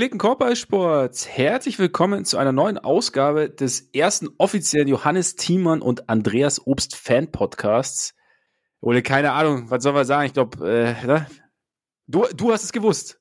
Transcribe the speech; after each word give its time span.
Gepflegten 0.00 0.18
Korbballsports, 0.18 1.28
herzlich 1.28 1.78
willkommen 1.78 2.24
zu 2.24 2.38
einer 2.38 2.52
neuen 2.52 2.78
Ausgabe 2.78 3.50
des 3.50 3.90
ersten 3.92 4.30
offiziellen 4.38 4.88
Johannes 4.88 5.36
Thiemann 5.36 5.82
und 5.82 6.08
Andreas 6.08 6.66
Obst 6.66 6.96
Fan 6.96 7.30
Podcasts. 7.30 8.14
Oder 8.80 9.02
keine 9.02 9.32
Ahnung, 9.32 9.70
was 9.70 9.82
soll 9.82 9.92
man 9.92 10.06
sagen? 10.06 10.24
Ich 10.24 10.32
glaube, 10.32 10.66
äh, 10.66 11.06
ne? 11.06 11.26
du, 12.06 12.24
du 12.34 12.50
hast 12.50 12.64
es 12.64 12.72
gewusst. 12.72 13.20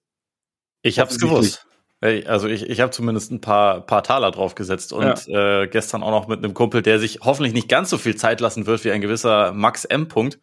Ich 0.82 1.00
habe 1.00 1.12
es 1.12 1.20
gewusst. 1.20 1.68
Also 2.00 2.48
ich, 2.48 2.70
ich 2.70 2.80
habe 2.80 2.92
zumindest 2.92 3.34
ein 3.34 3.42
paar, 3.42 3.86
paar 3.86 4.04
Taler 4.04 4.32
draufgesetzt 4.32 4.94
und 4.94 5.28
ja. 5.28 5.64
äh, 5.64 5.68
gestern 5.68 6.02
auch 6.02 6.12
noch 6.12 6.30
mit 6.30 6.38
einem 6.38 6.54
Kumpel, 6.54 6.82
der 6.82 6.98
sich 6.98 7.20
hoffentlich 7.20 7.54
nicht 7.54 7.68
ganz 7.68 7.90
so 7.90 7.98
viel 7.98 8.16
Zeit 8.16 8.40
lassen 8.40 8.68
wird 8.68 8.86
wie 8.86 8.94
ein 8.94 9.02
gewisser 9.02 9.52
Max 9.52 9.84
M. 9.84 10.08
Punkt, 10.08 10.40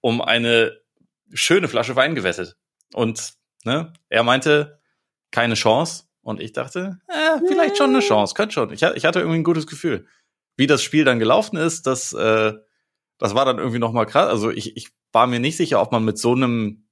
um 0.00 0.20
eine 0.20 0.78
schöne 1.32 1.66
Flasche 1.66 1.96
Wein 1.96 2.14
gewettet. 2.14 2.54
Und 2.94 3.32
ne, 3.64 3.92
er 4.10 4.22
meinte, 4.22 4.80
keine 5.32 5.54
Chance. 5.54 6.04
Und 6.22 6.40
ich 6.40 6.52
dachte, 6.52 7.00
äh, 7.08 7.40
vielleicht 7.48 7.76
schon 7.76 7.90
eine 7.90 8.00
Chance, 8.00 8.34
könnte 8.34 8.54
schon. 8.54 8.72
Ich, 8.72 8.82
ich 8.82 9.04
hatte 9.04 9.18
irgendwie 9.18 9.40
ein 9.40 9.44
gutes 9.44 9.66
Gefühl. 9.66 10.06
Wie 10.56 10.68
das 10.68 10.82
Spiel 10.82 11.04
dann 11.04 11.18
gelaufen 11.18 11.56
ist, 11.56 11.86
das, 11.88 12.12
äh, 12.12 12.52
das 13.18 13.34
war 13.34 13.44
dann 13.44 13.58
irgendwie 13.58 13.80
noch 13.80 13.92
mal 13.92 14.04
krass. 14.04 14.28
Also 14.28 14.50
ich, 14.50 14.76
ich 14.76 14.90
war 15.10 15.26
mir 15.26 15.40
nicht 15.40 15.56
sicher, 15.56 15.80
ob 15.82 15.90
man 15.90 16.04
mit 16.04 16.18
so 16.18 16.32
einem 16.32 16.82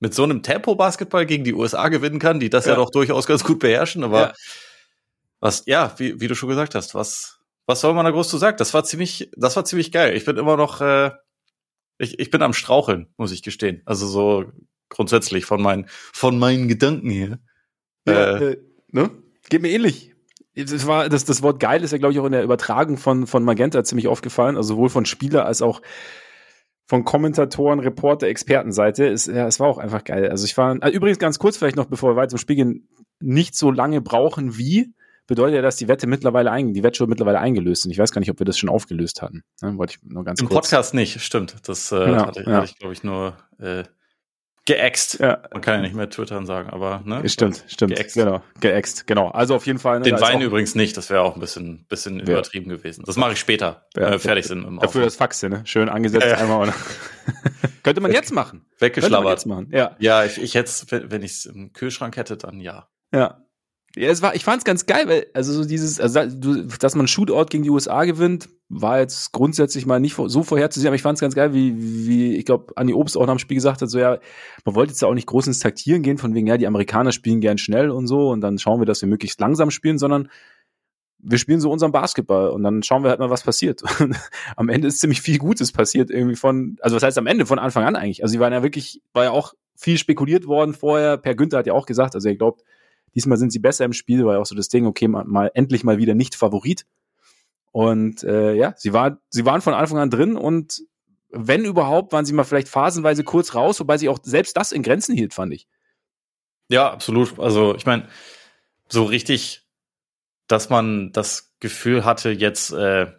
mit 0.00 0.12
so 0.12 0.24
einem 0.24 0.42
Tempo-Basketball 0.42 1.24
gegen 1.24 1.44
die 1.44 1.54
USA 1.54 1.88
gewinnen 1.88 2.18
kann, 2.18 2.38
die 2.38 2.50
das 2.50 2.66
ja, 2.66 2.72
ja 2.72 2.76
doch 2.76 2.90
durchaus 2.90 3.26
ganz 3.26 3.42
gut 3.42 3.60
beherrschen. 3.60 4.04
Aber 4.04 4.20
ja. 4.20 4.32
was, 5.40 5.62
ja, 5.66 5.94
wie, 5.98 6.20
wie 6.20 6.28
du 6.28 6.34
schon 6.34 6.50
gesagt 6.50 6.74
hast, 6.74 6.94
was, 6.94 7.38
was 7.64 7.80
soll 7.80 7.94
man 7.94 8.04
da 8.04 8.10
groß 8.10 8.28
zu 8.28 8.36
sagen? 8.36 8.58
Das 8.58 8.74
war 8.74 8.84
ziemlich, 8.84 9.30
das 9.34 9.56
war 9.56 9.64
ziemlich 9.64 9.92
geil. 9.92 10.14
Ich 10.14 10.26
bin 10.26 10.36
immer 10.36 10.58
noch, 10.58 10.82
äh, 10.82 11.12
ich, 11.96 12.18
ich 12.18 12.30
bin 12.30 12.42
am 12.42 12.52
Straucheln, 12.52 13.08
muss 13.16 13.32
ich 13.32 13.42
gestehen. 13.42 13.82
Also 13.86 14.06
so 14.06 14.44
grundsätzlich 14.90 15.46
von 15.46 15.62
meinen, 15.62 15.86
von 16.12 16.38
meinen 16.38 16.68
Gedanken 16.68 17.08
hier. 17.08 17.38
Ja, 18.06 18.36
äh, 18.36 18.52
äh, 18.52 18.56
ne? 18.90 19.10
Geht 19.48 19.62
mir 19.62 19.70
ähnlich. 19.70 20.14
Das, 20.56 20.86
war, 20.86 21.08
das, 21.08 21.24
das 21.24 21.42
Wort 21.42 21.58
geil 21.58 21.82
ist 21.82 21.90
ja, 21.90 21.98
glaube 21.98 22.12
ich, 22.12 22.20
auch 22.20 22.26
in 22.26 22.32
der 22.32 22.44
Übertragung 22.44 22.96
von, 22.96 23.26
von 23.26 23.42
Magenta 23.42 23.82
ziemlich 23.82 24.06
aufgefallen, 24.06 24.56
also 24.56 24.74
sowohl 24.74 24.88
von 24.88 25.04
Spieler 25.04 25.46
als 25.46 25.62
auch 25.62 25.82
von 26.86 27.04
Kommentatoren, 27.04 27.80
Reporter, 27.80 28.28
Expertenseite. 28.28 29.08
Es, 29.08 29.26
ja, 29.26 29.46
es 29.46 29.58
war 29.58 29.68
auch 29.68 29.78
einfach 29.78 30.04
geil. 30.04 30.28
Also 30.28 30.44
ich 30.44 30.56
war, 30.56 30.76
also 30.80 30.94
übrigens 30.94 31.18
ganz 31.18 31.38
kurz 31.38 31.56
vielleicht 31.56 31.76
noch, 31.76 31.86
bevor 31.86 32.12
wir 32.12 32.16
weiter 32.16 32.30
zum 32.30 32.38
Spiel 32.38 32.56
gehen, 32.56 32.88
nicht 33.20 33.56
so 33.56 33.70
lange 33.70 34.00
brauchen 34.00 34.56
wie, 34.56 34.92
bedeutet 35.26 35.56
ja, 35.56 35.62
dass 35.62 35.76
die 35.76 35.88
Wette 35.88 36.06
mittlerweile 36.06 36.50
ein, 36.50 36.74
die 36.74 36.82
Wette 36.82 37.06
mittlerweile 37.06 37.40
eingelöst 37.40 37.82
sind. 37.82 37.90
Ich 37.90 37.98
weiß 37.98 38.12
gar 38.12 38.20
nicht, 38.20 38.30
ob 38.30 38.38
wir 38.38 38.46
das 38.46 38.58
schon 38.58 38.68
aufgelöst 38.68 39.22
hatten. 39.22 39.42
Ja, 39.62 39.76
wollte 39.76 39.94
ich 39.94 40.08
nur 40.08 40.24
ganz 40.24 40.40
Im 40.40 40.48
kurz. 40.48 40.68
Podcast 40.68 40.94
nicht, 40.94 41.20
stimmt. 41.20 41.56
Das 41.66 41.90
äh, 41.92 41.96
ja, 41.96 42.26
hatte, 42.26 42.42
ja. 42.42 42.56
hatte 42.56 42.66
ich, 42.66 42.78
glaube 42.78 42.92
ich, 42.92 43.02
nur 43.02 43.36
äh, 43.58 43.84
geäxt. 44.66 45.18
Ja. 45.20 45.42
Man 45.52 45.62
kann 45.62 45.74
ja 45.74 45.80
nicht 45.82 45.94
mehr 45.94 46.08
twittern 46.08 46.46
sagen, 46.46 46.70
aber 46.70 47.02
ne? 47.04 47.28
Stimmt, 47.28 47.64
stimmt. 47.66 47.94
Geäxt. 47.94 48.16
Genau, 48.16 48.42
geäxt, 48.60 49.06
genau. 49.06 49.28
Also 49.28 49.54
auf 49.54 49.66
jeden 49.66 49.78
Fall. 49.78 49.98
Ne, 49.98 50.04
Den 50.04 50.20
Wein 50.20 50.40
übrigens 50.40 50.74
nicht, 50.74 50.96
das 50.96 51.10
wäre 51.10 51.22
auch 51.22 51.34
ein 51.34 51.40
bisschen, 51.40 51.86
bisschen 51.88 52.18
ja. 52.18 52.24
übertrieben 52.24 52.68
gewesen. 52.68 53.04
Das 53.06 53.16
mache 53.16 53.32
ich 53.32 53.40
später, 53.40 53.86
ja. 53.96 54.12
äh, 54.12 54.18
fertig 54.18 54.46
sind. 54.46 54.64
Im 54.64 54.78
Dafür 54.78 55.04
das 55.04 55.16
Faxe, 55.16 55.48
ne? 55.48 55.62
Schön 55.64 55.88
angesetzt 55.88 56.26
ja. 56.26 56.36
einmal. 56.38 56.72
Könnte 57.82 58.00
man 58.00 58.12
jetzt 58.12 58.32
machen. 58.32 58.64
Weggeschlabbert. 58.78 59.32
Jetzt 59.32 59.46
machen. 59.46 59.68
Ja, 59.70 59.96
ja 59.98 60.24
ich, 60.24 60.40
ich 60.40 60.54
hätte 60.54 61.10
wenn 61.10 61.22
ich 61.22 61.32
es 61.32 61.46
im 61.46 61.72
Kühlschrank 61.72 62.16
hätte, 62.16 62.36
dann 62.36 62.60
ja. 62.60 62.88
Ja, 63.12 63.43
ja, 63.96 64.08
es 64.08 64.22
war, 64.22 64.34
ich 64.34 64.44
fand 64.44 64.58
es 64.58 64.64
ganz 64.64 64.86
geil, 64.86 65.06
weil, 65.06 65.26
also 65.34 65.52
so 65.52 65.64
dieses, 65.64 66.00
also, 66.00 66.20
dass 66.80 66.96
man 66.96 67.06
Shootout 67.06 67.46
gegen 67.46 67.62
die 67.62 67.70
USA 67.70 68.04
gewinnt, 68.04 68.48
war 68.68 68.98
jetzt 68.98 69.30
grundsätzlich 69.30 69.86
mal 69.86 70.00
nicht 70.00 70.16
so 70.16 70.42
vorherzusehen, 70.42 70.88
aber 70.88 70.96
ich 70.96 71.02
fand 71.02 71.16
es 71.16 71.20
ganz 71.20 71.34
geil, 71.34 71.54
wie, 71.54 72.06
wie 72.06 72.36
ich 72.36 72.44
glaube, 72.44 72.72
Andi 72.76 72.92
Obst 72.92 73.16
auch 73.16 73.26
nach 73.26 73.34
dem 73.34 73.38
Spiel 73.38 73.54
gesagt 73.56 73.82
hat, 73.82 73.90
so 73.90 73.98
ja, 73.98 74.18
man 74.64 74.74
wollte 74.74 74.90
jetzt 74.90 75.02
ja 75.02 75.06
auch 75.06 75.14
nicht 75.14 75.28
groß 75.28 75.46
ins 75.46 75.60
Taktieren 75.60 76.02
gehen, 76.02 76.18
von 76.18 76.34
wegen, 76.34 76.46
ja, 76.46 76.56
die 76.56 76.66
Amerikaner 76.66 77.12
spielen 77.12 77.40
gern 77.40 77.58
schnell 77.58 77.90
und 77.90 78.08
so, 78.08 78.30
und 78.30 78.40
dann 78.40 78.58
schauen 78.58 78.80
wir, 78.80 78.86
dass 78.86 79.00
wir 79.00 79.08
möglichst 79.08 79.40
langsam 79.40 79.70
spielen, 79.70 79.98
sondern 79.98 80.28
wir 81.26 81.38
spielen 81.38 81.60
so 81.60 81.70
unseren 81.70 81.92
Basketball 81.92 82.50
und 82.50 82.62
dann 82.64 82.82
schauen 82.82 83.02
wir 83.02 83.10
halt 83.10 83.20
mal, 83.20 83.30
was 83.30 83.42
passiert. 83.42 83.82
Und 84.00 84.14
am 84.56 84.68
Ende 84.68 84.88
ist 84.88 85.00
ziemlich 85.00 85.22
viel 85.22 85.38
Gutes 85.38 85.72
passiert, 85.72 86.10
irgendwie 86.10 86.36
von, 86.36 86.76
also 86.82 86.96
was 86.96 87.02
heißt 87.02 87.16
am 87.16 87.26
Ende, 87.26 87.46
von 87.46 87.58
Anfang 87.58 87.84
an 87.84 87.96
eigentlich. 87.96 88.22
Also 88.22 88.32
sie 88.32 88.40
waren 88.40 88.52
ja 88.52 88.62
wirklich, 88.62 89.00
war 89.14 89.24
ja 89.24 89.30
auch 89.30 89.54
viel 89.74 89.96
spekuliert 89.96 90.46
worden 90.46 90.74
vorher. 90.74 91.16
Per 91.16 91.34
Günther 91.34 91.56
hat 91.58 91.66
ja 91.66 91.72
auch 91.72 91.86
gesagt, 91.86 92.14
also 92.14 92.28
er 92.28 92.36
glaubt, 92.36 92.62
Diesmal 93.14 93.38
sind 93.38 93.52
sie 93.52 93.58
besser 93.58 93.84
im 93.84 93.92
Spiel, 93.92 94.24
war 94.24 94.34
ja 94.34 94.40
auch 94.40 94.46
so 94.46 94.54
das 94.54 94.68
Ding, 94.68 94.86
okay, 94.86 95.08
mal, 95.08 95.24
mal 95.24 95.50
endlich 95.54 95.84
mal 95.84 95.98
wieder 95.98 96.14
nicht 96.14 96.34
Favorit. 96.34 96.86
Und 97.72 98.22
äh, 98.22 98.54
ja, 98.54 98.74
sie, 98.76 98.92
war, 98.92 99.18
sie 99.30 99.44
waren 99.44 99.60
von 99.60 99.74
Anfang 99.74 99.98
an 99.98 100.10
drin 100.10 100.36
und 100.36 100.82
wenn 101.30 101.64
überhaupt, 101.64 102.12
waren 102.12 102.24
sie 102.24 102.32
mal 102.32 102.44
vielleicht 102.44 102.68
phasenweise 102.68 103.24
kurz 103.24 103.54
raus, 103.54 103.80
wobei 103.80 103.98
sie 103.98 104.08
auch 104.08 104.18
selbst 104.22 104.56
das 104.56 104.72
in 104.72 104.82
Grenzen 104.82 105.14
hielt, 105.16 105.34
fand 105.34 105.52
ich. 105.52 105.66
Ja, 106.68 106.90
absolut. 106.90 107.38
Also 107.40 107.74
ich 107.74 107.86
meine, 107.86 108.08
so 108.88 109.04
richtig, 109.04 109.66
dass 110.46 110.70
man 110.70 111.12
das 111.12 111.54
Gefühl 111.60 112.04
hatte, 112.04 112.30
jetzt, 112.30 112.72
äh, 112.72 113.10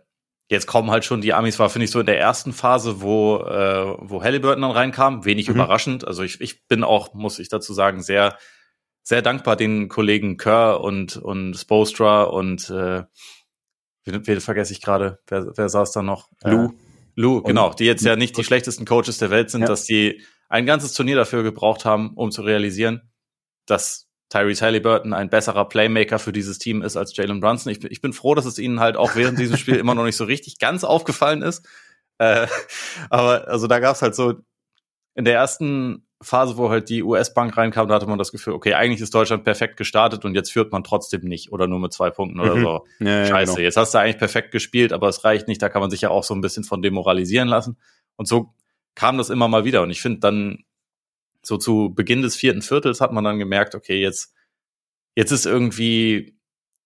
jetzt 0.50 0.68
kommen 0.68 0.92
halt 0.92 1.06
schon 1.06 1.22
die 1.22 1.34
Amis, 1.34 1.60
war, 1.60 1.70
finde 1.70 1.86
ich, 1.86 1.92
so 1.92 2.00
in 2.00 2.06
der 2.06 2.20
ersten 2.20 2.54
Phase, 2.54 3.02
wo, 3.02 3.38
äh, 3.38 3.98
wo 4.00 4.24
Halliburton 4.24 4.62
dann 4.62 4.72
reinkam, 4.72 5.26
wenig 5.26 5.50
mhm. 5.50 5.56
überraschend. 5.56 6.08
Also 6.08 6.24
ich, 6.24 6.40
ich 6.42 6.68
bin 6.68 6.84
auch, 6.84 7.14
muss 7.14 7.40
ich 7.40 7.50
dazu 7.50 7.74
sagen, 7.74 8.02
sehr 8.02 8.38
sehr 9.06 9.22
dankbar 9.22 9.56
den 9.56 9.88
Kollegen 9.88 10.36
Kerr 10.36 10.82
und, 10.82 11.16
und 11.16 11.54
Spostra 11.54 12.24
und 12.24 12.70
äh, 12.72 13.04
wen, 14.04 14.28
wen 14.28 14.42
vergesse 14.42 14.74
ich 14.74 14.82
gerade? 14.82 15.20
Wer, 15.28 15.56
wer 15.56 15.70
saß 15.70 15.92
da 15.92 16.02
noch? 16.02 16.28
Lou. 16.44 16.66
Äh, 16.66 16.70
Lou, 17.16 17.42
genau, 17.44 17.72
die 17.72 17.86
jetzt 17.86 18.04
ja 18.04 18.16
nicht 18.16 18.36
die 18.36 18.44
schlechtesten 18.44 18.84
Coaches 18.84 19.20
der 19.20 19.30
Welt 19.30 19.52
sind, 19.52 19.62
ja. 19.62 19.68
dass 19.68 19.86
die 19.86 20.24
ein 20.50 20.66
ganzes 20.66 20.94
Turnier 20.94 21.16
dafür 21.16 21.44
gebraucht 21.44 21.86
haben, 21.86 22.14
um 22.16 22.32
zu 22.32 22.42
realisieren, 22.42 23.14
dass 23.68 24.10
Tyrese 24.30 24.66
Halliburton 24.66 25.14
ein 25.14 25.30
besserer 25.30 25.70
Playmaker 25.70 26.18
für 26.18 26.34
dieses 26.34 26.58
Team 26.58 26.82
ist 26.82 26.98
als 26.98 27.16
Jalen 27.16 27.40
Brunson. 27.40 27.72
Ich, 27.72 27.84
ich 27.86 28.02
bin 28.02 28.12
froh, 28.12 28.34
dass 28.34 28.46
es 28.46 28.58
ihnen 28.58 28.80
halt 28.80 28.98
auch 28.98 29.16
während 29.16 29.38
diesem 29.40 29.56
Spiel 29.58 29.76
immer 29.76 29.94
noch 29.94 30.04
nicht 30.04 30.18
so 30.18 30.26
richtig 30.26 30.58
ganz 30.58 30.84
aufgefallen 30.84 31.44
ist. 31.44 31.66
Äh, 32.18 32.48
aber 33.12 33.48
also 33.48 33.68
da 33.68 33.80
gab's 33.80 34.02
halt 34.02 34.16
so 34.16 34.34
in 35.14 35.26
der 35.26 35.36
ersten 35.36 36.06
Phase, 36.26 36.58
wo 36.58 36.70
halt 36.70 36.90
die 36.90 37.04
US-Bank 37.04 37.56
reinkam, 37.56 37.88
da 37.88 37.96
hatte 37.96 38.08
man 38.08 38.18
das 38.18 38.32
Gefühl, 38.32 38.54
okay, 38.54 38.74
eigentlich 38.74 39.02
ist 39.02 39.14
Deutschland 39.14 39.44
perfekt 39.44 39.78
gestartet 39.78 40.26
und 40.26 40.36
jetzt 40.36 40.52
führt 40.52 40.72
man 40.72 40.84
trotzdem 40.84 41.22
nicht 41.22 41.52
oder 41.52 41.68
nur 41.68 41.80
mit 41.80 41.94
zwei 41.94 42.10
Punkten 42.10 42.40
oder 42.40 42.56
mhm. 42.56 42.62
so. 42.64 42.86
Ja, 43.00 43.26
Scheiße, 43.26 43.54
genau. 43.54 43.64
jetzt 43.64 43.78
hast 43.78 43.94
du 43.94 44.00
eigentlich 44.00 44.18
perfekt 44.18 44.52
gespielt, 44.52 44.92
aber 44.92 45.08
es 45.08 45.24
reicht 45.24 45.48
nicht, 45.48 45.62
da 45.62 45.70
kann 45.70 45.82
man 45.82 45.90
sich 45.90 46.02
ja 46.02 46.10
auch 46.10 46.24
so 46.24 46.34
ein 46.34 46.42
bisschen 46.42 46.64
von 46.64 46.82
demoralisieren 46.82 47.48
lassen. 47.48 47.78
Und 48.16 48.28
so 48.28 48.54
kam 48.96 49.18
das 49.18 49.30
immer 49.30 49.48
mal 49.48 49.66
wieder. 49.66 49.82
Und 49.84 49.92
ich 49.92 50.02
finde 50.02 50.20
dann, 50.20 50.64
so 51.44 51.58
zu 51.58 51.94
Beginn 51.94 52.22
des 52.24 52.36
vierten 52.36 52.62
Viertels 52.62 53.02
hat 53.02 53.12
man 53.12 53.24
dann 53.24 53.38
gemerkt, 53.38 53.76
okay, 53.76 54.02
jetzt, 54.02 54.34
jetzt 55.16 55.32
ist 55.32 55.46
irgendwie, 55.46 56.38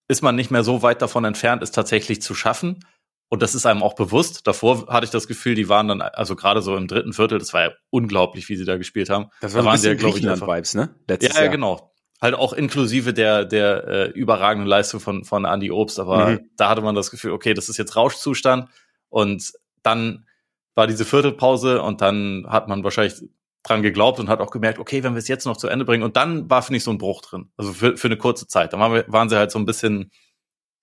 ist 0.08 0.22
man 0.22 0.36
nicht 0.36 0.52
mehr 0.52 0.64
so 0.64 0.82
weit 0.82 1.02
davon 1.02 1.24
entfernt, 1.24 1.64
es 1.64 1.72
tatsächlich 1.72 2.22
zu 2.22 2.36
schaffen. 2.36 2.86
Und 3.30 3.44
das 3.44 3.54
ist 3.54 3.68
einem 3.68 3.84
auch 3.84 3.94
bewusst. 3.94 4.48
Davor 4.48 4.88
hatte 4.88 5.06
ich 5.06 5.12
das 5.12 5.28
Gefühl, 5.28 5.54
die 5.54 5.70
waren 5.70 5.88
dann, 5.88 6.02
also 6.02 6.36
gerade 6.36 6.64
so 6.64 6.76
im 6.76 6.88
dritten 6.88 7.14
Viertel, 7.14 7.38
das 7.38 7.54
war 7.54 7.62
ja 7.62 7.72
unglaublich, 7.92 8.50
wie 8.50 8.56
sie 8.56 8.66
da 8.66 8.78
gespielt 8.78 9.10
haben. 9.10 9.28
Das 9.40 9.54
war 9.54 9.62
da 9.62 9.70
waren 9.70 9.78
sie 9.78 9.88
ja, 9.88 9.94
glaube 9.94 10.18
ich, 10.18 10.26
Vibes, 10.26 10.74
ne? 10.74 10.96
Letztes 11.08 11.36
ja, 11.36 11.44
ja, 11.44 11.52
genau. 11.52 11.94
Halt 12.20 12.34
auch 12.34 12.54
inklusive 12.54 13.14
der, 13.14 13.46
der 13.46 13.88
äh, 13.88 14.10
überragenden 14.10 14.68
Leistung 14.68 15.00
von, 15.00 15.24
von 15.24 15.46
Andy 15.46 15.72
Obst. 15.72 16.00
Aber 16.00 16.32
mhm. 16.32 16.50
da 16.58 16.70
hatte 16.70 16.82
man 16.82 16.96
das 16.96 17.12
Gefühl, 17.12 17.32
okay, 17.32 17.54
das 17.54 17.70
ist 17.70 17.78
jetzt 17.78 17.96
Rauschzustand. 17.96 18.68
Und 19.10 19.54
dann 19.84 20.26
war 20.74 20.88
diese 20.88 21.06
Viertelpause 21.06 21.82
und 21.82 22.02
dann 22.02 22.46
hat 22.50 22.68
man 22.68 22.84
wahrscheinlich 22.84 23.22
dran 23.64 23.84
geglaubt 23.84 24.20
und 24.20 24.28
hat 24.28 24.40
auch 24.40 24.52
gemerkt, 24.52 24.80
okay, 24.80 25.04
wenn 25.04 25.14
wir 25.14 25.20
es 25.20 25.28
jetzt 25.28 25.46
noch 25.46 25.58
zu 25.58 25.68
Ende 25.68 25.86
bringen. 25.86 26.04
Und 26.04 26.18
dann 26.18 26.50
war, 26.50 26.64
finde 26.64 26.78
ich, 26.78 26.84
so 26.84 26.92
ein 26.92 26.98
Bruch 26.98 27.22
drin. 27.22 27.52
Also 27.58 27.74
für, 27.74 27.96
für 27.96 28.08
eine 28.08 28.18
kurze 28.18 28.48
Zeit. 28.48 28.74
Dann 28.74 28.80
waren, 28.80 28.94
wir, 28.94 29.06
waren 29.08 29.30
sie 29.30 29.38
halt 29.38 29.52
so 29.52 29.60
ein 29.60 29.66
bisschen 29.66 30.12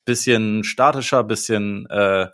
bisschen 0.07 0.65
statischer, 0.65 1.23
bisschen 1.23 1.87
äh, 1.91 2.29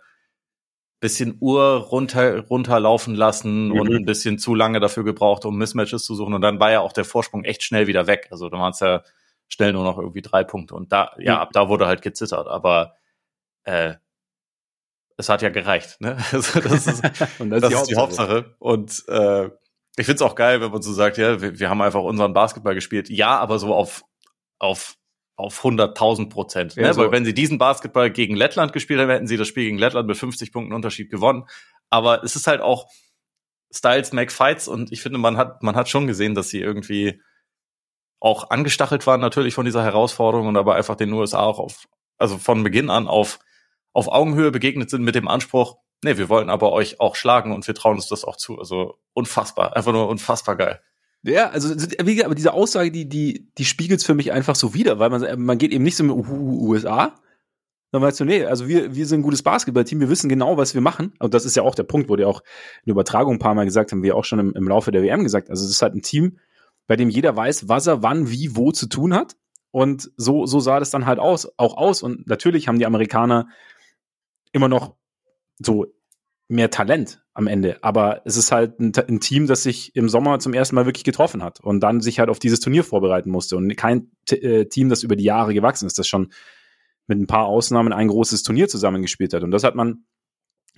bisschen 1.03 1.37
Uhr 1.41 1.61
runter 1.61 2.39
runterlaufen 2.47 3.13
lassen 3.13 3.67
mhm. 3.67 3.79
und 3.79 3.93
ein 3.93 4.05
bisschen 4.05 4.39
zu 4.39 4.55
lange 4.55 4.79
dafür 4.79 5.03
gebraucht, 5.03 5.43
um 5.43 5.57
Mismatches 5.57 6.05
zu 6.05 6.15
suchen. 6.15 6.33
Und 6.33 6.39
dann 6.39 6.61
war 6.61 6.71
ja 6.71 6.79
auch 6.79 6.93
der 6.93 7.03
Vorsprung 7.03 7.43
echt 7.43 7.61
schnell 7.61 7.87
wieder 7.87 8.07
weg. 8.07 8.29
Also 8.31 8.47
da 8.47 8.57
waren 8.57 8.71
es 8.71 8.79
ja 8.79 9.03
schnell 9.49 9.73
nur 9.73 9.83
noch 9.83 9.97
irgendwie 9.97 10.21
drei 10.21 10.45
Punkte. 10.45 10.75
Und 10.75 10.93
da, 10.93 11.11
ja, 11.17 11.41
ab 11.41 11.49
da 11.51 11.67
wurde 11.67 11.87
halt 11.87 12.01
gezittert. 12.01 12.47
Aber 12.47 12.95
äh, 13.65 13.95
es 15.17 15.27
hat 15.27 15.41
ja 15.41 15.49
gereicht. 15.49 15.99
Ne? 15.99 16.15
Also 16.31 16.61
das 16.61 16.87
ist, 16.87 17.03
und 17.39 17.49
das, 17.49 17.61
das 17.61 17.73
ist, 17.73 17.89
die, 17.89 17.95
Hauptsache. 17.97 18.55
Und 18.59 19.03
äh, 19.09 19.49
ich 19.97 20.05
find's 20.05 20.21
auch 20.21 20.35
geil, 20.35 20.61
wenn 20.61 20.71
man 20.71 20.81
so 20.81 20.93
sagt, 20.93 21.17
ja, 21.17 21.41
wir, 21.41 21.59
wir 21.59 21.69
haben 21.69 21.81
einfach 21.81 22.01
unseren 22.01 22.33
Basketball 22.33 22.75
gespielt. 22.75 23.09
Ja, 23.09 23.39
aber 23.39 23.59
so 23.59 23.73
auf, 23.73 24.03
auf 24.57 24.95
auf 25.35 25.63
100.000 25.63 26.29
Prozent. 26.29 26.75
Ja, 26.75 26.83
ne? 26.83 26.93
so. 26.93 27.01
Weil 27.01 27.11
wenn 27.11 27.25
sie 27.25 27.33
diesen 27.33 27.57
Basketball 27.57 28.11
gegen 28.11 28.35
Lettland 28.35 28.73
gespielt 28.73 28.99
haben, 28.99 29.09
hätten 29.09 29.27
sie 29.27 29.37
das 29.37 29.47
Spiel 29.47 29.65
gegen 29.65 29.77
Lettland 29.77 30.07
mit 30.07 30.17
50 30.17 30.51
Punkten 30.51 30.73
Unterschied 30.73 31.09
gewonnen. 31.09 31.45
Aber 31.89 32.23
es 32.23 32.35
ist 32.35 32.47
halt 32.47 32.61
auch 32.61 32.87
Styles 33.71 34.13
make 34.13 34.31
Fights 34.31 34.67
und 34.67 34.91
ich 34.91 35.01
finde, 35.01 35.17
man 35.17 35.37
hat, 35.37 35.63
man 35.63 35.75
hat 35.75 35.89
schon 35.89 36.05
gesehen, 36.07 36.35
dass 36.35 36.49
sie 36.49 36.59
irgendwie 36.59 37.21
auch 38.19 38.51
angestachelt 38.51 39.05
waren 39.07 39.19
natürlich 39.19 39.53
von 39.53 39.65
dieser 39.65 39.83
Herausforderung 39.83 40.47
und 40.47 40.57
aber 40.57 40.75
einfach 40.75 40.95
den 40.95 41.11
USA 41.11 41.41
auch 41.41 41.59
auf, 41.59 41.87
also 42.17 42.37
von 42.37 42.63
Beginn 42.63 42.89
an 42.89 43.07
auf, 43.07 43.39
auf 43.91 44.07
Augenhöhe 44.07 44.51
begegnet 44.51 44.89
sind 44.89 45.03
mit 45.03 45.15
dem 45.15 45.27
Anspruch, 45.27 45.77
nee, 46.03 46.17
wir 46.17 46.29
wollen 46.29 46.49
aber 46.49 46.71
euch 46.71 46.99
auch 46.99 47.15
schlagen 47.15 47.53
und 47.53 47.67
wir 47.67 47.75
trauen 47.75 47.95
uns 47.95 48.07
das 48.07 48.23
auch 48.23 48.37
zu. 48.37 48.59
Also 48.59 48.99
unfassbar, 49.13 49.75
einfach 49.75 49.91
nur 49.91 50.07
unfassbar 50.07 50.55
geil. 50.55 50.81
Ja, 51.23 51.49
also 51.49 51.69
wie 51.69 52.15
gesagt, 52.15 52.25
aber 52.25 52.35
diese 52.35 52.53
Aussage, 52.53 52.91
die 52.91 53.07
die 53.07 53.47
die 53.57 53.65
spiegelt's 53.65 54.03
für 54.03 54.13
mich 54.13 54.31
einfach 54.31 54.55
so 54.55 54.73
wieder, 54.73 54.99
weil 54.99 55.09
man 55.09 55.41
man 55.41 55.57
geht 55.57 55.71
eben 55.71 55.83
nicht 55.83 55.95
so 55.95 56.03
mit 56.03 56.15
USA, 56.15 57.15
dann 57.93 58.01
weißt 58.01 58.19
du, 58.19 58.25
nee, 58.25 58.43
also 58.43 58.67
wir, 58.67 58.95
wir 58.95 59.05
sind 59.05 59.19
ein 59.19 59.23
gutes 59.23 59.43
Basketballteam, 59.43 59.99
wir 59.99 60.09
wissen 60.09 60.27
genau, 60.27 60.57
was 60.57 60.73
wir 60.73 60.81
machen. 60.81 61.13
Und 61.19 61.35
das 61.35 61.45
ist 61.45 61.55
ja 61.55 61.61
auch 61.61 61.75
der 61.75 61.83
Punkt, 61.83 62.09
wo 62.09 62.15
die 62.15 62.25
auch 62.25 62.39
in 62.39 62.87
der 62.87 62.93
Übertragung 62.93 63.35
ein 63.35 63.39
paar 63.39 63.53
Mal 63.53 63.65
gesagt 63.65 63.91
haben, 63.91 64.01
wir 64.01 64.17
auch 64.17 64.25
schon 64.25 64.39
im, 64.39 64.53
im 64.53 64.67
Laufe 64.67 64.91
der 64.91 65.03
WM 65.03 65.23
gesagt. 65.23 65.51
Also 65.51 65.63
es 65.63 65.69
ist 65.69 65.81
halt 65.83 65.93
ein 65.93 66.01
Team, 66.01 66.39
bei 66.87 66.95
dem 66.95 67.09
jeder 67.11 67.35
weiß, 67.35 67.69
was 67.69 67.85
er 67.85 68.01
wann, 68.01 68.31
wie, 68.31 68.55
wo 68.55 68.71
zu 68.71 68.87
tun 68.87 69.13
hat. 69.13 69.35
Und 69.69 70.11
so, 70.17 70.47
so 70.47 70.59
sah 70.59 70.79
das 70.79 70.89
dann 70.89 71.05
halt 71.05 71.19
aus, 71.19 71.47
auch 71.57 71.77
aus. 71.77 72.01
Und 72.01 72.27
natürlich 72.27 72.67
haben 72.67 72.79
die 72.79 72.87
Amerikaner 72.87 73.47
immer 74.53 74.69
noch 74.69 74.95
so 75.59 75.85
mehr 76.47 76.71
Talent 76.71 77.22
am 77.33 77.47
Ende. 77.47 77.77
Aber 77.81 78.21
es 78.25 78.37
ist 78.37 78.51
halt 78.51 78.79
ein, 78.79 78.91
ein, 78.95 79.19
Team, 79.19 79.47
das 79.47 79.63
sich 79.63 79.95
im 79.95 80.07
Sommer 80.07 80.39
zum 80.39 80.53
ersten 80.53 80.75
Mal 80.75 80.85
wirklich 80.85 81.03
getroffen 81.03 81.43
hat 81.43 81.59
und 81.61 81.79
dann 81.79 82.01
sich 82.01 82.19
halt 82.19 82.29
auf 82.29 82.39
dieses 82.39 82.59
Turnier 82.59 82.83
vorbereiten 82.83 83.31
musste. 83.31 83.57
Und 83.57 83.75
kein 83.75 84.11
äh, 84.29 84.65
Team, 84.65 84.89
das 84.89 85.03
über 85.03 85.15
die 85.15 85.23
Jahre 85.23 85.53
gewachsen 85.53 85.87
ist, 85.87 85.97
das 85.97 86.07
schon 86.07 86.31
mit 87.07 87.19
ein 87.19 87.27
paar 87.27 87.45
Ausnahmen 87.45 87.91
ein 87.91 88.07
großes 88.07 88.43
Turnier 88.43 88.67
zusammengespielt 88.67 89.33
hat. 89.33 89.43
Und 89.43 89.51
das 89.51 89.63
hat 89.63 89.75
man, 89.75 90.05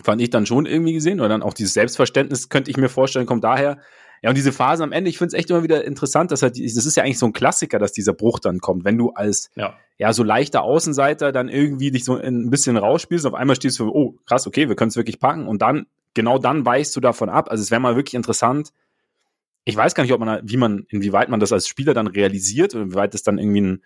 fand 0.02 0.22
ich 0.22 0.30
dann 0.30 0.46
schon 0.46 0.66
irgendwie 0.66 0.94
gesehen. 0.94 1.19
Oder 1.19 1.30
dann 1.30 1.44
auch 1.44 1.54
dieses 1.54 1.74
Selbstverständnis, 1.74 2.50
könnte 2.50 2.72
ich 2.72 2.78
mir 2.78 2.90
vorstellen, 2.90 3.25
kommt 3.25 3.44
daher. 3.44 3.80
Ja, 4.22 4.30
und 4.30 4.36
diese 4.36 4.54
Phase 4.54 4.84
am 4.84 4.94
Ende, 4.94 5.10
ich 5.10 5.18
finde 5.18 5.36
es 5.36 5.40
echt 5.40 5.50
immer 5.50 5.62
wieder 5.62 5.84
interessant, 5.84 6.31
dass 6.31 6.42
halt, 6.42 6.58
das 6.58 6.86
ist 6.86 6.96
ja 6.96 7.04
eigentlich 7.04 7.19
so 7.19 7.28
ein 7.28 7.34
Klassiker, 7.34 7.80
dass 7.80 7.92
dieser 7.92 8.13
Bruch 8.13 8.40
dann 8.40 8.60
kommt, 8.60 8.86
wenn 8.86 8.98
du 8.98 9.12
als 9.12 9.50
ja, 9.56 9.75
ja 9.98 10.13
so 10.13 10.24
leichter 10.24 10.63
Außenseiter 10.63 11.31
dann 11.31 11.50
irgendwie 11.50 11.92
dich 11.92 12.06
so 12.06 12.16
ein 12.16 12.50
bisschen 12.50 12.78
rausspielst, 12.78 13.25
auf 13.25 13.34
einmal 13.34 13.58
stehst 13.58 13.78
du, 13.78 13.90
oh, 13.90 14.16
krass, 14.25 14.48
okay, 14.48 14.69
wir 14.69 14.75
können 14.75 14.90
es 14.90 14.96
wirklich 14.96 15.19
packen 15.19 15.48
und 15.48 15.62
dann, 15.62 15.86
genau 16.15 16.39
dann 16.39 16.65
weichst 16.65 16.95
du 16.95 17.00
davon 17.00 17.29
ab. 17.29 17.51
Also 17.51 17.62
es 17.62 17.69
wäre 17.69 17.81
mal 17.81 17.95
wirklich 17.95 18.15
interessant. 18.15 18.73
Ich 19.65 19.75
weiß 19.75 19.94
gar 19.94 20.03
nicht, 20.03 20.13
ob 20.13 20.19
man, 20.19 20.41
wie 20.44 20.57
man, 20.57 20.85
inwieweit 20.89 21.29
man 21.29 21.39
das 21.39 21.51
als 21.51 21.67
Spieler 21.67 21.94
dann 21.94 22.07
realisiert 22.07 22.73
oder 22.73 22.83
inwieweit 22.83 23.13
das 23.13 23.23
dann 23.23 23.38
irgendwie 23.38 23.62
ein, 23.62 23.83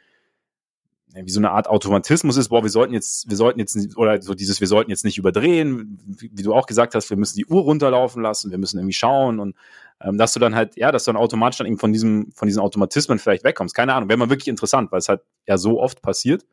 wie 1.13 1.31
so 1.31 1.39
eine 1.39 1.51
Art 1.51 1.67
Automatismus 1.67 2.37
ist, 2.37 2.49
boah, 2.49 2.61
wir 2.61 2.69
sollten 2.69 2.93
jetzt, 2.93 3.29
wir 3.29 3.35
sollten 3.35 3.59
jetzt, 3.59 3.97
oder 3.97 4.21
so 4.21 4.35
dieses, 4.35 4.59
wir 4.59 4.67
sollten 4.67 4.91
jetzt 4.91 5.03
nicht 5.03 5.17
überdrehen, 5.17 5.97
wie, 6.05 6.29
wie 6.31 6.43
du 6.43 6.53
auch 6.53 6.67
gesagt 6.67 6.93
hast, 6.93 7.09
wir 7.09 7.17
müssen 7.17 7.35
die 7.35 7.47
Uhr 7.47 7.63
runterlaufen 7.63 8.21
lassen, 8.21 8.51
wir 8.51 8.59
müssen 8.59 8.77
irgendwie 8.77 8.93
schauen 8.93 9.39
und 9.39 9.55
ähm, 10.01 10.17
dass 10.17 10.33
du 10.33 10.39
dann 10.39 10.53
halt, 10.53 10.77
ja, 10.77 10.91
dass 10.91 11.05
du 11.05 11.11
dann 11.11 11.19
automatisch 11.19 11.57
dann 11.57 11.67
eben 11.67 11.79
von 11.79 11.91
diesem, 11.91 12.31
von 12.33 12.47
diesen 12.47 12.61
Automatismen 12.61 13.17
vielleicht 13.17 13.43
wegkommst. 13.43 13.73
Keine 13.73 13.93
Ahnung, 13.95 14.07
wäre 14.07 14.19
mal 14.19 14.29
wirklich 14.29 14.49
interessant, 14.49 14.91
weil 14.91 14.99
es 14.99 15.09
halt 15.09 15.21
ja 15.47 15.57
so 15.57 15.79
oft 15.81 16.01
passiert. 16.01 16.45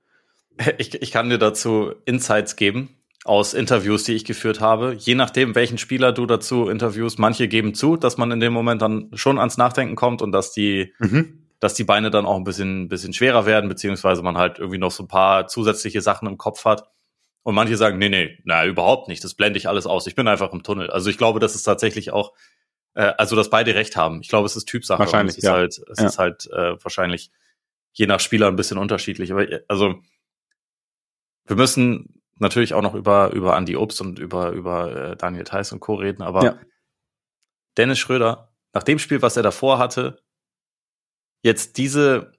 Ich, 0.78 0.94
ich 0.94 1.12
kann 1.12 1.28
dir 1.28 1.36
dazu 1.36 1.92
Insights 2.06 2.56
geben 2.56 2.95
aus 3.26 3.54
Interviews, 3.54 4.04
die 4.04 4.14
ich 4.14 4.24
geführt 4.24 4.60
habe. 4.60 4.94
Je 4.98 5.14
nachdem, 5.14 5.54
welchen 5.54 5.78
Spieler 5.78 6.12
du 6.12 6.26
dazu 6.26 6.68
interviewst, 6.68 7.18
manche 7.18 7.48
geben 7.48 7.74
zu, 7.74 7.96
dass 7.96 8.16
man 8.16 8.30
in 8.30 8.40
dem 8.40 8.52
Moment 8.52 8.82
dann 8.82 9.10
schon 9.14 9.38
ans 9.38 9.56
Nachdenken 9.56 9.96
kommt 9.96 10.22
und 10.22 10.32
dass 10.32 10.52
die 10.52 10.94
mhm 10.98 11.46
dass 11.60 11.74
die 11.74 11.84
Beine 11.84 12.10
dann 12.10 12.26
auch 12.26 12.36
ein 12.36 12.44
bisschen, 12.44 12.88
bisschen 12.88 13.12
schwerer 13.12 13.46
werden, 13.46 13.68
beziehungsweise 13.68 14.22
man 14.22 14.36
halt 14.36 14.58
irgendwie 14.58 14.78
noch 14.78 14.90
so 14.90 15.04
ein 15.04 15.08
paar 15.08 15.46
zusätzliche 15.46 16.02
Sachen 16.02 16.28
im 16.28 16.38
Kopf 16.38 16.64
hat. 16.64 16.88
Und 17.42 17.54
manche 17.54 17.76
sagen, 17.76 17.98
nee, 17.98 18.08
nee, 18.08 18.38
na, 18.44 18.66
überhaupt 18.66 19.08
nicht, 19.08 19.22
das 19.22 19.34
blende 19.34 19.56
ich 19.56 19.68
alles 19.68 19.86
aus. 19.86 20.06
Ich 20.06 20.16
bin 20.16 20.26
einfach 20.26 20.52
im 20.52 20.64
Tunnel. 20.64 20.90
Also 20.90 21.08
ich 21.10 21.16
glaube, 21.16 21.38
das 21.38 21.54
ist 21.54 21.62
tatsächlich 21.62 22.12
auch, 22.12 22.34
äh, 22.94 23.12
also 23.18 23.36
dass 23.36 23.50
beide 23.50 23.74
recht 23.74 23.96
haben. 23.96 24.20
Ich 24.20 24.28
glaube, 24.28 24.46
es 24.46 24.56
ist 24.56 24.66
Typsache. 24.66 24.98
Wahrscheinlich, 24.98 25.34
es 25.34 25.38
ist 25.38 25.44
ja. 25.44 25.52
halt, 25.52 25.80
es 25.90 26.00
ja. 26.00 26.06
ist 26.06 26.18
halt 26.18 26.50
äh, 26.52 26.82
wahrscheinlich 26.82 27.30
je 27.92 28.06
nach 28.06 28.20
Spieler 28.20 28.48
ein 28.48 28.56
bisschen 28.56 28.78
unterschiedlich. 28.78 29.30
Aber 29.30 29.46
also 29.68 29.94
wir 31.46 31.56
müssen 31.56 32.20
natürlich 32.38 32.74
auch 32.74 32.82
noch 32.82 32.94
über, 32.94 33.32
über 33.32 33.56
Andy 33.56 33.76
Obst 33.76 34.00
und 34.00 34.18
über, 34.18 34.50
über 34.50 35.12
äh, 35.12 35.16
Daniel 35.16 35.44
Theiss 35.44 35.72
und 35.72 35.80
Co. 35.80 35.94
reden, 35.94 36.22
aber 36.22 36.44
ja. 36.44 36.58
Dennis 37.76 37.98
Schröder, 37.98 38.52
nach 38.72 38.82
dem 38.82 38.98
Spiel, 38.98 39.22
was 39.22 39.36
er 39.36 39.42
davor 39.42 39.78
hatte, 39.78 40.22
jetzt 41.42 41.78
diese 41.78 42.32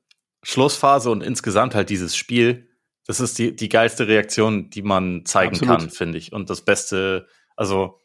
Schlussphase 0.43 1.09
und 1.09 1.21
insgesamt 1.21 1.75
halt 1.75 1.89
dieses 1.89 2.15
Spiel, 2.15 2.69
das 3.05 3.19
ist 3.19 3.39
die, 3.39 3.55
die 3.55 3.69
geilste 3.69 4.07
Reaktion, 4.07 4.69
die 4.69 4.81
man 4.81 5.25
zeigen 5.25 5.55
Absolut. 5.55 5.79
kann, 5.79 5.89
finde 5.89 6.17
ich. 6.17 6.33
Und 6.33 6.49
das 6.49 6.61
Beste, 6.61 7.27
also 7.55 7.99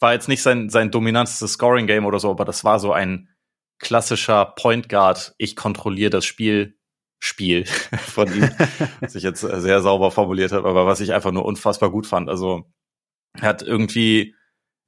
war 0.00 0.12
jetzt 0.12 0.28
nicht 0.28 0.42
sein, 0.42 0.70
sein 0.70 0.90
dominantestes 0.90 1.52
Scoring-Game 1.52 2.04
oder 2.04 2.18
so, 2.18 2.30
aber 2.30 2.44
das 2.44 2.64
war 2.64 2.78
so 2.80 2.92
ein 2.92 3.28
klassischer 3.78 4.44
Point 4.44 4.88
Guard, 4.88 5.34
ich 5.38 5.56
kontrolliere 5.56 6.10
das 6.10 6.24
Spiel, 6.24 6.78
Spiel 7.20 7.64
von 7.98 8.32
ihm, 8.34 8.50
was 9.00 9.14
ich 9.14 9.22
jetzt 9.22 9.40
sehr 9.40 9.82
sauber 9.82 10.10
formuliert 10.10 10.52
habe, 10.52 10.68
aber 10.68 10.86
was 10.86 11.00
ich 11.00 11.12
einfach 11.12 11.32
nur 11.32 11.44
unfassbar 11.44 11.90
gut 11.90 12.06
fand. 12.06 12.28
Also 12.28 12.64
er 13.34 13.48
hat 13.48 13.62
irgendwie 13.62 14.34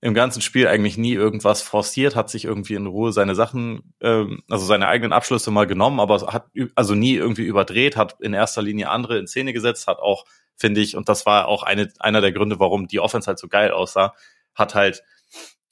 im 0.00 0.14
ganzen 0.14 0.43
Spiel 0.43 0.67
eigentlich 0.67 0.99
nie 0.99 1.12
irgendwas 1.12 1.62
forciert, 1.62 2.17
hat 2.17 2.29
sich 2.29 2.44
irgendwie 2.44 2.75
in 2.75 2.87
Ruhe 2.87 3.12
seine 3.12 3.37
Sachen, 3.37 3.94
ähm, 4.00 4.43
also 4.50 4.67
seine 4.67 4.88
eigenen 4.88 5.12
Abschlüsse 5.12 5.52
mal 5.52 5.69
genommen, 5.69 6.00
aber 6.00 6.20
hat 6.32 6.46
also 6.75 6.96
nie 6.96 7.14
irgendwie 7.14 7.44
überdreht, 7.44 7.96
hat 7.96 8.17
in 8.20 8.35
erster 8.35 8.62
Linie 8.62 8.88
andere 8.88 9.19
in 9.19 9.28
Szene 9.28 9.52
gesetzt, 9.52 9.87
hat 9.87 10.00
auch, 10.00 10.25
finde 10.56 10.81
ich, 10.81 10.96
und 10.96 11.08
das 11.08 11.25
war 11.25 11.46
auch 11.46 11.62
eine, 11.62 11.88
einer 12.00 12.20
der 12.20 12.32
Gründe, 12.32 12.58
warum 12.58 12.88
die 12.88 12.99
Offense 12.99 13.28
halt 13.28 13.38
so 13.38 13.46
geil 13.46 13.70
aussah, 13.70 14.14
hat 14.55 14.75
halt 14.75 15.05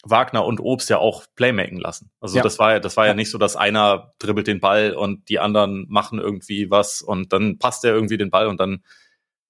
Wagner 0.03 0.45
und 0.45 0.61
Obst 0.61 0.89
ja 0.89 0.99
auch 0.99 1.27
Playmaken 1.37 1.79
lassen. 1.79 2.11
Also 2.21 2.37
ja. 2.37 2.43
das 2.43 2.59
war 2.59 2.73
ja, 2.73 2.81
das 2.81 2.97
war 2.97 3.07
ja 3.07 3.15
nicht 3.15 3.31
so, 3.31 3.39
dass 3.39 3.57
einer 3.57 4.15
dribbelt 4.19 4.47
den 4.47 4.61
Ball 4.61 4.95
und 4.95 5.29
die 5.29 5.39
anderen 5.39 5.87
machen 5.89 6.19
irgendwie 6.19 6.71
was 6.71 7.03
und 7.03 7.33
dann 7.33 7.59
passt 7.59 7.85
er 7.85 7.93
irgendwie 7.93 8.17
den 8.17 8.31
Ball 8.31 8.47
und 8.47 8.59
dann, 8.59 8.83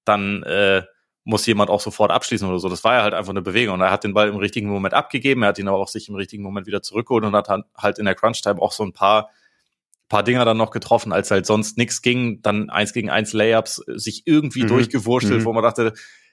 dann 0.05 0.43
äh, 0.43 0.83
muss 1.25 1.47
jemand 1.47 1.71
auch 1.71 1.81
sofort 1.81 2.11
abschließen 2.11 2.49
oder 2.49 2.59
so. 2.59 2.69
Das 2.69 2.83
war 2.83 2.95
ja 2.95 3.03
halt 3.03 3.15
einfach 3.15 3.31
eine 3.31 3.43
Bewegung. 3.43 3.75
Und 3.75 3.81
er 3.83 3.91
hat 3.91 4.05
den 4.05 4.15
Ball 4.15 4.29
im 4.29 4.37
richtigen 4.37 4.69
Moment 4.69 4.95
abgegeben, 4.95 5.43
er 5.43 5.51
hat 5.51 5.59
ihn 5.59 5.69
aber 5.69 5.79
auch 5.79 5.89
sich 5.89 6.09
im 6.09 6.15
richtigen 6.15 6.43
Moment 6.43 6.67
wieder 6.67 6.83
zurückgeholt 6.83 7.25
und 7.25 7.35
hat 7.35 7.49
halt 7.77 7.99
in 7.99 8.05
der 8.05 8.15
Crunch-Time 8.15 8.61
auch 8.61 8.73
so 8.73 8.83
ein 8.83 8.93
paar, 8.93 9.31
paar 10.09 10.25
Dinger 10.25 10.45
dann 10.45 10.57
noch 10.57 10.71
getroffen, 10.71 11.13
als 11.13 11.31
halt 11.31 11.47
sonst 11.47 11.79
nichts 11.79 12.03
ging, 12.03 12.43
dann 12.43 12.71
eins 12.71 12.93
gegen 12.93 13.11
eins 13.11 13.33
Layups 13.33 13.77
sich 13.87 14.23
irgendwie 14.27 14.65
mhm. 14.65 14.69
durchgewurschtelt, 14.69 15.43
mhm. 15.43 15.45
wo 15.45 15.53
man 15.53 15.63
dachte, 15.63 15.93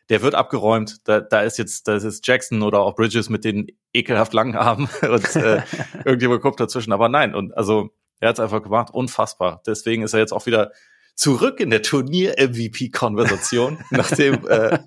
der 0.09 0.21
wird 0.21 0.35
abgeräumt, 0.35 1.07
da, 1.07 1.19
da 1.19 1.41
ist 1.41 1.57
jetzt, 1.57 1.87
da 1.87 1.95
ist 1.95 2.03
jetzt 2.03 2.25
Jackson 2.25 2.61
oder 2.61 2.79
auch 2.79 2.95
Bridges 2.95 3.29
mit 3.29 3.43
den 3.43 3.67
ekelhaft 3.93 4.33
langen 4.33 4.55
Armen 4.55 4.89
und 5.01 5.35
äh, 5.35 5.61
irgendjemand 6.05 6.41
guckt 6.41 6.59
dazwischen. 6.59 6.93
Aber 6.93 7.09
nein, 7.09 7.35
und 7.35 7.55
also 7.57 7.89
er 8.19 8.29
hat 8.29 8.37
es 8.37 8.39
einfach 8.39 8.63
gemacht, 8.63 8.89
unfassbar. 8.91 9.61
Deswegen 9.65 10.03
ist 10.03 10.13
er 10.13 10.19
jetzt 10.19 10.31
auch 10.31 10.45
wieder 10.45 10.71
zurück 11.15 11.59
in 11.59 11.69
der 11.69 11.81
Turnier-MVP-Konversation, 11.81 13.79
nachdem 13.91 14.47
äh, 14.47 14.79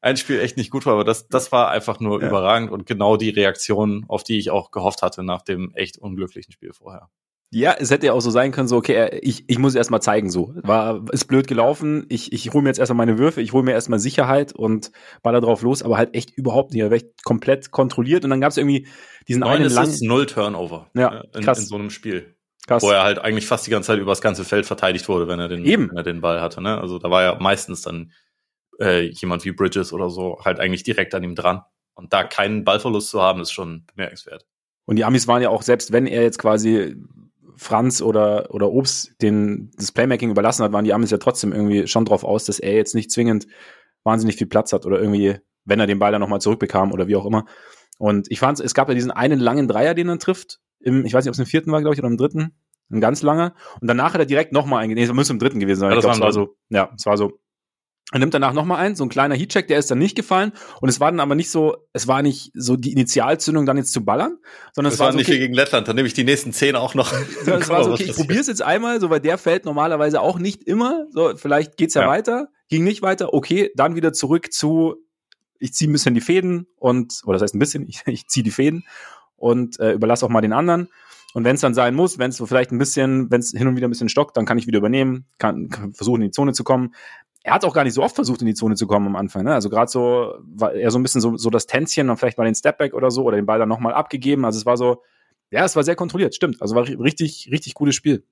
ein 0.00 0.16
Spiel 0.16 0.40
echt 0.40 0.56
nicht 0.56 0.70
gut 0.70 0.86
war, 0.86 0.94
aber 0.94 1.04
das, 1.04 1.28
das 1.28 1.50
war 1.50 1.70
einfach 1.70 1.98
nur 1.98 2.20
ja. 2.20 2.28
überragend 2.28 2.70
und 2.70 2.86
genau 2.86 3.16
die 3.16 3.30
Reaktion, 3.30 4.04
auf 4.08 4.22
die 4.22 4.38
ich 4.38 4.50
auch 4.50 4.70
gehofft 4.70 5.02
hatte 5.02 5.22
nach 5.22 5.42
dem 5.42 5.74
echt 5.74 5.98
unglücklichen 5.98 6.52
Spiel 6.52 6.72
vorher. 6.72 7.10
Ja, 7.52 7.76
es 7.78 7.90
hätte 7.90 8.06
ja 8.06 8.12
auch 8.12 8.20
so 8.20 8.30
sein 8.30 8.50
können, 8.50 8.66
so, 8.66 8.76
okay, 8.76 9.20
ich, 9.22 9.44
ich 9.48 9.58
muss 9.58 9.76
erst 9.76 9.90
mal 9.90 10.00
zeigen, 10.00 10.30
so. 10.30 10.52
War, 10.56 11.04
ist 11.12 11.26
blöd 11.26 11.46
gelaufen, 11.46 12.04
ich, 12.08 12.32
ich 12.32 12.52
hole 12.52 12.62
mir 12.62 12.70
jetzt 12.70 12.78
erstmal 12.78 13.06
meine 13.06 13.18
Würfe, 13.18 13.40
ich 13.40 13.52
hole 13.52 13.62
mir 13.62 13.72
erstmal 13.72 14.00
Sicherheit 14.00 14.52
und 14.52 14.90
baller 15.22 15.40
drauf 15.40 15.62
los, 15.62 15.82
aber 15.82 15.96
halt 15.96 16.14
echt 16.14 16.30
überhaupt 16.36 16.72
nicht, 16.72 16.82
er 16.82 16.90
war 16.90 16.96
echt 16.96 17.22
komplett 17.24 17.70
kontrolliert 17.70 18.24
und 18.24 18.30
dann 18.30 18.40
gab 18.40 18.50
es 18.50 18.56
irgendwie 18.56 18.88
diesen 19.28 19.40
Neun 19.40 19.62
einen 19.62 19.70
langen... 19.70 19.96
null 20.02 20.26
Turnover 20.26 20.90
ja, 20.94 21.22
in, 21.34 21.42
krass. 21.42 21.60
in 21.60 21.66
so 21.66 21.76
einem 21.76 21.90
Spiel. 21.90 22.36
Krass. 22.66 22.82
Wo 22.82 22.90
er 22.90 23.04
halt 23.04 23.20
eigentlich 23.20 23.46
fast 23.46 23.64
die 23.66 23.70
ganze 23.70 23.88
Zeit 23.88 24.00
über 24.00 24.10
das 24.10 24.20
ganze 24.20 24.44
Feld 24.44 24.66
verteidigt 24.66 25.08
wurde, 25.08 25.28
wenn 25.28 25.38
er 25.38 25.48
den, 25.48 25.64
Eben. 25.64 25.88
wenn 25.90 25.96
er 25.96 26.02
den 26.02 26.20
Ball 26.20 26.40
hatte. 26.40 26.60
Ne? 26.60 26.80
Also 26.80 26.98
da 26.98 27.10
war 27.10 27.22
ja 27.22 27.36
meistens 27.38 27.82
dann 27.82 28.10
äh, 28.80 29.02
jemand 29.02 29.44
wie 29.44 29.52
Bridges 29.52 29.92
oder 29.92 30.10
so 30.10 30.40
halt 30.44 30.58
eigentlich 30.58 30.82
direkt 30.82 31.14
an 31.14 31.22
ihm 31.22 31.36
dran. 31.36 31.62
Und 31.94 32.12
da 32.12 32.24
keinen 32.24 32.64
Ballverlust 32.64 33.10
zu 33.10 33.22
haben, 33.22 33.40
ist 33.40 33.52
schon 33.52 33.86
bemerkenswert. 33.94 34.46
Und 34.84 34.96
die 34.96 35.04
Amis 35.04 35.28
waren 35.28 35.42
ja 35.42 35.48
auch, 35.48 35.62
selbst 35.62 35.92
wenn 35.92 36.06
er 36.06 36.22
jetzt 36.22 36.38
quasi 36.38 36.96
Franz 37.56 38.02
oder, 38.02 38.54
oder 38.54 38.70
Obst 38.70 39.14
den, 39.22 39.70
das 39.76 39.92
Playmaking 39.92 40.30
überlassen 40.30 40.62
hat, 40.62 40.72
waren 40.72 40.84
die 40.84 40.92
Amis 40.92 41.10
ja 41.10 41.18
trotzdem 41.18 41.52
irgendwie 41.52 41.86
schon 41.86 42.04
drauf 42.04 42.24
aus, 42.24 42.44
dass 42.44 42.58
er 42.58 42.74
jetzt 42.74 42.94
nicht 42.94 43.10
zwingend 43.10 43.46
wahnsinnig 44.04 44.36
viel 44.36 44.46
Platz 44.46 44.72
hat 44.72 44.86
oder 44.86 45.00
irgendwie, 45.00 45.38
wenn 45.64 45.80
er 45.80 45.86
den 45.86 45.98
Ball 45.98 46.12
dann 46.12 46.20
nochmal 46.20 46.40
zurückbekam 46.40 46.92
oder 46.92 47.08
wie 47.08 47.16
auch 47.16 47.26
immer. 47.26 47.46
Und 47.98 48.30
ich 48.30 48.38
fand, 48.38 48.60
es 48.60 48.74
gab 48.74 48.88
ja 48.88 48.94
diesen 48.94 49.10
einen 49.10 49.40
langen 49.40 49.68
Dreier, 49.68 49.94
den 49.94 50.08
er 50.08 50.18
trifft, 50.18 50.60
im, 50.80 51.04
ich 51.04 51.14
weiß 51.14 51.24
nicht, 51.24 51.30
ob 51.30 51.34
es 51.34 51.38
im 51.38 51.46
vierten 51.46 51.72
war, 51.72 51.80
glaube 51.80 51.94
ich, 51.94 52.00
oder 52.00 52.08
im 52.08 52.16
dritten. 52.16 52.52
Ein 52.90 53.00
ganz 53.00 53.22
langer. 53.22 53.54
Und 53.80 53.88
danach 53.88 54.14
hat 54.14 54.20
er 54.20 54.26
direkt 54.26 54.52
nochmal 54.52 54.84
einen, 54.84 54.94
nee, 54.94 55.02
es 55.02 55.12
müsste 55.12 55.32
im 55.32 55.40
dritten 55.40 55.58
gewesen 55.58 55.80
sein. 55.80 55.90
Ja, 55.90 55.96
das, 55.96 56.04
glaub, 56.04 56.20
war 56.20 56.32
so, 56.32 56.56
ja, 56.68 56.92
es 56.96 57.06
war 57.06 57.16
so. 57.16 57.40
Er 58.12 58.20
nimmt 58.20 58.34
danach 58.34 58.52
nochmal 58.52 58.78
einen, 58.78 58.94
so 58.94 59.04
ein 59.04 59.08
kleiner 59.08 59.34
Heatcheck, 59.34 59.66
der 59.66 59.78
ist 59.80 59.90
dann 59.90 59.98
nicht 59.98 60.14
gefallen. 60.14 60.52
Und 60.80 60.88
es 60.88 61.00
war 61.00 61.10
dann 61.10 61.18
aber 61.18 61.34
nicht 61.34 61.50
so, 61.50 61.76
es 61.92 62.06
war 62.06 62.22
nicht 62.22 62.52
so 62.54 62.76
die 62.76 62.92
Initialzündung 62.92 63.66
dann 63.66 63.76
jetzt 63.76 63.92
zu 63.92 64.04
ballern, 64.04 64.38
sondern 64.72 64.92
es 64.92 65.00
war, 65.00 65.06
war 65.06 65.12
so, 65.12 65.18
nicht 65.18 65.28
okay, 65.28 65.40
gegen 65.40 65.54
Lettland, 65.54 65.88
dann 65.88 65.96
nehme 65.96 66.06
ich 66.06 66.14
die 66.14 66.22
nächsten 66.22 66.52
zehn 66.52 66.76
auch 66.76 66.94
noch. 66.94 67.12
So, 67.44 67.52
es 67.52 67.68
war 67.68 67.82
so, 67.82 67.92
okay, 67.92 68.04
ich 68.04 68.14
probier's 68.14 68.46
jetzt 68.46 68.62
einmal, 68.62 69.00
so, 69.00 69.10
weil 69.10 69.18
der 69.18 69.38
fällt 69.38 69.64
normalerweise 69.64 70.20
auch 70.20 70.38
nicht 70.38 70.62
immer. 70.62 71.06
So, 71.10 71.36
vielleicht 71.36 71.76
geht's 71.76 71.94
ja, 71.94 72.02
ja. 72.02 72.08
weiter, 72.08 72.48
ging 72.68 72.84
nicht 72.84 73.02
weiter, 73.02 73.34
okay, 73.34 73.72
dann 73.74 73.96
wieder 73.96 74.12
zurück 74.12 74.52
zu, 74.52 74.94
ich 75.58 75.74
ziehe 75.74 75.90
ein 75.90 75.92
bisschen 75.92 76.14
die 76.14 76.20
Fäden 76.20 76.68
und, 76.76 77.22
oder 77.24 77.34
das 77.34 77.42
heißt 77.42 77.56
ein 77.56 77.58
bisschen, 77.58 77.86
ich, 77.88 78.02
ich 78.06 78.28
ziehe 78.28 78.44
die 78.44 78.52
Fäden 78.52 78.84
und 79.34 79.80
äh, 79.80 79.92
überlasse 79.92 80.24
auch 80.24 80.30
mal 80.30 80.42
den 80.42 80.52
anderen. 80.52 80.88
Und 81.36 81.44
wenn 81.44 81.56
es 81.56 81.60
dann 81.60 81.74
sein 81.74 81.94
muss, 81.94 82.18
wenn 82.18 82.30
es 82.30 82.38
so 82.38 82.46
vielleicht 82.46 82.72
ein 82.72 82.78
bisschen, 82.78 83.30
wenn 83.30 83.40
es 83.40 83.50
hin 83.50 83.68
und 83.68 83.76
wieder 83.76 83.86
ein 83.86 83.90
bisschen 83.90 84.08
stockt, 84.08 84.38
dann 84.38 84.46
kann 84.46 84.56
ich 84.56 84.66
wieder 84.66 84.78
übernehmen, 84.78 85.26
kann, 85.36 85.68
kann 85.68 85.92
versuchen 85.92 86.22
in 86.22 86.28
die 86.28 86.30
Zone 86.30 86.54
zu 86.54 86.64
kommen. 86.64 86.94
Er 87.42 87.52
hat 87.52 87.62
auch 87.66 87.74
gar 87.74 87.84
nicht 87.84 87.92
so 87.92 88.02
oft 88.02 88.14
versucht, 88.14 88.40
in 88.40 88.46
die 88.46 88.54
Zone 88.54 88.74
zu 88.74 88.86
kommen 88.86 89.06
am 89.06 89.16
Anfang. 89.16 89.44
Ne? 89.44 89.52
Also 89.52 89.68
gerade 89.68 89.90
so 89.90 90.32
war 90.46 90.72
er 90.72 90.90
so 90.90 90.98
ein 90.98 91.02
bisschen 91.02 91.20
so, 91.20 91.36
so 91.36 91.50
das 91.50 91.66
Tänzchen 91.66 92.08
und 92.08 92.16
vielleicht 92.16 92.38
mal 92.38 92.46
den 92.46 92.54
Stepback 92.54 92.94
oder 92.94 93.10
so 93.10 93.22
oder 93.22 93.36
den 93.36 93.44
Ball 93.44 93.58
dann 93.58 93.68
nochmal 93.68 93.92
abgegeben. 93.92 94.46
Also 94.46 94.58
es 94.58 94.64
war 94.64 94.78
so, 94.78 95.02
Ja, 95.50 95.62
es 95.66 95.76
war 95.76 95.84
sehr 95.84 95.94
kontrolliert, 95.94 96.34
stimmt. 96.34 96.62
Also 96.62 96.74
war 96.74 96.88
richtig, 96.88 97.50
richtig 97.52 97.74
gutes 97.74 97.96
Spiel. 97.96 98.24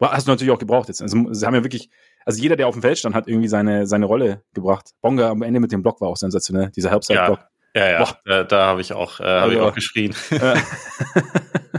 Hast 0.00 0.26
du 0.26 0.30
natürlich 0.30 0.50
auch 0.50 0.58
gebraucht 0.58 0.88
jetzt. 0.88 1.02
Also 1.02 1.30
sie 1.30 1.44
haben 1.44 1.54
ja 1.54 1.64
wirklich, 1.64 1.90
also 2.24 2.40
jeder, 2.40 2.56
der 2.56 2.66
auf 2.66 2.74
dem 2.74 2.80
Feld 2.80 2.96
stand, 2.96 3.14
hat 3.14 3.28
irgendwie 3.28 3.48
seine, 3.48 3.86
seine 3.86 4.06
Rolle 4.06 4.42
gebracht. 4.54 4.92
Bonga 5.02 5.28
am 5.28 5.42
Ende 5.42 5.60
mit 5.60 5.70
dem 5.70 5.82
Block 5.82 6.00
war 6.00 6.08
auch 6.08 6.16
sensationell, 6.16 6.70
dieser 6.70 6.88
Herbstzeit-Block. 6.92 7.40
Ja, 7.74 7.90
ja, 7.90 8.00
ja. 8.00 8.18
da, 8.24 8.44
da 8.44 8.66
habe 8.68 8.80
ich 8.80 8.94
auch, 8.94 9.20
äh, 9.20 9.24
hab 9.24 9.42
also, 9.42 9.54
ich 9.54 9.60
auch 9.60 9.74
geschrien. 9.74 10.14
Äh, 10.30 10.56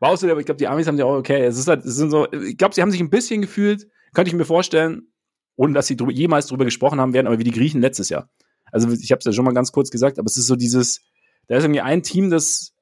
war 0.00 0.16
so, 0.16 0.28
aber 0.28 0.40
ich 0.40 0.46
glaube, 0.46 0.58
die 0.58 0.68
Amis 0.68 0.86
haben 0.86 0.98
ja 0.98 1.04
auch, 1.04 1.16
okay, 1.16 1.44
es 1.44 1.58
ist 1.58 1.68
halt, 1.68 1.84
es 1.84 1.96
sind 1.96 2.10
so, 2.10 2.30
ich 2.32 2.56
glaube, 2.56 2.74
sie 2.74 2.82
haben 2.82 2.90
sich 2.90 3.00
ein 3.00 3.10
bisschen 3.10 3.40
gefühlt, 3.42 3.88
könnte 4.14 4.30
ich 4.30 4.34
mir 4.34 4.44
vorstellen, 4.44 5.08
ohne 5.56 5.74
dass 5.74 5.86
sie 5.86 5.96
drüber, 5.96 6.12
jemals 6.12 6.46
drüber 6.46 6.64
gesprochen 6.64 7.00
haben 7.00 7.12
werden, 7.12 7.26
aber 7.26 7.38
wie 7.38 7.44
die 7.44 7.50
Griechen 7.50 7.80
letztes 7.80 8.08
Jahr. 8.08 8.30
Also 8.70 8.90
ich 8.90 9.10
habe 9.10 9.18
es 9.18 9.24
ja 9.24 9.32
schon 9.32 9.44
mal 9.44 9.54
ganz 9.54 9.72
kurz 9.72 9.90
gesagt, 9.90 10.18
aber 10.18 10.26
es 10.26 10.36
ist 10.36 10.46
so 10.46 10.56
dieses, 10.56 11.00
da 11.46 11.56
ist 11.56 11.64
irgendwie 11.64 11.80
ein 11.80 12.02
Team, 12.02 12.30
das 12.30 12.74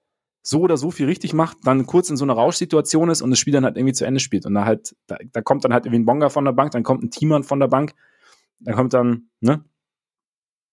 so 0.42 0.60
oder 0.60 0.76
so 0.76 0.90
viel 0.90 1.06
richtig 1.06 1.32
macht, 1.32 1.58
dann 1.64 1.86
kurz 1.86 2.08
in 2.08 2.16
so 2.16 2.24
einer 2.24 2.34
Rauschsituation 2.34 3.10
ist 3.10 3.20
und 3.20 3.30
das 3.30 3.38
Spiel 3.38 3.52
dann 3.52 3.64
halt 3.64 3.76
irgendwie 3.76 3.94
zu 3.94 4.04
Ende 4.04 4.20
spielt. 4.20 4.46
Und 4.46 4.54
da 4.54 4.64
halt, 4.64 4.94
da, 5.08 5.16
da 5.32 5.42
kommt 5.42 5.64
dann 5.64 5.72
halt 5.72 5.86
irgendwie 5.86 6.00
ein 6.00 6.06
Bonga 6.06 6.28
von 6.28 6.44
der 6.44 6.52
Bank, 6.52 6.70
dann 6.70 6.84
kommt 6.84 7.02
ein 7.02 7.10
Teammann 7.10 7.42
von 7.42 7.58
der 7.58 7.66
Bank, 7.66 7.94
dann 8.60 8.74
kommt 8.74 8.94
dann, 8.94 9.28
ne? 9.40 9.64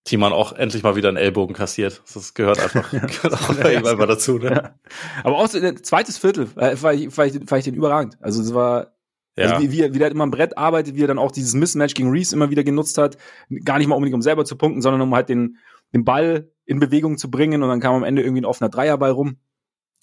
Teammann 0.03 0.33
auch 0.33 0.51
endlich 0.53 0.83
mal 0.83 0.95
wieder 0.95 1.07
einen 1.07 1.17
Ellbogen 1.17 1.55
kassiert. 1.55 2.01
Das 2.13 2.33
gehört 2.33 2.60
einfach, 2.60 2.91
gehört 2.91 3.33
auch 3.33 3.57
ja, 3.57 3.77
einfach 3.77 4.07
dazu, 4.07 4.38
ne? 4.38 4.51
Ja. 4.51 4.75
Aber 5.24 5.38
auch 5.38 5.48
so 5.48 5.57
ein 5.57 5.83
zweites 5.83 6.17
Viertel, 6.17 6.50
äh, 6.57 6.75
war, 6.81 6.93
ich, 6.93 7.17
war, 7.17 7.25
ich, 7.25 7.39
war 7.50 7.57
ich 7.57 7.63
den 7.63 7.75
überragend. 7.75 8.17
Also 8.19 8.41
es 8.41 8.53
war, 8.53 8.93
ja. 9.38 9.45
Also 9.45 9.63
wie, 9.63 9.72
wie, 9.72 9.93
wie 9.93 9.98
er 9.98 10.03
halt 10.03 10.13
immer 10.13 10.25
am 10.25 10.31
Brett 10.31 10.57
arbeitet, 10.57 10.95
wie 10.95 11.03
er 11.03 11.07
dann 11.07 11.17
auch 11.19 11.31
dieses 11.31 11.53
Mismatch 11.53 11.93
gegen 11.93 12.10
Reese 12.10 12.36
immer 12.36 12.50
wieder 12.50 12.63
genutzt 12.63 12.98
hat. 12.98 13.17
Gar 13.63 13.77
nicht 13.77 13.88
mal 13.88 13.95
unbedingt 13.95 14.15
um 14.15 14.22
selber 14.22 14.45
zu 14.45 14.57
punkten, 14.57 14.81
sondern 14.81 15.01
um 15.01 15.15
halt 15.15 15.29
den, 15.29 15.57
den 15.93 16.03
Ball 16.03 16.51
in 16.65 16.79
Bewegung 16.79 17.17
zu 17.17 17.31
bringen 17.31 17.63
und 17.63 17.69
dann 17.69 17.79
kam 17.79 17.95
am 17.95 18.03
Ende 18.03 18.22
irgendwie 18.22 18.41
ein 18.41 18.45
offener 18.45 18.69
Dreierball 18.69 19.12
rum. 19.12 19.38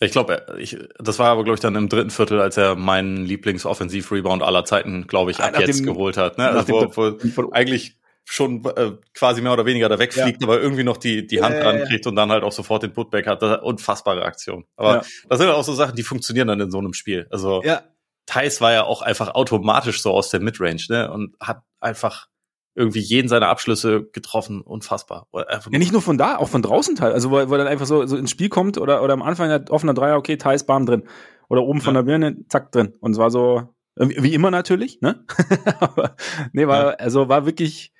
Ich 0.02 0.12
glaube, 0.12 0.46
ich, 0.58 0.78
das 0.98 1.18
war 1.18 1.28
aber, 1.28 1.44
glaube 1.44 1.56
ich, 1.56 1.60
dann 1.60 1.76
im 1.76 1.90
dritten 1.90 2.08
Viertel, 2.08 2.40
als 2.40 2.56
er 2.56 2.74
meinen 2.74 3.18
Lieblings-Offensiv-Rebound 3.26 4.42
aller 4.42 4.64
Zeiten, 4.64 5.06
glaube 5.06 5.30
ich, 5.30 5.40
ab 5.40 5.52
ah, 5.54 5.60
jetzt 5.60 5.80
dem, 5.80 5.86
geholt 5.86 6.16
hat. 6.16 6.38
Ne? 6.38 6.48
Also, 6.48 6.72
wo, 6.96 7.18
wo 7.36 7.50
eigentlich 7.52 7.99
schon 8.24 8.64
äh, 8.64 8.92
quasi 9.14 9.42
mehr 9.42 9.52
oder 9.52 9.66
weniger 9.66 9.88
da 9.88 9.98
wegfliegt, 9.98 10.42
ja. 10.42 10.48
aber 10.48 10.60
irgendwie 10.60 10.84
noch 10.84 10.96
die, 10.96 11.26
die 11.26 11.42
Hand 11.42 11.56
ja, 11.56 11.62
dran 11.62 11.84
kriegt 11.84 12.06
und 12.06 12.14
dann 12.16 12.30
halt 12.30 12.44
auch 12.44 12.52
sofort 12.52 12.82
den 12.82 12.92
Putback 12.92 13.26
hat. 13.26 13.42
Das 13.42 13.60
unfassbare 13.62 14.22
Aktion. 14.24 14.64
Aber 14.76 14.96
ja. 14.96 15.02
das 15.28 15.38
sind 15.38 15.48
auch 15.48 15.64
so 15.64 15.74
Sachen, 15.74 15.96
die 15.96 16.02
funktionieren 16.02 16.48
dann 16.48 16.60
in 16.60 16.70
so 16.70 16.78
einem 16.78 16.92
Spiel. 16.92 17.26
Also 17.30 17.62
ja. 17.64 17.82
Thais 18.26 18.60
war 18.60 18.72
ja 18.72 18.84
auch 18.84 19.02
einfach 19.02 19.34
automatisch 19.34 20.02
so 20.02 20.12
aus 20.12 20.30
der 20.30 20.40
Midrange, 20.40 20.84
ne? 20.88 21.10
Und 21.10 21.34
hat 21.40 21.62
einfach 21.80 22.28
irgendwie 22.74 23.00
jeden 23.00 23.28
seiner 23.28 23.48
Abschlüsse 23.48 24.04
getroffen. 24.12 24.60
Unfassbar. 24.60 25.26
ja, 25.32 25.78
nicht 25.78 25.92
nur 25.92 26.02
von 26.02 26.16
da, 26.16 26.36
auch 26.36 26.48
von 26.48 26.62
draußen 26.62 26.94
teil. 26.94 27.12
Also, 27.12 27.30
wo, 27.30 27.34
wo 27.34 27.54
er 27.54 27.58
dann 27.58 27.66
einfach 27.66 27.86
so, 27.86 28.06
so 28.06 28.16
ins 28.16 28.30
Spiel 28.30 28.48
kommt 28.48 28.78
oder, 28.78 29.02
oder 29.02 29.12
am 29.12 29.22
Anfang 29.22 29.50
hat 29.50 29.70
offener 29.70 29.94
Dreier, 29.94 30.16
okay, 30.16 30.36
Thais, 30.36 30.64
Bam 30.64 30.86
drin. 30.86 31.02
Oder 31.48 31.62
oben 31.62 31.80
ja. 31.80 31.84
von 31.84 31.94
der 31.94 32.04
Birne, 32.04 32.36
zack, 32.48 32.70
drin. 32.70 32.94
Und 33.00 33.12
es 33.12 33.18
war 33.18 33.30
so, 33.30 33.74
wie 33.96 34.32
immer 34.32 34.50
natürlich, 34.52 35.00
ne? 35.00 35.24
Aber, 35.80 36.14
nee, 36.52 36.66
war, 36.66 37.00
also 37.00 37.28
war 37.28 37.44
wirklich, 37.44 37.92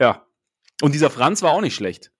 ja. 0.00 0.26
Und 0.82 0.92
dieser 0.92 1.10
Franz 1.10 1.42
war 1.42 1.52
auch 1.52 1.60
nicht 1.60 1.74
schlecht. 1.74 2.12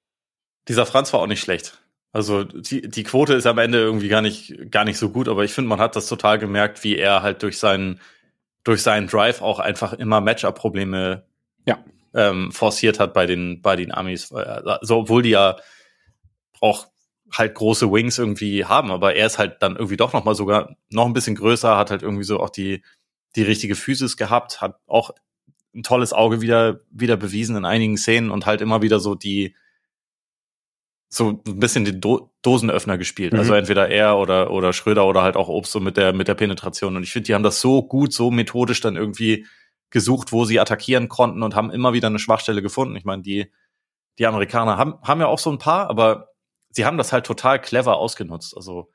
Dieser 0.68 0.86
Franz 0.86 1.12
war 1.12 1.20
auch 1.20 1.26
nicht 1.26 1.40
schlecht. 1.40 1.78
Also 2.12 2.44
die, 2.44 2.88
die 2.88 3.02
Quote 3.02 3.34
ist 3.34 3.46
am 3.46 3.58
Ende 3.58 3.78
irgendwie 3.78 4.08
gar 4.08 4.22
nicht, 4.22 4.70
gar 4.70 4.84
nicht 4.84 4.96
so 4.98 5.10
gut, 5.10 5.28
aber 5.28 5.44
ich 5.44 5.52
finde, 5.52 5.68
man 5.68 5.80
hat 5.80 5.96
das 5.96 6.08
total 6.08 6.38
gemerkt, 6.38 6.82
wie 6.82 6.96
er 6.96 7.22
halt 7.22 7.42
durch 7.42 7.58
seinen, 7.58 8.00
durch 8.64 8.82
seinen 8.82 9.06
Drive 9.06 9.42
auch 9.42 9.58
einfach 9.58 9.92
immer 9.92 10.22
Matchup-Probleme 10.22 11.26
ja. 11.66 11.78
ähm, 12.14 12.52
forciert 12.52 12.98
hat 13.00 13.12
bei 13.12 13.26
den, 13.26 13.60
bei 13.60 13.76
den 13.76 13.92
Amis. 13.92 14.32
Also, 14.32 14.96
obwohl 14.96 15.22
die 15.22 15.30
ja 15.30 15.56
auch 16.62 16.86
halt 17.30 17.54
große 17.54 17.92
Wings 17.92 18.18
irgendwie 18.18 18.64
haben, 18.64 18.90
aber 18.90 19.14
er 19.14 19.26
ist 19.26 19.38
halt 19.38 19.60
dann 19.60 19.76
irgendwie 19.76 19.98
doch 19.98 20.14
noch 20.14 20.24
mal 20.24 20.34
sogar 20.34 20.74
noch 20.90 21.04
ein 21.04 21.12
bisschen 21.12 21.36
größer, 21.36 21.76
hat 21.76 21.90
halt 21.90 22.02
irgendwie 22.02 22.24
so 22.24 22.40
auch 22.40 22.50
die, 22.50 22.82
die 23.34 23.42
richtige 23.42 23.74
Physis 23.74 24.16
gehabt, 24.16 24.62
hat 24.62 24.80
auch 24.86 25.10
ein 25.76 25.82
tolles 25.82 26.12
Auge 26.12 26.40
wieder, 26.40 26.80
wieder 26.90 27.16
bewiesen 27.16 27.56
in 27.56 27.64
einigen 27.64 27.96
Szenen 27.96 28.30
und 28.30 28.46
halt 28.46 28.60
immer 28.60 28.82
wieder 28.82 28.98
so 28.98 29.14
die, 29.14 29.54
so 31.08 31.42
ein 31.46 31.60
bisschen 31.60 31.84
den 31.84 32.00
Do 32.00 32.32
Dosenöffner 32.42 32.98
gespielt. 32.98 33.32
Also 33.32 33.44
mhm. 33.44 33.50
Also 33.50 33.54
entweder 33.54 33.88
er 33.88 34.18
oder, 34.18 34.50
oder 34.50 34.72
Schröder 34.72 35.06
oder 35.06 35.22
halt 35.22 35.36
auch 35.36 35.48
Obst 35.48 35.72
so 35.72 35.80
mit 35.80 35.96
der, 35.96 36.12
mit 36.12 36.28
der 36.28 36.34
Penetration. 36.34 36.96
Und 36.96 37.02
ich 37.02 37.12
finde, 37.12 37.26
die 37.26 37.34
haben 37.34 37.42
das 37.42 37.60
so 37.60 37.82
gut, 37.82 38.12
so 38.12 38.30
methodisch 38.30 38.80
dann 38.80 38.96
irgendwie 38.96 39.46
gesucht, 39.90 40.32
wo 40.32 40.44
sie 40.44 40.58
attackieren 40.58 41.08
konnten 41.08 41.42
und 41.42 41.54
haben 41.54 41.70
immer 41.70 41.92
wieder 41.92 42.08
eine 42.08 42.18
Schwachstelle 42.18 42.62
gefunden. 42.62 42.96
Ich 42.96 43.04
meine, 43.04 43.22
die, 43.22 43.52
die 44.18 44.26
Amerikaner 44.26 44.78
haben, 44.78 44.94
haben 45.02 45.20
ja 45.20 45.26
auch 45.26 45.38
so 45.38 45.50
ein 45.50 45.58
paar, 45.58 45.88
aber 45.90 46.28
sie 46.70 46.84
haben 46.84 46.98
das 46.98 47.12
halt 47.12 47.26
total 47.26 47.60
clever 47.60 47.96
ausgenutzt. 47.96 48.56
Also 48.56 48.90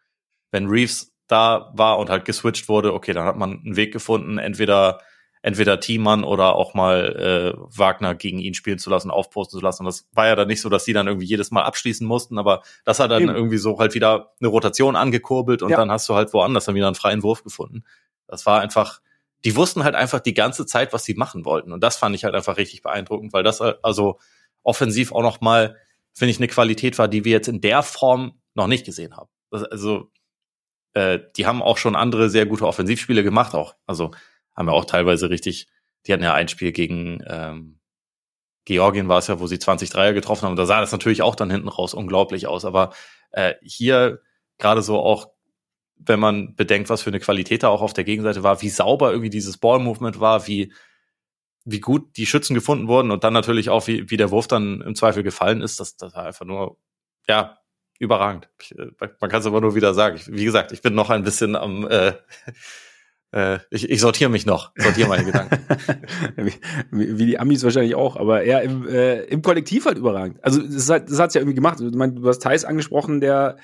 wenn 0.51 0.67
Reeves 0.67 1.13
da 1.27 1.71
war 1.73 1.97
und 1.97 2.09
halt 2.09 2.25
geswitcht 2.25 2.67
wurde, 2.67 2.93
okay, 2.93 3.13
dann 3.13 3.25
hat 3.25 3.37
man 3.37 3.61
einen 3.63 3.75
Weg 3.77 3.93
gefunden, 3.93 4.37
entweder 4.37 4.99
entweder 5.41 5.79
Thiemann 5.79 6.23
oder 6.23 6.55
auch 6.55 6.73
mal 6.73 7.55
äh, 7.55 7.77
Wagner 7.77 8.13
gegen 8.13 8.39
ihn 8.39 8.53
spielen 8.53 8.77
zu 8.77 8.89
lassen, 8.89 9.09
aufposten 9.09 9.59
zu 9.59 9.63
lassen. 9.63 9.83
Und 9.83 9.87
das 9.87 10.07
war 10.13 10.27
ja 10.27 10.35
dann 10.35 10.47
nicht 10.47 10.61
so, 10.61 10.69
dass 10.69 10.83
die 10.85 10.93
dann 10.93 11.07
irgendwie 11.07 11.25
jedes 11.25 11.51
Mal 11.51 11.63
abschließen 11.63 12.05
mussten, 12.05 12.37
aber 12.37 12.61
das 12.85 12.99
hat 12.99 13.11
dann 13.11 13.23
Eben. 13.23 13.35
irgendwie 13.35 13.57
so 13.57 13.79
halt 13.79 13.95
wieder 13.95 14.33
eine 14.39 14.49
Rotation 14.49 14.95
angekurbelt 14.95 15.63
und 15.63 15.71
ja. 15.71 15.77
dann 15.77 15.91
hast 15.91 16.07
du 16.09 16.15
halt 16.15 16.31
woanders 16.33 16.65
dann 16.65 16.75
wieder 16.75 16.87
einen 16.87 16.95
freien 16.95 17.23
Wurf 17.23 17.43
gefunden. 17.43 17.83
Das 18.27 18.45
war 18.45 18.61
einfach, 18.61 19.01
die 19.43 19.55
wussten 19.55 19.83
halt 19.83 19.95
einfach 19.95 20.19
die 20.19 20.35
ganze 20.35 20.67
Zeit, 20.67 20.93
was 20.93 21.05
sie 21.05 21.15
machen 21.15 21.43
wollten. 21.43 21.71
Und 21.71 21.81
das 21.83 21.97
fand 21.97 22.15
ich 22.15 22.23
halt 22.23 22.35
einfach 22.35 22.57
richtig 22.57 22.83
beeindruckend, 22.83 23.33
weil 23.33 23.43
das 23.43 23.61
also 23.61 24.19
offensiv 24.61 25.11
auch 25.11 25.23
noch 25.23 25.41
mal, 25.41 25.75
finde 26.13 26.31
ich, 26.31 26.37
eine 26.37 26.47
Qualität 26.47 26.99
war, 26.99 27.07
die 27.07 27.25
wir 27.25 27.31
jetzt 27.31 27.47
in 27.47 27.61
der 27.61 27.81
Form 27.81 28.39
noch 28.53 28.67
nicht 28.67 28.85
gesehen 28.85 29.17
haben. 29.17 29.29
Also, 29.49 30.11
äh, 30.93 31.19
die 31.35 31.47
haben 31.47 31.63
auch 31.63 31.77
schon 31.77 31.95
andere 31.95 32.29
sehr 32.29 32.45
gute 32.45 32.67
Offensivspiele 32.67 33.23
gemacht 33.23 33.55
auch. 33.55 33.75
Also 33.87 34.11
haben 34.55 34.67
ja 34.67 34.73
auch 34.73 34.85
teilweise 34.85 35.29
richtig, 35.29 35.67
die 36.05 36.13
hatten 36.13 36.23
ja 36.23 36.33
ein 36.33 36.47
Spiel 36.47 36.71
gegen 36.71 37.23
ähm, 37.27 37.79
Georgien 38.65 39.07
war 39.07 39.17
es 39.17 39.27
ja, 39.27 39.39
wo 39.39 39.47
sie 39.47 39.59
20 39.59 39.89
Dreier 39.89 40.13
getroffen 40.13 40.45
haben. 40.45 40.55
Da 40.55 40.65
sah 40.65 40.81
das 40.81 40.91
natürlich 40.91 41.23
auch 41.23 41.35
dann 41.35 41.49
hinten 41.49 41.67
raus 41.67 41.93
unglaublich 41.93 42.47
aus. 42.47 42.63
Aber 42.63 42.93
äh, 43.31 43.55
hier 43.63 44.21
gerade 44.59 44.83
so 44.83 44.99
auch 44.99 45.31
wenn 46.05 46.19
man 46.19 46.55
bedenkt, 46.55 46.89
was 46.89 47.01
für 47.01 47.09
eine 47.09 47.19
Qualität 47.19 47.63
da 47.63 47.69
auch 47.69 47.81
auf 47.81 47.93
der 47.93 48.03
Gegenseite 48.03 48.43
war, 48.43 48.61
wie 48.61 48.69
sauber 48.69 49.11
irgendwie 49.11 49.29
dieses 49.29 49.57
Ball-Movement 49.57 50.19
war, 50.19 50.47
wie, 50.47 50.73
wie 51.63 51.79
gut 51.79 52.17
die 52.17 52.25
Schützen 52.25 52.53
gefunden 52.53 52.87
wurden 52.87 53.11
und 53.11 53.23
dann 53.23 53.33
natürlich 53.33 53.69
auch, 53.69 53.87
wie, 53.87 54.09
wie 54.09 54.17
der 54.17 54.31
Wurf 54.31 54.47
dann 54.47 54.81
im 54.81 54.95
Zweifel 54.95 55.23
gefallen 55.23 55.61
ist, 55.61 55.79
das, 55.79 55.97
das 55.97 56.15
war 56.15 56.25
einfach 56.25 56.45
nur, 56.45 56.77
ja, 57.27 57.59
überragend. 57.99 58.49
Ich, 58.59 58.77
äh, 58.77 58.87
man 58.99 59.29
kann 59.29 59.41
es 59.41 59.45
aber 59.45 59.61
nur 59.61 59.75
wieder 59.75 59.93
sagen. 59.93 60.15
Ich, 60.15 60.27
wie 60.27 60.45
gesagt, 60.45 60.71
ich 60.71 60.81
bin 60.81 60.95
noch 60.95 61.11
ein 61.11 61.23
bisschen 61.23 61.55
am, 61.55 61.87
äh, 61.87 62.13
äh, 63.31 63.59
ich, 63.69 63.89
ich 63.89 64.01
sortiere 64.01 64.29
mich 64.29 64.45
noch, 64.45 64.71
sortiere 64.75 65.07
meine 65.07 65.23
Gedanken. 65.23 65.57
wie, 66.35 66.53
wie, 66.91 67.25
die 67.25 67.39
Amis 67.39 67.63
wahrscheinlich 67.63 67.95
auch, 67.95 68.17
aber 68.17 68.43
eher 68.43 68.61
im, 68.61 68.87
äh, 68.87 69.21
im 69.23 69.41
Kollektiv 69.41 69.85
halt 69.85 69.97
überragend. 69.97 70.43
Also 70.43 70.61
das 70.61 70.89
hat 70.89 71.09
das 71.09 71.19
hat's 71.19 71.33
ja 71.33 71.41
irgendwie 71.41 71.55
gemacht. 71.55 71.79
Ich 71.79 71.95
meine, 71.95 72.13
du 72.13 72.27
hast 72.27 72.39
Thais 72.39 72.65
angesprochen, 72.65 73.21
der 73.21 73.57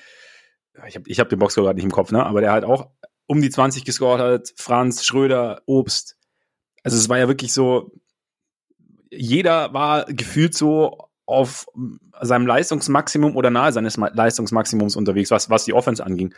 ich 0.86 0.94
habe 0.94 1.08
ich 1.08 1.20
hab 1.20 1.28
den 1.28 1.38
Boxscore 1.38 1.66
gerade 1.66 1.76
nicht 1.76 1.84
im 1.84 1.90
Kopf, 1.90 2.12
ne? 2.12 2.24
aber 2.24 2.40
der 2.40 2.52
halt 2.52 2.64
auch 2.64 2.90
um 3.26 3.42
die 3.42 3.50
20 3.50 3.84
gescored 3.84 4.20
hat, 4.20 4.52
Franz, 4.56 5.04
Schröder, 5.04 5.62
Obst. 5.66 6.16
Also 6.82 6.96
es 6.96 7.08
war 7.08 7.18
ja 7.18 7.28
wirklich 7.28 7.52
so, 7.52 7.92
jeder 9.10 9.74
war 9.74 10.06
gefühlt 10.06 10.54
so 10.54 11.08
auf 11.26 11.66
seinem 12.22 12.46
Leistungsmaximum 12.46 13.36
oder 13.36 13.50
nahe 13.50 13.72
seines 13.72 13.96
Leistungsmaximums 13.96 14.96
unterwegs, 14.96 15.30
was, 15.30 15.50
was 15.50 15.64
die 15.64 15.74
Offense 15.74 16.04
anging. 16.04 16.34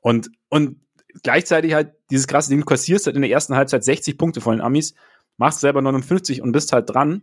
Und, 0.00 0.30
und 0.50 0.80
gleichzeitig 1.22 1.74
halt 1.74 1.92
dieses 2.10 2.26
krasse 2.26 2.50
Ding, 2.50 2.60
du 2.60 2.66
kassierst 2.66 3.06
halt 3.06 3.16
in 3.16 3.22
der 3.22 3.30
ersten 3.30 3.54
Halbzeit 3.54 3.84
60 3.84 4.18
Punkte 4.18 4.40
von 4.40 4.56
den 4.56 4.60
Amis, 4.60 4.94
machst 5.36 5.60
selber 5.60 5.82
59 5.82 6.42
und 6.42 6.52
bist 6.52 6.72
halt 6.72 6.90
dran. 6.90 7.22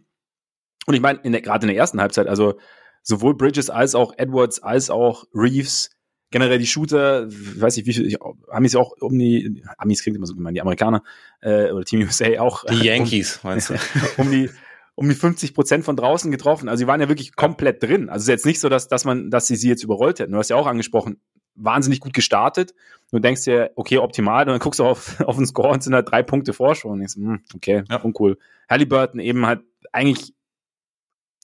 Und 0.86 0.93
ich 0.93 1.01
meine, 1.01 1.19
gerade 1.41 1.65
in 1.65 1.67
der 1.67 1.77
ersten 1.77 2.01
Halbzeit, 2.01 2.27
also 2.27 2.55
sowohl 3.03 3.36
Bridges 3.36 3.69
als 3.69 3.95
auch 3.95 4.13
Edwards 4.17 4.62
als 4.62 4.89
auch 4.89 5.25
Reeves 5.33 5.91
generell 6.31 6.60
die 6.60 6.67
Shooter, 6.67 7.27
weiß 7.27 7.77
ich 7.77 7.86
wie 7.86 7.93
viel, 7.93 8.17
Amis 8.50 8.75
auch 8.75 8.93
um 9.01 9.17
die, 9.17 9.63
Amis 9.77 10.01
klingt 10.01 10.15
immer 10.15 10.25
so 10.25 10.33
gemein, 10.33 10.53
die 10.53 10.62
Amerikaner 10.62 11.03
äh, 11.41 11.71
oder 11.71 11.83
Team 11.83 12.01
USA 12.01 12.39
auch. 12.39 12.63
Die 12.65 12.75
Yankees, 12.86 13.39
um, 13.43 13.50
meinst 13.50 13.69
du? 13.69 13.75
um 14.17 14.31
die 14.31 14.50
um 14.95 15.07
die 15.07 15.15
50 15.15 15.53
Prozent 15.53 15.86
von 15.86 15.95
draußen 15.95 16.31
getroffen. 16.31 16.69
Also 16.69 16.81
sie 16.81 16.88
waren 16.88 17.01
ja 17.01 17.10
wirklich 17.10 17.36
komplett 17.36 17.81
drin. 17.81 18.10
Also 18.10 18.17
es 18.17 18.24
ist 18.24 18.29
jetzt 18.29 18.45
nicht 18.45 18.60
so, 18.60 18.69
dass, 18.69 18.88
dass 18.88 19.05
man, 19.05 19.31
dass 19.31 19.48
sie 19.48 19.55
sie 19.55 19.69
jetzt 19.69 19.83
überrollt 19.83 20.19
hätten. 20.19 20.33
Du 20.33 20.38
hast 20.38 20.50
ja 20.50 20.57
auch 20.57 20.67
angesprochen, 20.67 21.17
wahnsinnig 21.55 22.00
gut 22.00 22.13
gestartet. 22.13 22.74
Du 23.12 23.20
denkst 23.20 23.43
dir, 23.43 23.72
okay, 23.75 23.98
optimal. 23.98 24.43
Und 24.43 24.50
dann 24.50 24.60
guckst 24.60 24.79
du 24.79 24.86
auf, 24.86 25.20
auf 25.25 25.36
den 25.36 25.46
Score 25.46 25.70
und 25.70 25.84
sind 25.84 25.93
halt 25.93 26.10
drei 26.10 26.24
Punkte 26.24 26.53
Vorsprung. 26.53 26.93
Und 26.93 27.00
denkst, 27.00 27.15
hm, 27.15 27.41
okay, 27.55 27.84
ja. 27.89 28.01
uncool. 28.01 28.38
Halliburton 28.70 29.20
eben 29.20 29.46
halt 29.46 29.62
eigentlich 29.91 30.34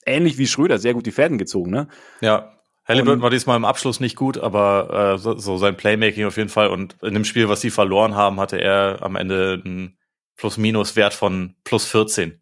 ähnlich 0.06 0.38
wie 0.38 0.46
Schröder 0.46 0.78
sehr 0.78 0.94
gut 0.94 1.06
die 1.06 1.12
Fäden 1.12 1.38
gezogen, 1.38 1.70
ne? 1.70 1.88
Ja, 2.20 2.58
Halliburton 2.88 3.20
war 3.20 3.28
diesmal 3.28 3.58
im 3.58 3.66
Abschluss 3.66 4.00
nicht 4.00 4.16
gut, 4.16 4.38
aber 4.38 5.14
äh, 5.14 5.18
so, 5.18 5.36
so, 5.36 5.58
sein 5.58 5.76
Playmaking 5.76 6.24
auf 6.24 6.38
jeden 6.38 6.48
Fall. 6.48 6.68
Und 6.68 6.96
in 7.02 7.12
dem 7.12 7.26
Spiel, 7.26 7.50
was 7.50 7.60
sie 7.60 7.70
verloren 7.70 8.16
haben, 8.16 8.40
hatte 8.40 8.58
er 8.58 9.02
am 9.02 9.14
Ende 9.14 9.60
einen 9.62 9.98
Plus-Minus-Wert 10.36 11.12
von 11.12 11.54
plus 11.64 11.84
14. 11.84 12.40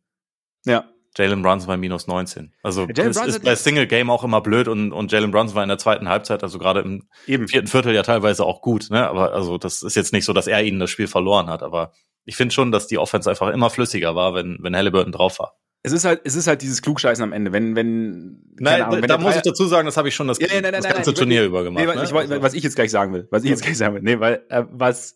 Ja. 0.65 0.89
Jalen 1.17 1.43
Brunson 1.43 1.67
bei 1.67 1.77
minus 1.77 2.07
19. 2.07 2.53
Also 2.63 2.87
das 2.87 3.17
ist 3.17 3.43
bei 3.43 3.57
Single 3.57 3.87
Game 3.87 4.11
auch 4.11 4.25
immer 4.25 4.41
blöd 4.41 4.69
und, 4.69 4.93
und 4.93 5.11
Jalen 5.13 5.31
Brunson 5.31 5.55
war 5.55 5.63
in 5.63 5.69
der 5.69 5.79
zweiten 5.79 6.09
Halbzeit, 6.09 6.43
also 6.43 6.59
gerade 6.59 6.81
im 6.81 7.09
Eben. 7.27 7.49
vierten 7.49 7.69
Viertel 7.69 7.95
ja 7.95 8.03
teilweise 8.03 8.45
auch 8.45 8.61
gut, 8.61 8.91
ne? 8.91 9.09
Aber 9.09 9.33
also 9.33 9.59
das 9.59 9.83
ist 9.83 9.97
jetzt 9.97 10.13
nicht 10.13 10.25
so, 10.25 10.33
dass 10.33 10.47
er 10.47 10.63
ihnen 10.63 10.79
das 10.79 10.91
Spiel 10.91 11.07
verloren 11.07 11.49
hat, 11.49 11.63
aber 11.63 11.93
ich 12.25 12.37
finde 12.37 12.55
schon, 12.55 12.73
dass 12.73 12.87
die 12.87 12.99
Offense 12.99 13.31
einfach 13.31 13.49
immer 13.53 13.71
flüssiger 13.71 14.15
war, 14.15 14.35
wenn, 14.35 14.59
wenn 14.61 14.77
Halliburton 14.77 15.13
drauf 15.13 15.39
war. 15.39 15.55
Es 15.83 15.93
ist 15.93 16.05
halt, 16.05 16.23
es 16.25 16.35
ist 16.35 16.49
halt 16.49 16.63
dieses 16.63 16.83
Klugscheißen 16.83 17.23
am 17.23 17.33
Ende, 17.33 17.53
wenn, 17.53 17.77
wenn. 17.77 18.43
Nein, 18.59 18.83
Ahnung, 18.83 19.03
wenn 19.03 19.09
da 19.09 19.19
muss 19.19 19.37
ich 19.37 19.43
dazu 19.43 19.67
sagen, 19.67 19.87
das 19.87 19.97
habe 19.97 20.09
ich 20.09 20.17
schon 20.17 20.27
das, 20.27 20.41
ja, 20.41 20.49
ja, 20.49 20.61
nein, 20.61 20.73
das 20.73 20.85
ganze 20.85 21.11
nein, 21.11 21.15
Turnier 21.15 21.45
über 21.45 21.63
gemacht. 21.63 21.85
Nee, 21.87 21.95
ne? 21.95 22.03
ich, 22.03 22.13
was 22.43 22.55
ich 22.55 22.65
jetzt 22.65 22.75
gleich 22.75 22.91
sagen 22.91 23.13
will, 23.13 23.29
was 23.31 23.45
ich 23.45 23.51
jetzt 23.51 23.63
gleich 23.63 23.79
sagen 23.79 23.95
will, 23.95 24.03
nee, 24.03 24.19
weil, 24.19 24.45
äh, 24.49 24.65
was, 24.69 25.15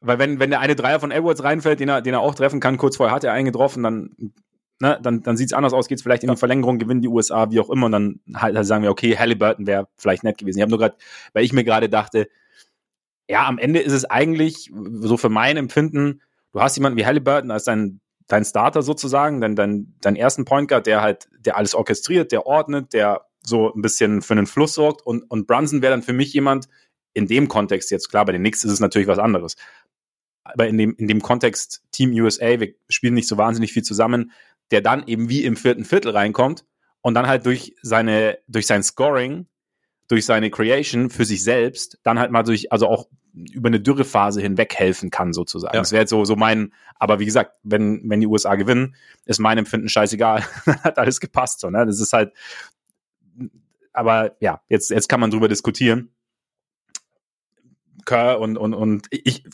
weil 0.00 0.20
wenn, 0.20 0.38
wenn 0.38 0.50
der 0.50 0.60
eine 0.60 0.76
Dreier 0.76 1.00
von 1.00 1.10
Edwards 1.10 1.42
reinfällt, 1.42 1.80
den 1.80 1.88
er, 1.88 2.02
den 2.02 2.14
er 2.14 2.20
auch 2.20 2.36
treffen 2.36 2.60
kann, 2.60 2.76
kurz 2.76 2.96
vorher 2.96 3.14
hat 3.14 3.24
er 3.24 3.32
einen 3.32 3.46
getroffen, 3.46 3.82
dann 3.82 4.10
ne, 4.80 4.98
dann, 5.02 5.22
dann 5.22 5.36
sieht 5.36 5.48
es 5.48 5.52
anders 5.52 5.72
aus, 5.72 5.88
geht 5.88 5.98
es 5.98 6.02
vielleicht 6.02 6.22
in 6.22 6.30
die 6.30 6.36
Verlängerung, 6.36 6.78
gewinnen 6.78 7.00
die 7.00 7.08
USA, 7.08 7.50
wie 7.50 7.60
auch 7.60 7.70
immer, 7.70 7.86
und 7.86 7.92
dann 7.92 8.20
halt, 8.34 8.56
halt 8.56 8.66
sagen 8.66 8.82
wir, 8.82 8.90
okay, 8.90 9.16
Halliburton 9.16 9.66
wäre 9.66 9.88
vielleicht 9.96 10.24
nett 10.24 10.38
gewesen. 10.38 10.58
Ich 10.58 10.62
habe 10.62 10.70
nur 10.70 10.78
gerade, 10.78 10.96
weil 11.32 11.44
ich 11.44 11.52
mir 11.52 11.64
gerade 11.64 11.88
dachte, 11.88 12.28
ja, 13.28 13.46
am 13.46 13.58
Ende 13.58 13.80
ist 13.80 13.92
es 13.92 14.04
eigentlich, 14.04 14.70
so 15.00 15.16
für 15.16 15.28
mein 15.28 15.56
Empfinden, 15.56 16.20
du 16.52 16.60
hast 16.60 16.76
jemanden 16.76 16.98
wie 16.98 17.06
Halliburton 17.06 17.50
als 17.50 17.64
dein, 17.64 18.00
dein 18.28 18.44
Starter 18.44 18.82
sozusagen, 18.82 19.40
dein, 19.40 19.56
dein, 19.56 19.94
dein 20.00 20.16
ersten 20.16 20.44
Point 20.44 20.68
Guard, 20.68 20.86
der 20.86 21.02
halt, 21.02 21.28
der 21.38 21.56
alles 21.56 21.74
orchestriert, 21.74 22.32
der 22.32 22.46
ordnet, 22.46 22.92
der 22.92 23.26
so 23.44 23.72
ein 23.72 23.82
bisschen 23.82 24.22
für 24.22 24.34
einen 24.34 24.46
Fluss 24.46 24.74
sorgt 24.74 25.06
und, 25.06 25.22
und 25.30 25.46
Brunson 25.46 25.82
wäre 25.82 25.92
dann 25.92 26.02
für 26.02 26.12
mich 26.12 26.32
jemand, 26.32 26.68
in 27.14 27.26
dem 27.26 27.48
Kontext 27.48 27.90
jetzt, 27.90 28.10
klar, 28.10 28.26
bei 28.26 28.32
den 28.32 28.42
Knicks 28.42 28.62
ist 28.62 28.72
es 28.72 28.80
natürlich 28.80 29.08
was 29.08 29.18
anderes. 29.18 29.56
Aber 30.44 30.68
in 30.68 30.76
dem, 30.76 30.94
in 30.96 31.08
dem 31.08 31.22
Kontext 31.22 31.82
Team 31.90 32.12
USA, 32.12 32.60
wir 32.60 32.74
spielen 32.88 33.14
nicht 33.14 33.26
so 33.28 33.36
wahnsinnig 33.36 33.72
viel 33.72 33.82
zusammen, 33.82 34.32
der 34.70 34.80
dann 34.80 35.06
eben 35.06 35.28
wie 35.28 35.44
im 35.44 35.56
vierten 35.56 35.84
Viertel 35.84 36.12
reinkommt 36.12 36.64
und 37.00 37.14
dann 37.14 37.26
halt 37.26 37.46
durch 37.46 37.74
seine, 37.82 38.38
durch 38.48 38.66
sein 38.66 38.82
Scoring, 38.82 39.46
durch 40.08 40.24
seine 40.24 40.50
Creation 40.50 41.10
für 41.10 41.24
sich 41.24 41.42
selbst 41.42 41.98
dann 42.02 42.18
halt 42.18 42.30
mal 42.30 42.42
durch, 42.42 42.72
also 42.72 42.88
auch 42.88 43.08
über 43.52 43.68
eine 43.68 43.80
Dürrephase 43.80 44.40
hinweg 44.40 44.74
helfen 44.74 45.10
kann, 45.10 45.32
sozusagen. 45.32 45.74
Ja. 45.74 45.80
Das 45.80 45.92
wäre 45.92 46.02
jetzt 46.02 46.10
so, 46.10 46.24
so 46.24 46.36
mein, 46.36 46.72
aber 46.94 47.18
wie 47.18 47.26
gesagt, 47.26 47.52
wenn, 47.62 48.08
wenn 48.08 48.20
die 48.20 48.26
USA 48.26 48.54
gewinnen, 48.54 48.96
ist 49.26 49.40
mein 49.40 49.58
Empfinden 49.58 49.88
scheißegal. 49.88 50.42
hat 50.82 50.98
alles 50.98 51.20
gepasst, 51.20 51.60
so, 51.60 51.70
ne? 51.70 51.84
Das 51.84 52.00
ist 52.00 52.12
halt, 52.12 52.32
aber 53.92 54.36
ja, 54.40 54.62
jetzt, 54.68 54.90
jetzt 54.90 55.08
kann 55.08 55.20
man 55.20 55.30
drüber 55.30 55.48
diskutieren. 55.48 56.10
Kerr 58.06 58.40
und, 58.40 58.56
und, 58.56 58.72
und 58.72 59.06
ich, 59.10 59.44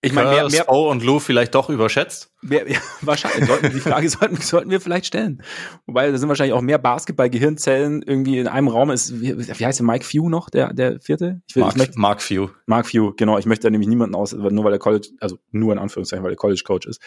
ich 0.00 0.12
meine, 0.12 0.30
mehr, 0.30 0.48
mehr 0.48 0.68
O 0.68 0.88
und 0.88 1.02
Lou 1.02 1.18
vielleicht 1.18 1.56
doch 1.56 1.70
überschätzt? 1.70 2.30
Mehr, 2.40 2.70
ja, 2.70 2.78
wahrscheinlich. 3.00 3.48
Sollten, 3.48 3.70
die 3.72 3.80
Frage 3.80 4.08
sollten, 4.08 4.36
sollten 4.40 4.70
wir 4.70 4.80
vielleicht 4.80 5.06
stellen. 5.06 5.42
Wobei, 5.86 6.10
da 6.10 6.16
sind 6.16 6.28
wahrscheinlich 6.28 6.54
auch 6.54 6.60
mehr 6.60 6.78
Basketball-Gehirnzellen 6.78 8.02
irgendwie 8.02 8.38
in 8.38 8.46
einem 8.46 8.68
Raum. 8.68 8.90
Ist, 8.90 9.20
wie, 9.20 9.36
wie 9.36 9.66
heißt 9.66 9.80
der 9.80 9.86
Mike 9.86 10.04
Few 10.04 10.28
noch, 10.28 10.50
der, 10.50 10.72
der 10.72 11.00
vierte? 11.00 11.42
Ich 11.48 11.56
will, 11.56 11.62
Mark, 11.62 11.72
ich 11.72 11.78
möchte, 11.78 11.98
Mark 11.98 12.22
Few. 12.22 12.48
Mark 12.66 12.86
Few, 12.86 13.12
genau. 13.16 13.38
Ich 13.38 13.46
möchte 13.46 13.64
da 13.64 13.70
nämlich 13.70 13.88
niemanden 13.88 14.14
aus, 14.14 14.32
nur 14.32 14.64
weil 14.64 14.70
der 14.70 14.78
College, 14.78 15.08
also 15.20 15.38
nur 15.50 15.72
in 15.72 15.80
Anführungszeichen, 15.80 16.22
weil 16.22 16.30
der 16.30 16.38
College-Coach 16.38 16.86
ist. 16.86 17.00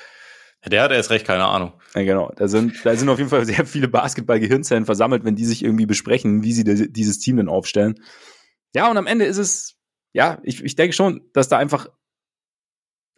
Der 0.65 0.83
hat 0.83 0.91
erst 0.91 1.09
recht 1.09 1.25
keine 1.25 1.45
Ahnung. 1.45 1.73
Ja, 1.95 2.03
genau. 2.03 2.31
Da 2.35 2.47
sind, 2.47 2.73
da 2.83 2.95
sind 2.95 3.09
auf 3.09 3.17
jeden 3.17 3.29
Fall 3.29 3.45
sehr 3.45 3.65
viele 3.65 3.87
Basketball-Gehirnzellen 3.87 4.85
versammelt, 4.85 5.23
wenn 5.23 5.35
die 5.35 5.45
sich 5.45 5.63
irgendwie 5.63 5.85
besprechen, 5.85 6.43
wie 6.43 6.53
sie 6.53 6.63
dieses 6.91 7.19
Team 7.19 7.37
denn 7.37 7.49
aufstellen. 7.49 7.95
Ja, 8.75 8.91
und 8.91 8.97
am 8.97 9.07
Ende 9.07 9.25
ist 9.25 9.37
es, 9.37 9.77
ja, 10.13 10.39
ich, 10.43 10.63
ich 10.63 10.75
denke 10.75 10.93
schon, 10.93 11.21
dass 11.33 11.47
da 11.47 11.57
einfach 11.57 11.87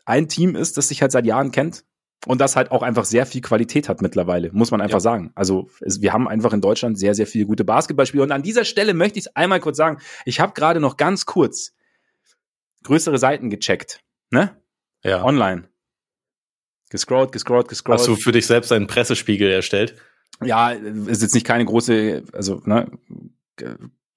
ein 0.05 0.27
Team 0.27 0.55
ist, 0.55 0.77
das 0.77 0.89
sich 0.89 1.01
halt 1.01 1.11
seit 1.11 1.25
Jahren 1.25 1.51
kennt 1.51 1.85
und 2.25 2.39
das 2.39 2.55
halt 2.55 2.71
auch 2.71 2.83
einfach 2.83 3.05
sehr 3.05 3.25
viel 3.25 3.41
Qualität 3.41 3.89
hat 3.89 4.01
mittlerweile, 4.01 4.51
muss 4.53 4.71
man 4.71 4.81
einfach 4.81 4.97
ja. 4.97 5.01
sagen. 5.01 5.31
Also 5.35 5.69
es, 5.81 6.01
wir 6.01 6.13
haben 6.13 6.27
einfach 6.27 6.53
in 6.53 6.61
Deutschland 6.61 6.97
sehr, 6.97 7.15
sehr 7.15 7.27
viele 7.27 7.45
gute 7.45 7.65
Basketballspieler. 7.65 8.23
Und 8.23 8.31
an 8.31 8.43
dieser 8.43 8.65
Stelle 8.65 8.93
möchte 8.93 9.19
ich 9.19 9.25
es 9.25 9.35
einmal 9.35 9.59
kurz 9.59 9.77
sagen. 9.77 9.99
Ich 10.25 10.39
habe 10.39 10.53
gerade 10.53 10.79
noch 10.79 10.97
ganz 10.97 11.25
kurz 11.25 11.73
größere 12.83 13.17
Seiten 13.17 13.49
gecheckt, 13.49 14.01
ne? 14.29 14.57
Ja. 15.03 15.23
Online. 15.23 15.69
Gescrollt, 16.89 17.31
gescrollt, 17.31 17.67
gescrollt. 17.67 17.99
Hast 17.99 18.07
du 18.07 18.15
für 18.15 18.31
dich 18.31 18.45
selbst 18.45 18.71
einen 18.71 18.87
Pressespiegel 18.87 19.49
erstellt? 19.49 19.95
Ja, 20.43 20.71
ist 20.71 21.21
jetzt 21.21 21.33
nicht 21.33 21.45
keine 21.45 21.65
große, 21.65 22.23
also 22.33 22.61
ne, 22.65 22.91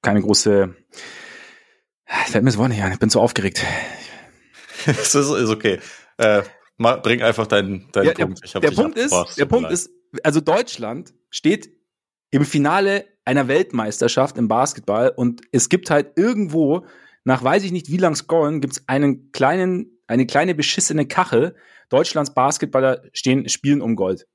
keine 0.02 0.20
große. 0.20 0.74
Fällt 2.04 2.44
mir 2.44 2.50
das 2.50 2.58
Wort 2.58 2.68
nicht 2.68 2.82
an. 2.82 2.92
Ich 2.92 2.98
bin 2.98 3.10
so 3.10 3.20
aufgeregt. 3.20 3.64
das 4.96 5.14
ist, 5.14 5.30
ist 5.30 5.50
okay. 5.50 5.80
Äh, 6.18 6.42
mal, 6.76 6.96
bring 6.96 7.22
einfach 7.22 7.46
deinen, 7.46 7.90
deinen 7.92 8.06
ja, 8.06 8.14
Punkt. 8.14 8.40
Ich 8.44 8.52
der 8.52 8.70
Punkt 8.70 8.98
ist, 8.98 9.38
der 9.38 9.46
Punkt 9.46 9.70
ist, 9.70 9.90
also 10.22 10.40
Deutschland 10.40 11.14
steht 11.30 11.70
im 12.30 12.44
Finale 12.44 13.06
einer 13.24 13.48
Weltmeisterschaft 13.48 14.38
im 14.38 14.48
Basketball 14.48 15.12
und 15.14 15.42
es 15.52 15.68
gibt 15.68 15.90
halt 15.90 16.12
irgendwo 16.16 16.86
nach 17.24 17.42
weiß 17.42 17.64
ich 17.64 17.72
nicht 17.72 17.90
wie 17.90 17.96
lang 17.96 18.14
Scoren 18.14 18.60
gibt 18.60 18.74
es 18.74 18.88
einen 18.88 19.32
kleinen 19.32 20.00
eine 20.06 20.26
kleine 20.26 20.54
beschissene 20.54 21.06
Kachel. 21.06 21.56
Deutschlands 21.88 22.34
Basketballer 22.34 23.02
stehen 23.12 23.48
spielen 23.48 23.80
um 23.80 23.96
Gold. 23.96 24.26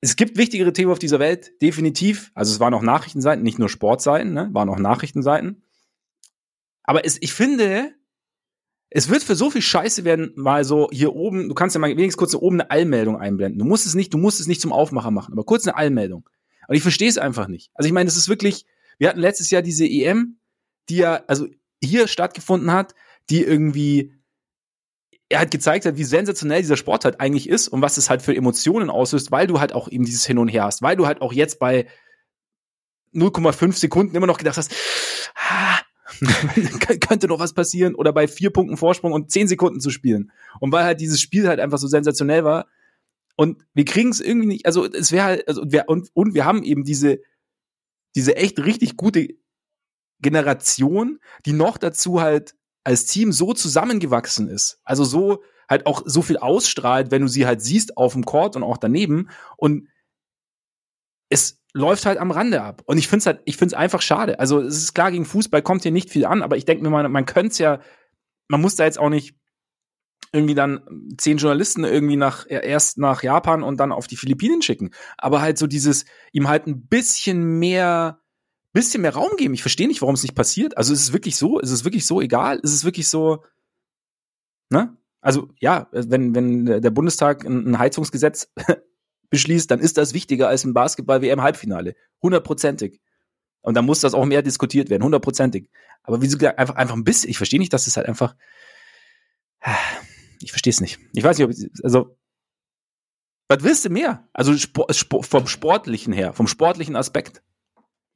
Es 0.00 0.16
gibt 0.16 0.36
wichtigere 0.36 0.72
Themen 0.72 0.90
auf 0.90 0.98
dieser 0.98 1.20
Welt, 1.20 1.52
definitiv. 1.62 2.32
Also 2.34 2.52
es 2.52 2.60
waren 2.60 2.74
auch 2.74 2.82
Nachrichtenseiten, 2.82 3.42
nicht 3.44 3.60
nur 3.60 3.68
Sportseiten, 3.68 4.32
ne? 4.32 4.50
waren 4.52 4.68
auch 4.68 4.78
Nachrichtenseiten. 4.78 5.62
Aber 6.82 7.04
es, 7.04 7.18
ich 7.20 7.32
finde, 7.32 7.94
es 8.94 9.08
wird 9.08 9.22
für 9.22 9.36
so 9.36 9.50
viel 9.50 9.62
Scheiße 9.62 10.04
werden, 10.04 10.32
mal 10.36 10.64
so 10.64 10.88
hier 10.92 11.14
oben, 11.14 11.48
du 11.48 11.54
kannst 11.54 11.74
ja 11.74 11.80
mal 11.80 11.90
wenigstens 11.90 12.18
kurz 12.18 12.34
oben 12.34 12.60
eine 12.60 12.70
Allmeldung 12.70 13.16
einblenden. 13.16 13.58
Du 13.58 13.64
musst 13.64 13.86
es 13.86 13.94
nicht, 13.94 14.12
du 14.12 14.18
musst 14.18 14.38
es 14.38 14.46
nicht 14.46 14.60
zum 14.60 14.72
Aufmacher 14.72 15.10
machen, 15.10 15.32
aber 15.32 15.44
kurz 15.44 15.66
eine 15.66 15.76
Allmeldung. 15.76 16.28
Und 16.68 16.76
ich 16.76 16.82
verstehe 16.82 17.08
es 17.08 17.18
einfach 17.18 17.48
nicht. 17.48 17.70
Also 17.74 17.86
ich 17.86 17.92
meine, 17.92 18.08
es 18.08 18.16
ist 18.16 18.28
wirklich, 18.28 18.66
wir 18.98 19.08
hatten 19.08 19.20
letztes 19.20 19.50
Jahr 19.50 19.62
diese 19.62 19.86
EM, 19.86 20.36
die 20.88 20.96
ja, 20.96 21.22
also 21.26 21.46
hier 21.82 22.06
stattgefunden 22.06 22.70
hat, 22.70 22.94
die 23.30 23.42
irgendwie 23.42 24.12
er 25.32 25.40
hat 25.40 25.50
gezeigt 25.50 25.86
hat, 25.86 25.96
wie 25.96 26.04
sensationell 26.04 26.60
dieser 26.60 26.76
Sport 26.76 27.06
halt 27.06 27.18
eigentlich 27.18 27.48
ist 27.48 27.68
und 27.68 27.80
was 27.80 27.96
es 27.96 28.10
halt 28.10 28.20
für 28.20 28.36
Emotionen 28.36 28.90
auslöst, 28.90 29.32
weil 29.32 29.46
du 29.46 29.60
halt 29.60 29.72
auch 29.72 29.88
eben 29.88 30.04
dieses 30.04 30.26
Hin 30.26 30.36
und 30.36 30.48
Her 30.48 30.64
hast, 30.64 30.82
weil 30.82 30.96
du 30.96 31.06
halt 31.06 31.22
auch 31.22 31.32
jetzt 31.32 31.58
bei 31.58 31.86
0,5 33.14 33.72
Sekunden 33.72 34.14
immer 34.14 34.26
noch 34.26 34.36
gedacht 34.36 34.58
hast, 34.58 34.74
ah, 35.34 35.78
könnte 37.00 37.28
noch 37.28 37.38
was 37.38 37.52
passieren 37.52 37.94
oder 37.94 38.12
bei 38.12 38.28
vier 38.28 38.50
Punkten 38.50 38.76
Vorsprung 38.76 39.12
und 39.12 39.30
zehn 39.30 39.48
Sekunden 39.48 39.80
zu 39.80 39.90
spielen. 39.90 40.32
Und 40.60 40.72
weil 40.72 40.84
halt 40.84 41.00
dieses 41.00 41.20
Spiel 41.20 41.48
halt 41.48 41.60
einfach 41.60 41.78
so 41.78 41.88
sensationell 41.88 42.44
war 42.44 42.66
und 43.36 43.64
wir 43.74 43.84
kriegen 43.84 44.10
es 44.10 44.20
irgendwie 44.20 44.46
nicht, 44.46 44.66
also 44.66 44.86
es 44.86 45.12
wäre 45.12 45.24
halt, 45.24 45.48
also 45.48 45.62
wir, 45.66 45.88
und, 45.88 46.10
und 46.14 46.34
wir 46.34 46.44
haben 46.44 46.62
eben 46.62 46.84
diese, 46.84 47.20
diese 48.14 48.36
echt 48.36 48.58
richtig 48.60 48.96
gute 48.96 49.28
Generation, 50.20 51.18
die 51.46 51.52
noch 51.52 51.78
dazu 51.78 52.20
halt 52.20 52.54
als 52.84 53.06
Team 53.06 53.32
so 53.32 53.52
zusammengewachsen 53.52 54.48
ist. 54.48 54.80
Also 54.84 55.04
so 55.04 55.42
halt 55.68 55.86
auch 55.86 56.02
so 56.04 56.22
viel 56.22 56.36
ausstrahlt, 56.36 57.10
wenn 57.10 57.22
du 57.22 57.28
sie 57.28 57.46
halt 57.46 57.62
siehst 57.62 57.96
auf 57.96 58.12
dem 58.12 58.24
Court 58.24 58.56
und 58.56 58.62
auch 58.62 58.76
daneben. 58.76 59.30
Und 59.56 59.88
es 61.28 61.61
läuft 61.74 62.06
halt 62.06 62.18
am 62.18 62.30
Rande 62.30 62.62
ab. 62.62 62.82
Und 62.86 62.98
ich 62.98 63.08
finde 63.08 63.18
es 63.18 63.26
halt, 63.26 63.40
ich 63.44 63.56
finde 63.56 63.74
es 63.74 63.78
einfach 63.78 64.02
schade. 64.02 64.38
Also 64.38 64.60
es 64.60 64.76
ist 64.78 64.94
klar, 64.94 65.10
gegen 65.10 65.24
Fußball 65.24 65.62
kommt 65.62 65.82
hier 65.82 65.92
nicht 65.92 66.10
viel 66.10 66.26
an, 66.26 66.42
aber 66.42 66.56
ich 66.56 66.64
denke 66.64 66.82
mir 66.82 66.90
mal, 66.90 67.08
man 67.08 67.26
könnte 67.26 67.52
es 67.52 67.58
ja, 67.58 67.80
man 68.48 68.60
muss 68.60 68.76
da 68.76 68.84
jetzt 68.84 68.98
auch 68.98 69.08
nicht 69.08 69.34
irgendwie 70.32 70.54
dann 70.54 71.14
zehn 71.18 71.36
Journalisten 71.36 71.84
irgendwie 71.84 72.16
nach 72.16 72.46
erst 72.48 72.96
nach 72.96 73.22
Japan 73.22 73.62
und 73.62 73.78
dann 73.78 73.92
auf 73.92 74.06
die 74.06 74.16
Philippinen 74.16 74.62
schicken. 74.62 74.90
Aber 75.18 75.42
halt 75.42 75.58
so 75.58 75.66
dieses, 75.66 76.04
ihm 76.32 76.48
halt 76.48 76.66
ein 76.66 76.86
bisschen 76.86 77.58
mehr, 77.58 78.20
bisschen 78.72 79.02
mehr 79.02 79.14
Raum 79.14 79.36
geben. 79.36 79.52
Ich 79.52 79.62
verstehe 79.62 79.88
nicht, 79.88 80.00
warum 80.00 80.14
es 80.14 80.22
nicht 80.22 80.34
passiert. 80.34 80.78
Also 80.78 80.94
ist 80.94 81.02
es 81.02 81.12
wirklich 81.12 81.36
so? 81.36 81.58
Ist 81.58 81.70
es 81.70 81.84
wirklich 81.84 82.06
so 82.06 82.20
egal? 82.22 82.58
Ist 82.58 82.72
es 82.72 82.84
wirklich 82.84 83.08
so, 83.08 83.44
ne? 84.70 84.96
Also 85.20 85.50
ja, 85.60 85.88
wenn, 85.92 86.34
wenn 86.34 86.64
der 86.64 86.90
Bundestag 86.90 87.44
ein 87.44 87.78
Heizungsgesetz 87.78 88.50
beschließt, 89.32 89.68
dann 89.70 89.80
ist 89.80 89.98
das 89.98 90.14
wichtiger 90.14 90.46
als 90.46 90.64
ein 90.64 90.74
Basketball-WM-Halbfinale. 90.74 91.96
Hundertprozentig. 92.22 93.00
Und 93.62 93.74
dann 93.74 93.86
muss 93.86 94.00
das 94.00 94.14
auch 94.14 94.24
mehr 94.24 94.42
diskutiert 94.42 94.90
werden, 94.90 95.02
hundertprozentig. 95.02 95.68
Aber 96.04 96.20
wie 96.20 96.26
gesagt, 96.26 96.58
einfach, 96.58 96.76
einfach 96.76 96.94
ein 96.94 97.04
bisschen, 97.04 97.30
ich 97.30 97.38
verstehe 97.38 97.58
nicht, 97.58 97.72
dass 97.72 97.86
es 97.86 97.96
halt 97.96 98.06
einfach, 98.06 98.36
ich 100.40 100.52
verstehe 100.52 100.72
es 100.72 100.80
nicht. 100.80 100.98
Ich 101.14 101.24
weiß 101.24 101.38
nicht, 101.38 101.46
ob, 101.48 101.84
also, 101.84 102.16
was 103.48 103.62
willst 103.62 103.84
du 103.84 103.90
mehr? 103.90 104.28
Also 104.32 104.56
Sport, 104.56 104.94
Sport, 104.94 105.26
vom 105.26 105.46
Sportlichen 105.46 106.12
her, 106.12 106.32
vom 106.32 106.46
sportlichen 106.46 106.96
Aspekt. 106.96 107.42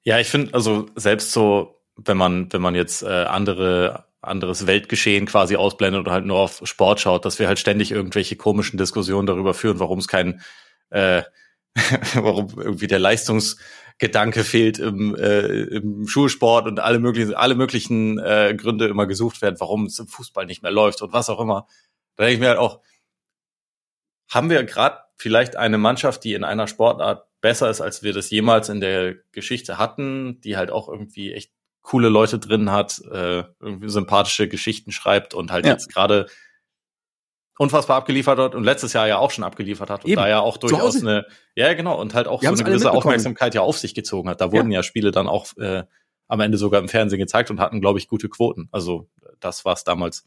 Ja, 0.02 0.18
ich 0.18 0.29
finde, 0.29 0.55
also 0.55 0.87
selbst 0.96 1.33
so, 1.33 1.81
wenn 1.96 2.16
man, 2.16 2.52
wenn 2.52 2.62
man 2.62 2.74
jetzt 2.74 3.02
äh, 3.02 3.07
andere 3.07 4.07
anderes 4.26 4.66
Weltgeschehen 4.66 5.26
quasi 5.26 5.57
ausblendet 5.57 6.00
oder 6.00 6.12
halt 6.12 6.26
nur 6.26 6.38
auf 6.38 6.61
Sport 6.64 7.00
schaut, 7.00 7.24
dass 7.24 7.38
wir 7.38 7.48
halt 7.48 7.59
ständig 7.59 7.92
irgendwelche 7.92 8.37
komischen 8.37 8.76
Diskussionen 8.79 9.26
darüber 9.26 9.55
führen, 9.55 9.79
warum 9.79 9.98
es 9.98 10.09
kein 10.09 10.40
äh, 10.90 11.22
warum 12.14 12.49
irgendwie 12.57 12.87
der 12.87 12.99
Leistungsgedanke 12.99 14.44
fehlt 14.44 14.79
im, 14.79 15.14
äh, 15.14 15.62
im 15.64 16.07
Schulsport 16.07 16.66
und 16.66 16.81
alle 16.81 16.99
möglichen, 16.99 17.35
alle 17.35 17.55
möglichen 17.55 18.18
äh, 18.18 18.55
Gründe 18.57 18.87
immer 18.88 19.07
gesucht 19.07 19.42
werden, 19.42 19.57
warum 19.59 19.87
es 19.87 19.99
im 19.99 20.09
Fußball 20.09 20.46
nicht 20.46 20.62
mehr 20.62 20.72
läuft 20.72 21.03
und 21.03 21.12
was 21.12 21.29
auch 21.29 21.40
immer. 21.40 21.66
Da 22.16 22.25
denke 22.25 22.35
ich 22.35 22.40
mir 22.40 22.49
halt 22.49 22.59
auch, 22.59 22.81
haben 24.31 24.51
wir 24.51 24.64
gerade 24.64 25.01
vielleicht 25.16 25.57
eine 25.57 25.79
Mannschaft, 25.79 26.25
die 26.25 26.35
in 26.35 26.44
einer 26.44 26.66
Sportart 26.66 27.27
besser 27.40 27.70
ist, 27.70 27.81
als 27.81 28.03
wir 28.03 28.12
das 28.12 28.31
jemals 28.31 28.68
in 28.68 28.81
der 28.81 29.14
Geschichte 29.33 29.79
hatten, 29.79 30.40
die 30.40 30.57
halt 30.57 30.70
auch 30.70 30.88
irgendwie 30.88 31.33
echt 31.33 31.53
coole 31.83 32.09
Leute 32.09 32.38
drin 32.38 32.72
hat, 32.72 33.01
äh, 33.12 33.44
irgendwie 33.61 33.88
sympathische 33.88 34.49
Geschichten 34.49 34.90
schreibt 34.90 35.35
und 35.35 35.53
halt 35.53 35.66
ja. 35.66 35.72
jetzt 35.72 35.92
gerade 35.92 36.27
unfassbar 37.59 37.97
abgeliefert 37.97 38.38
hat 38.38 38.55
und 38.55 38.64
letztes 38.64 38.92
Jahr 38.92 39.09
ja 39.09 39.19
auch 39.19 39.31
schon 39.31 39.45
abgeliefert 39.45 39.90
hat 39.90 40.05
und 40.05 40.11
Eben. 40.11 40.21
da 40.21 40.29
ja 40.29 40.40
auch 40.40 40.59
durchaus 40.59 41.01
eine, 41.01 41.27
ja 41.55 41.73
genau, 41.75 41.99
und 42.01 42.14
halt 42.14 42.29
auch 42.29 42.42
Wir 42.42 42.51
so 42.51 42.55
eine 42.55 42.64
gewisse 42.64 42.90
Aufmerksamkeit 42.90 43.55
ja 43.55 43.62
auf 43.62 43.79
sich 43.79 43.95
gezogen 43.95 44.29
hat. 44.29 44.40
Da 44.40 44.53
wurden 44.53 44.71
ja, 44.71 44.81
ja 44.81 44.83
Spiele 44.83 45.11
dann 45.11 45.27
auch 45.27 45.57
äh, 45.57 45.85
am 46.29 46.40
Ende 46.40 46.59
sogar 46.59 46.81
im 46.81 46.88
Fernsehen 46.88 47.19
gezeigt 47.19 47.51
und 47.51 47.61
hatten, 47.61 47.81
glaube 47.81 47.99
ich, 47.99 48.09
gute 48.09 48.29
Quoten. 48.29 48.69
Also 48.73 49.09
das, 49.40 49.64
was 49.64 49.85
damals 49.85 50.25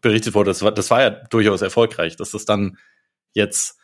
berichtet 0.00 0.34
wurde, 0.34 0.50
das 0.50 0.62
war, 0.62 0.72
das 0.72 0.90
war 0.90 1.02
ja 1.02 1.10
durchaus 1.10 1.62
erfolgreich, 1.62 2.16
dass 2.16 2.30
das 2.30 2.44
dann 2.44 2.78
jetzt 3.32 3.78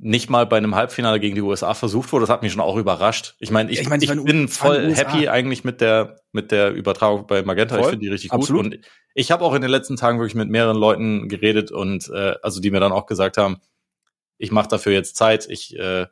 nicht 0.00 0.30
mal 0.30 0.46
bei 0.46 0.56
einem 0.56 0.76
Halbfinale 0.76 1.18
gegen 1.18 1.34
die 1.34 1.42
USA 1.42 1.74
versucht 1.74 2.12
wurde, 2.12 2.22
das 2.22 2.30
hat 2.30 2.42
mich 2.42 2.52
schon 2.52 2.60
auch 2.60 2.76
überrascht. 2.76 3.34
Ich 3.40 3.50
meine, 3.50 3.70
ich, 3.70 3.78
ja, 3.78 3.82
ich, 3.82 3.88
mein, 3.88 4.00
ich, 4.00 4.10
ich 4.10 4.24
bin 4.24 4.46
voll 4.46 4.94
happy 4.94 5.28
eigentlich 5.28 5.64
mit 5.64 5.80
der 5.80 6.20
mit 6.30 6.52
der 6.52 6.72
Übertragung 6.72 7.26
bei 7.26 7.42
Magenta. 7.42 7.74
Voll? 7.74 7.84
Ich 7.84 7.90
finde 7.90 8.04
die 8.04 8.12
richtig 8.12 8.32
Absolut. 8.32 8.64
gut 8.64 8.74
und 8.74 8.84
ich 9.14 9.32
habe 9.32 9.44
auch 9.44 9.54
in 9.54 9.62
den 9.62 9.70
letzten 9.70 9.96
Tagen 9.96 10.18
wirklich 10.18 10.36
mit 10.36 10.48
mehreren 10.48 10.76
Leuten 10.76 11.28
geredet 11.28 11.72
und 11.72 12.08
äh, 12.10 12.36
also 12.42 12.60
die 12.60 12.70
mir 12.70 12.78
dann 12.78 12.92
auch 12.92 13.06
gesagt 13.06 13.36
haben, 13.36 13.60
ich 14.38 14.52
mache 14.52 14.68
dafür 14.68 14.92
jetzt 14.92 15.16
Zeit. 15.16 15.48
Ich 15.50 15.76
äh, 15.76 16.06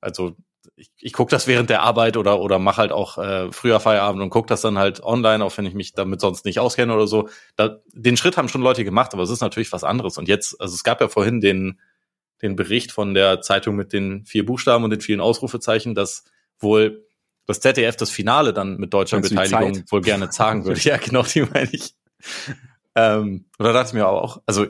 also 0.00 0.34
ich, 0.76 0.90
ich 0.98 1.12
gucke 1.12 1.30
das 1.30 1.46
während 1.46 1.68
der 1.68 1.82
Arbeit 1.82 2.16
oder 2.16 2.40
oder 2.40 2.58
mache 2.58 2.78
halt 2.78 2.92
auch 2.92 3.18
äh, 3.18 3.52
früher 3.52 3.78
Feierabend 3.78 4.22
und 4.22 4.30
gucke 4.30 4.48
das 4.48 4.62
dann 4.62 4.78
halt 4.78 5.02
online, 5.02 5.44
auch 5.44 5.56
wenn 5.58 5.66
ich 5.66 5.74
mich 5.74 5.92
damit 5.92 6.22
sonst 6.22 6.46
nicht 6.46 6.60
auskenne 6.60 6.94
oder 6.94 7.06
so. 7.06 7.28
Da, 7.56 7.80
den 7.92 8.16
Schritt 8.16 8.38
haben 8.38 8.48
schon 8.48 8.62
Leute 8.62 8.84
gemacht, 8.84 9.12
aber 9.12 9.22
es 9.22 9.30
ist 9.30 9.42
natürlich 9.42 9.70
was 9.70 9.84
anderes. 9.84 10.16
Und 10.16 10.28
jetzt, 10.28 10.58
also 10.60 10.74
es 10.74 10.82
gab 10.82 11.02
ja 11.02 11.08
vorhin 11.08 11.42
den 11.42 11.78
den 12.42 12.56
Bericht 12.56 12.92
von 12.92 13.14
der 13.14 13.40
Zeitung 13.40 13.76
mit 13.76 13.92
den 13.92 14.24
vier 14.26 14.44
Buchstaben 14.44 14.84
und 14.84 14.90
den 14.90 15.00
vielen 15.00 15.20
Ausrufezeichen, 15.20 15.94
dass 15.94 16.24
wohl 16.58 17.06
das 17.46 17.60
ZDF 17.60 17.96
das 17.96 18.10
Finale 18.10 18.52
dann 18.52 18.76
mit 18.76 18.92
deutscher 18.92 19.16
Meinst 19.16 19.30
Beteiligung 19.30 19.84
wohl 19.90 20.00
gerne 20.00 20.30
zagen 20.30 20.64
würde. 20.64 20.80
ja, 20.84 20.96
genau, 20.96 21.22
die 21.22 21.42
meine 21.42 21.70
ich. 21.72 21.94
ähm, 22.94 23.46
da 23.58 23.72
dachte 23.72 23.88
ich 23.88 23.94
mir 23.94 24.08
auch, 24.08 24.42
also 24.46 24.66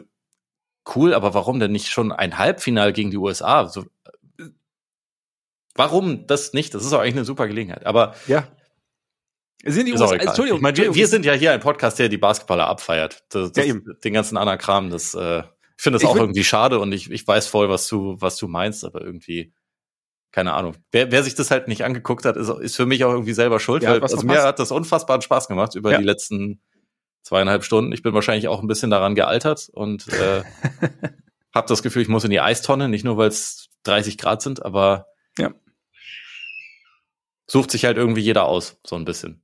cool, 0.95 1.15
aber 1.15 1.35
warum 1.35 1.61
denn 1.61 1.73
nicht 1.73 1.89
schon 1.89 2.13
ein 2.13 2.39
Halbfinale 2.39 2.93
gegen 2.93 3.11
die 3.11 3.17
USA? 3.17 3.67
So, 3.67 3.83
äh, 4.39 4.49
warum 5.75 6.27
das 6.27 6.53
nicht? 6.53 6.75
Das 6.75 6.85
ist 6.85 6.93
auch 6.93 7.01
eigentlich 7.01 7.17
eine 7.17 7.25
super 7.25 7.47
Gelegenheit. 7.47 7.87
Aber 7.87 8.15
ja. 8.27 8.49
Sind 9.65 9.87
die 9.87 9.93
USA, 9.93 10.13
Entschuldigung, 10.17 10.59
ich 10.59 10.63
meine, 10.63 10.77
wir, 10.77 10.93
wir, 10.93 11.07
sind 11.07 11.25
ja 11.25 11.35
hier 11.35 11.53
ein 11.53 11.61
Podcast, 11.61 11.97
der 12.01 12.09
die 12.09 12.19
Basketballer 12.19 12.67
abfeiert. 12.67 13.25
Das, 13.29 13.53
das, 13.53 13.65
ja, 13.65 13.75
den 13.75 14.13
ganzen 14.13 14.37
anderen 14.37 14.59
Kram, 14.59 14.91
das 14.91 15.15
äh, 15.15 15.45
ich 15.77 15.83
finde 15.83 15.97
das 15.97 16.03
ich 16.03 16.09
auch 16.09 16.17
irgendwie 16.17 16.45
schade 16.45 16.79
und 16.79 16.93
ich, 16.93 17.11
ich 17.11 17.27
weiß 17.27 17.47
voll, 17.47 17.69
was 17.69 17.89
du, 17.89 18.17
was 18.19 18.37
du 18.37 18.49
meinst, 18.49 18.85
aber 18.85 19.03
irgendwie, 19.03 19.53
keine 20.31 20.53
Ahnung. 20.53 20.77
Wer, 20.91 21.11
wer 21.11 21.23
sich 21.23 21.35
das 21.35 21.51
halt 21.51 21.69
nicht 21.69 21.85
angeguckt 21.85 22.25
hat, 22.25 22.37
ist, 22.37 22.49
ist 22.49 22.77
für 22.77 22.87
mich 22.87 23.05
auch 23.05 23.13
irgendwie 23.13 23.33
selber 23.33 23.61
schuld, 23.61 23.83
ja, 23.83 23.91
weil 23.91 24.03
also 24.03 24.23
mir 24.23 24.43
hat 24.43 24.59
das 24.59 24.71
unfassbaren 24.71 25.23
Spaß 25.23 25.49
gemacht 25.49 25.75
über 25.75 25.93
ja. 25.93 25.99
die 25.99 26.05
letzten 26.05 26.61
zweieinhalb 27.23 27.65
Stunden. 27.65 27.93
Ich 27.93 28.03
bin 28.03 28.15
wahrscheinlich 28.15 28.49
auch 28.49 28.61
ein 28.61 28.69
bisschen 28.69 28.91
daran 28.91 29.15
gealtert 29.15 29.71
und 29.73 30.09
äh, 30.09 30.43
habe 31.55 31.69
das 31.69 31.83
Gefühl, 31.83 32.03
ich 32.03 32.09
muss 32.09 32.25
in 32.25 32.31
die 32.31 32.41
Eistonne, 32.41 32.89
nicht 32.89 33.05
nur 33.05 33.17
weil 33.17 33.29
es 33.29 33.69
30 33.85 34.19
Grad 34.19 34.43
sind, 34.43 34.65
aber 34.65 35.07
ja. 35.39 35.53
sucht 37.47 37.71
sich 37.71 37.85
halt 37.85 37.97
irgendwie 37.97 38.23
jeder 38.23 38.45
aus, 38.45 38.79
so 38.85 38.97
ein 38.97 39.05
bisschen. 39.05 39.43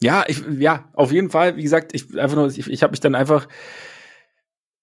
Ja, 0.00 0.24
ich, 0.26 0.42
ja, 0.58 0.88
auf 0.92 1.10
jeden 1.10 1.30
Fall. 1.30 1.56
Wie 1.56 1.62
gesagt, 1.62 1.92
ich 1.94 2.16
einfach 2.18 2.36
nur, 2.36 2.46
ich, 2.46 2.68
ich 2.68 2.82
habe 2.82 2.92
mich 2.92 3.00
dann 3.00 3.14
einfach 3.14 3.48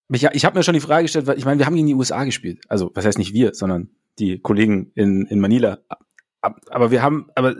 ich, 0.09 0.23
ich 0.23 0.45
habe 0.45 0.57
mir 0.57 0.63
schon 0.63 0.73
die 0.73 0.79
Frage 0.79 1.03
gestellt, 1.03 1.27
weil 1.27 1.37
ich 1.37 1.45
meine, 1.45 1.59
wir 1.59 1.65
haben 1.65 1.75
gegen 1.75 1.87
die 1.87 1.95
USA 1.95 2.23
gespielt. 2.23 2.61
Also, 2.67 2.91
was 2.93 3.05
heißt 3.05 3.17
nicht 3.17 3.33
wir, 3.33 3.53
sondern 3.53 3.89
die 4.19 4.39
Kollegen 4.39 4.91
in, 4.95 5.25
in 5.25 5.39
Manila. 5.39 5.79
Aber 6.41 6.91
wir 6.91 7.01
haben, 7.01 7.29
aber 7.35 7.55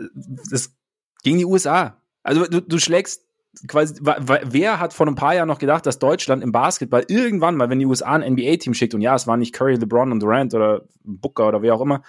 das 0.50 0.74
gegen 1.22 1.38
die 1.38 1.44
USA. 1.44 2.00
Also 2.22 2.44
du, 2.46 2.62
du 2.62 2.78
schlägst 2.78 3.26
quasi, 3.66 3.94
wer 4.00 4.80
hat 4.80 4.92
vor 4.92 5.06
ein 5.06 5.14
paar 5.14 5.34
Jahren 5.34 5.48
noch 5.48 5.58
gedacht, 5.58 5.86
dass 5.86 5.98
Deutschland 5.98 6.42
im 6.42 6.52
Basketball 6.52 7.04
irgendwann 7.08 7.56
mal, 7.56 7.70
wenn 7.70 7.78
die 7.78 7.86
USA 7.86 8.12
ein 8.12 8.34
NBA-Team 8.34 8.74
schickt, 8.74 8.94
und 8.94 9.00
ja, 9.00 9.14
es 9.14 9.26
war 9.26 9.36
nicht 9.36 9.52
Curry, 9.52 9.74
LeBron 9.74 10.12
und 10.12 10.20
Durant 10.20 10.54
oder 10.54 10.86
Booker 11.02 11.48
oder 11.48 11.62
wer 11.62 11.74
auch 11.74 11.80
immer, 11.80 12.02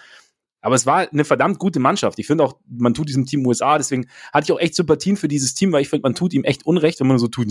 aber 0.62 0.76
es 0.76 0.86
war 0.86 1.08
eine 1.12 1.23
verdammt 1.23 1.60
gute 1.60 1.80
Mannschaft. 1.80 2.19
Ich 2.19 2.28
finde 2.28 2.43
auch, 2.43 2.58
man 2.67 2.93
tut 2.93 3.08
diesem 3.08 3.26
Team 3.26 3.45
USA, 3.45 3.78
deswegen 3.78 4.08
hatte 4.34 4.45
ich 4.45 4.52
auch 4.52 4.60
echt 4.60 4.76
Sympathien 4.76 5.15
für 5.15 5.28
dieses 5.28 5.54
Team, 5.54 5.71
weil 5.71 5.82
ich 5.82 5.89
finde, 5.89 6.04
man 6.04 6.15
tut 6.15 6.34
ihm 6.34 6.43
echt 6.43 6.65
Unrecht, 6.65 7.00
wenn 7.00 7.08
man 7.08 7.19
so 7.19 7.28
tut, 7.28 7.47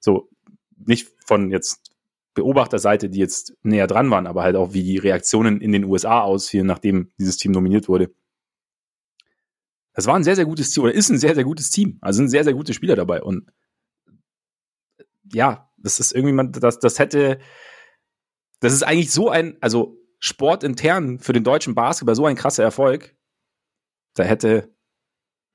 so, 0.00 0.28
nicht 0.76 1.08
von 1.24 1.50
jetzt 1.50 1.90
Beobachterseite, 2.34 3.08
die 3.08 3.18
jetzt 3.18 3.54
näher 3.62 3.86
dran 3.86 4.10
waren, 4.10 4.26
aber 4.26 4.42
halt 4.42 4.56
auch 4.56 4.74
wie 4.74 4.82
die 4.82 4.98
Reaktionen 4.98 5.60
in 5.60 5.72
den 5.72 5.84
USA 5.84 6.20
ausfielen, 6.20 6.66
nachdem 6.66 7.10
dieses 7.18 7.38
Team 7.38 7.52
nominiert 7.52 7.88
wurde. 7.88 8.14
Das 9.94 10.06
war 10.06 10.14
ein 10.14 10.24
sehr, 10.24 10.36
sehr 10.36 10.44
gutes 10.44 10.70
Team, 10.70 10.84
oder 10.84 10.92
ist 10.92 11.08
ein 11.08 11.18
sehr, 11.18 11.34
sehr 11.34 11.44
gutes 11.44 11.70
Team. 11.70 11.96
Also 12.02 12.18
sind 12.18 12.28
sehr, 12.28 12.44
sehr 12.44 12.52
gute 12.52 12.74
Spieler 12.74 12.94
dabei. 12.94 13.22
Und 13.22 13.50
ja, 15.32 15.70
das 15.78 15.98
ist 15.98 16.12
irgendwie, 16.12 16.34
man, 16.34 16.52
das, 16.52 16.78
das 16.78 16.98
hätte, 16.98 17.38
das 18.60 18.74
ist 18.74 18.82
eigentlich 18.82 19.10
so 19.10 19.30
ein, 19.30 19.56
also 19.62 19.96
sportintern 20.18 21.18
für 21.18 21.32
den 21.32 21.44
deutschen 21.44 21.74
Basketball 21.74 22.14
so 22.14 22.26
ein 22.26 22.36
krasser 22.36 22.62
Erfolg. 22.62 23.16
Da 24.12 24.24
hätte, 24.24 24.74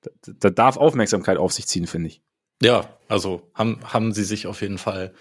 da, 0.02 0.12
da 0.26 0.50
darf 0.50 0.78
Aufmerksamkeit 0.78 1.38
auf 1.38 1.54
sich 1.54 1.68
ziehen, 1.68 1.86
finde 1.86 2.08
ich. 2.08 2.24
Ja, 2.62 2.97
also 3.08 3.52
haben, 3.54 3.80
haben 3.84 4.13
sie 4.13 4.24
sich 4.24 4.47
auf 4.47 4.62
jeden 4.62 4.78
Fall 4.78 5.13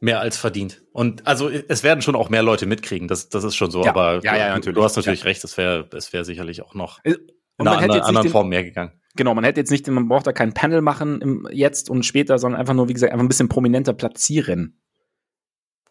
mehr 0.00 0.20
als 0.20 0.36
verdient. 0.36 0.82
Und 0.92 1.26
also 1.26 1.48
es 1.48 1.82
werden 1.82 2.02
schon 2.02 2.16
auch 2.16 2.28
mehr 2.28 2.42
Leute 2.42 2.66
mitkriegen, 2.66 3.08
das, 3.08 3.28
das 3.28 3.44
ist 3.44 3.54
schon 3.54 3.70
so, 3.70 3.84
ja, 3.84 3.90
aber 3.90 4.20
ja, 4.24 4.36
ja, 4.36 4.54
natürlich. 4.54 4.76
du 4.76 4.84
hast 4.84 4.96
natürlich 4.96 5.24
recht, 5.24 5.42
es 5.44 5.56
wäre 5.56 5.88
es 5.92 6.12
wäre 6.12 6.24
sicherlich 6.24 6.62
auch 6.62 6.74
noch 6.74 6.98
äh, 7.04 7.14
in 7.58 7.68
einer 7.68 7.78
anderen, 7.78 8.02
anderen 8.02 8.28
Form 8.28 8.48
mehr 8.48 8.64
gegangen. 8.64 8.92
Genau, 9.14 9.34
man 9.34 9.44
hätte 9.44 9.60
jetzt 9.60 9.70
nicht, 9.70 9.86
man 9.88 10.08
braucht 10.08 10.26
da 10.26 10.32
kein 10.32 10.54
Panel 10.54 10.80
machen 10.80 11.20
im, 11.20 11.48
jetzt 11.52 11.90
und 11.90 12.04
später, 12.04 12.38
sondern 12.38 12.60
einfach 12.60 12.74
nur, 12.74 12.88
wie 12.88 12.94
gesagt, 12.94 13.12
einfach 13.12 13.24
ein 13.24 13.28
bisschen 13.28 13.48
prominenter 13.48 13.92
platzieren. 13.92 14.80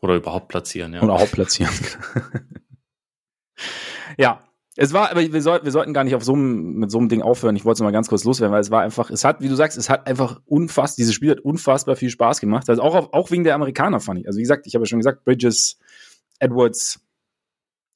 Oder 0.01 0.15
überhaupt 0.15 0.47
platzieren, 0.47 0.93
ja. 0.93 1.01
Oder 1.01 1.13
überhaupt 1.13 1.31
platzieren. 1.31 1.73
ja, 4.17 4.43
es 4.77 4.93
war, 4.93 5.11
aber 5.11 5.21
wir, 5.21 5.41
soll, 5.41 5.63
wir 5.63 5.71
sollten 5.71 5.93
gar 5.93 6.05
nicht 6.05 6.15
auf 6.15 6.23
so 6.23 6.33
einem, 6.33 6.75
mit 6.75 6.91
so 6.91 6.97
einem 6.97 7.09
Ding 7.09 7.21
aufhören. 7.21 7.55
Ich 7.57 7.65
wollte 7.65 7.77
es 7.77 7.81
mal 7.81 7.91
ganz 7.91 8.07
kurz 8.07 8.23
loswerden, 8.23 8.53
weil 8.53 8.61
es 8.61 8.71
war 8.71 8.81
einfach, 8.81 9.09
es 9.09 9.25
hat, 9.25 9.41
wie 9.41 9.49
du 9.49 9.55
sagst, 9.55 9.77
es 9.77 9.89
hat 9.89 10.07
einfach 10.07 10.39
unfassbar, 10.45 10.95
dieses 10.97 11.13
Spiel 11.13 11.31
hat 11.31 11.41
unfassbar 11.41 11.97
viel 11.97 12.09
Spaß 12.09 12.39
gemacht. 12.39 12.69
Also 12.69 12.81
auch, 12.81 13.11
auch 13.11 13.31
wegen 13.31 13.43
der 13.43 13.55
Amerikaner 13.55 13.99
fand 13.99 14.21
ich. 14.21 14.27
Also 14.27 14.37
wie 14.37 14.43
gesagt, 14.43 14.65
ich 14.67 14.75
habe 14.75 14.83
ja 14.83 14.87
schon 14.87 14.99
gesagt, 14.99 15.25
Bridges, 15.25 15.77
Edwards, 16.39 17.01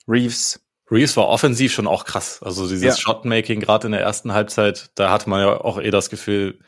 Reeves. 0.08 0.62
Reeves 0.92 1.16
war 1.16 1.30
offensiv 1.30 1.72
schon 1.72 1.88
auch 1.88 2.04
krass. 2.04 2.42
Also 2.44 2.68
dieses 2.68 2.84
ja. 2.84 2.96
Shotmaking 2.96 3.62
gerade 3.62 3.88
in 3.88 3.94
der 3.94 4.02
ersten 4.02 4.34
Halbzeit, 4.34 4.92
da 4.96 5.12
hatte 5.12 5.30
man 5.30 5.40
ja 5.40 5.62
auch 5.62 5.80
eh 5.80 5.92
das 5.92 6.10
Gefühl, 6.10 6.60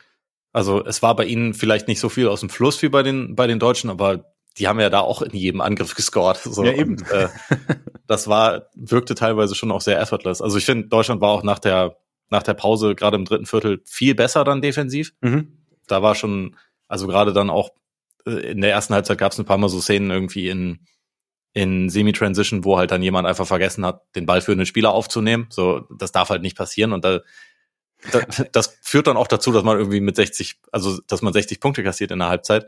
also 0.53 0.83
es 0.85 1.01
war 1.01 1.15
bei 1.15 1.25
ihnen 1.25 1.53
vielleicht 1.53 1.87
nicht 1.87 1.99
so 1.99 2.07
viel 2.07 2.29
aus 2.29 2.39
dem 2.39 2.49
Fluss 2.49 2.81
wie 2.81 2.89
bei 2.89 3.03
den, 3.03 3.35
bei 3.35 3.45
den 3.45 3.59
Deutschen, 3.59 3.89
aber 3.89 4.25
die 4.57 4.67
haben 4.67 4.79
ja 4.79 4.89
da 4.89 5.01
auch 5.01 5.21
in 5.21 5.35
jedem 5.35 5.61
Angriff 5.61 5.95
gescored. 5.95 6.37
So. 6.37 6.63
Ja, 6.63 6.73
eben. 6.73 6.93
Und, 6.93 7.11
äh, 7.11 7.29
das 8.07 8.27
war, 8.27 8.69
wirkte 8.75 9.15
teilweise 9.15 9.55
schon 9.55 9.71
auch 9.71 9.81
sehr 9.81 9.99
effortless. 9.99 10.41
Also 10.41 10.57
ich 10.57 10.65
finde, 10.65 10.87
Deutschland 10.87 11.21
war 11.21 11.29
auch 11.29 11.43
nach 11.43 11.59
der, 11.59 11.97
nach 12.29 12.43
der 12.43 12.53
Pause, 12.53 12.95
gerade 12.95 13.17
im 13.17 13.25
dritten 13.25 13.45
Viertel, 13.45 13.81
viel 13.85 14.15
besser 14.15 14.43
dann 14.43 14.61
defensiv. 14.61 15.13
Mhm. 15.21 15.57
Da 15.87 16.01
war 16.01 16.15
schon, 16.15 16.55
also 16.87 17.07
gerade 17.07 17.33
dann 17.33 17.49
auch 17.49 17.71
äh, 18.25 18.51
in 18.51 18.61
der 18.61 18.71
ersten 18.71 18.93
Halbzeit 18.93 19.17
gab 19.17 19.31
es 19.31 19.39
ein 19.39 19.45
paar 19.45 19.57
Mal 19.57 19.69
so 19.69 19.79
Szenen 19.79 20.11
irgendwie 20.11 20.49
in, 20.49 20.79
in 21.53 21.89
Semi-Transition, 21.89 22.63
wo 22.65 22.77
halt 22.77 22.91
dann 22.91 23.01
jemand 23.01 23.27
einfach 23.27 23.47
vergessen 23.47 23.85
hat, 23.85 24.03
den 24.15 24.25
Ball 24.25 24.41
für 24.41 24.51
einen 24.51 24.65
Spieler 24.65 24.93
aufzunehmen. 24.93 25.47
So, 25.49 25.87
das 25.97 26.11
darf 26.11 26.29
halt 26.29 26.41
nicht 26.41 26.57
passieren. 26.57 26.93
Und 26.93 27.03
da, 27.03 27.21
das, 28.11 28.45
das 28.51 28.77
führt 28.81 29.07
dann 29.07 29.17
auch 29.17 29.27
dazu, 29.27 29.51
dass 29.51 29.63
man 29.63 29.77
irgendwie 29.77 30.01
mit 30.01 30.15
60, 30.15 30.59
also 30.71 30.99
dass 31.07 31.21
man 31.21 31.33
60 31.33 31.59
Punkte 31.59 31.83
kassiert 31.83 32.11
in 32.11 32.19
der 32.19 32.29
Halbzeit. 32.29 32.67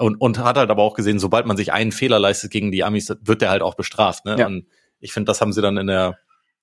Und, 0.00 0.16
und 0.16 0.38
hat 0.38 0.56
halt 0.56 0.70
aber 0.70 0.82
auch 0.82 0.94
gesehen, 0.94 1.18
sobald 1.18 1.46
man 1.46 1.58
sich 1.58 1.72
einen 1.74 1.92
Fehler 1.92 2.18
leistet 2.18 2.50
gegen 2.50 2.72
die 2.72 2.82
Amis, 2.82 3.14
wird 3.20 3.42
der 3.42 3.50
halt 3.50 3.60
auch 3.60 3.74
bestraft. 3.74 4.24
Ne? 4.24 4.36
Ja. 4.38 4.46
Und 4.46 4.66
ich 4.98 5.12
finde, 5.12 5.26
das 5.26 5.42
haben 5.42 5.52
sie 5.52 5.60
dann 5.60 5.76
in 5.76 5.88
der, 5.88 6.18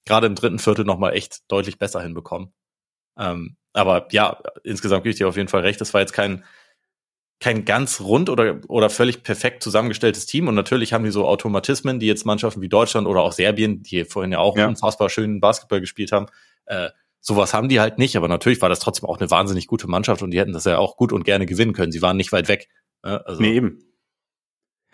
gerade 0.05 0.25
im 0.25 0.33
dritten 0.33 0.57
Viertel 0.57 0.85
nochmal 0.85 1.13
echt 1.13 1.51
deutlich 1.51 1.77
besser 1.77 2.01
hinbekommen. 2.01 2.51
Ähm, 3.15 3.57
aber 3.73 4.07
ja, 4.11 4.41
insgesamt 4.63 5.03
gebe 5.03 5.11
ich 5.11 5.17
dir 5.17 5.27
auf 5.27 5.37
jeden 5.37 5.49
Fall 5.49 5.61
recht. 5.61 5.79
Das 5.79 5.93
war 5.93 6.01
jetzt 6.01 6.13
kein, 6.13 6.43
kein 7.39 7.63
ganz 7.63 8.01
rund 8.01 8.31
oder, 8.31 8.59
oder 8.67 8.89
völlig 8.89 9.21
perfekt 9.21 9.61
zusammengestelltes 9.61 10.25
Team. 10.25 10.47
Und 10.47 10.55
natürlich 10.55 10.93
haben 10.93 11.03
die 11.03 11.11
so 11.11 11.27
Automatismen, 11.27 11.99
die 11.99 12.07
jetzt 12.07 12.25
Mannschaften 12.25 12.61
wie 12.61 12.69
Deutschland 12.69 13.05
oder 13.05 13.21
auch 13.21 13.33
Serbien, 13.33 13.83
die 13.83 14.05
vorhin 14.05 14.31
ja 14.31 14.39
auch 14.39 14.57
ja. 14.57 14.67
unfassbar 14.67 15.09
schönen 15.09 15.39
Basketball 15.39 15.79
gespielt 15.79 16.11
haben, 16.11 16.25
äh, 16.65 16.89
sowas 17.19 17.53
haben 17.53 17.69
die 17.69 17.79
halt 17.79 17.99
nicht. 17.99 18.15
Aber 18.15 18.27
natürlich 18.27 18.61
war 18.61 18.69
das 18.69 18.79
trotzdem 18.79 19.07
auch 19.07 19.19
eine 19.19 19.29
wahnsinnig 19.29 19.67
gute 19.67 19.87
Mannschaft 19.87 20.23
und 20.23 20.31
die 20.31 20.39
hätten 20.39 20.53
das 20.53 20.65
ja 20.65 20.79
auch 20.79 20.97
gut 20.97 21.13
und 21.13 21.23
gerne 21.23 21.45
gewinnen 21.45 21.73
können. 21.73 21.91
Sie 21.91 22.01
waren 22.01 22.17
nicht 22.17 22.31
weit 22.31 22.47
weg. 22.47 22.67
Also. 23.01 23.41
Nee, 23.41 23.53
eben. 23.53 23.79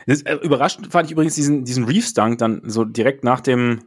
Das, 0.05 0.21
äh, 0.23 0.35
überraschend 0.35 0.91
fand 0.91 1.07
ich 1.07 1.11
übrigens 1.13 1.35
diesen, 1.35 1.65
diesen 1.65 1.85
Reeves-Dunk 1.85 2.37
dann 2.37 2.61
so 2.65 2.83
direkt 2.83 3.23
nach 3.23 3.41
dem, 3.41 3.83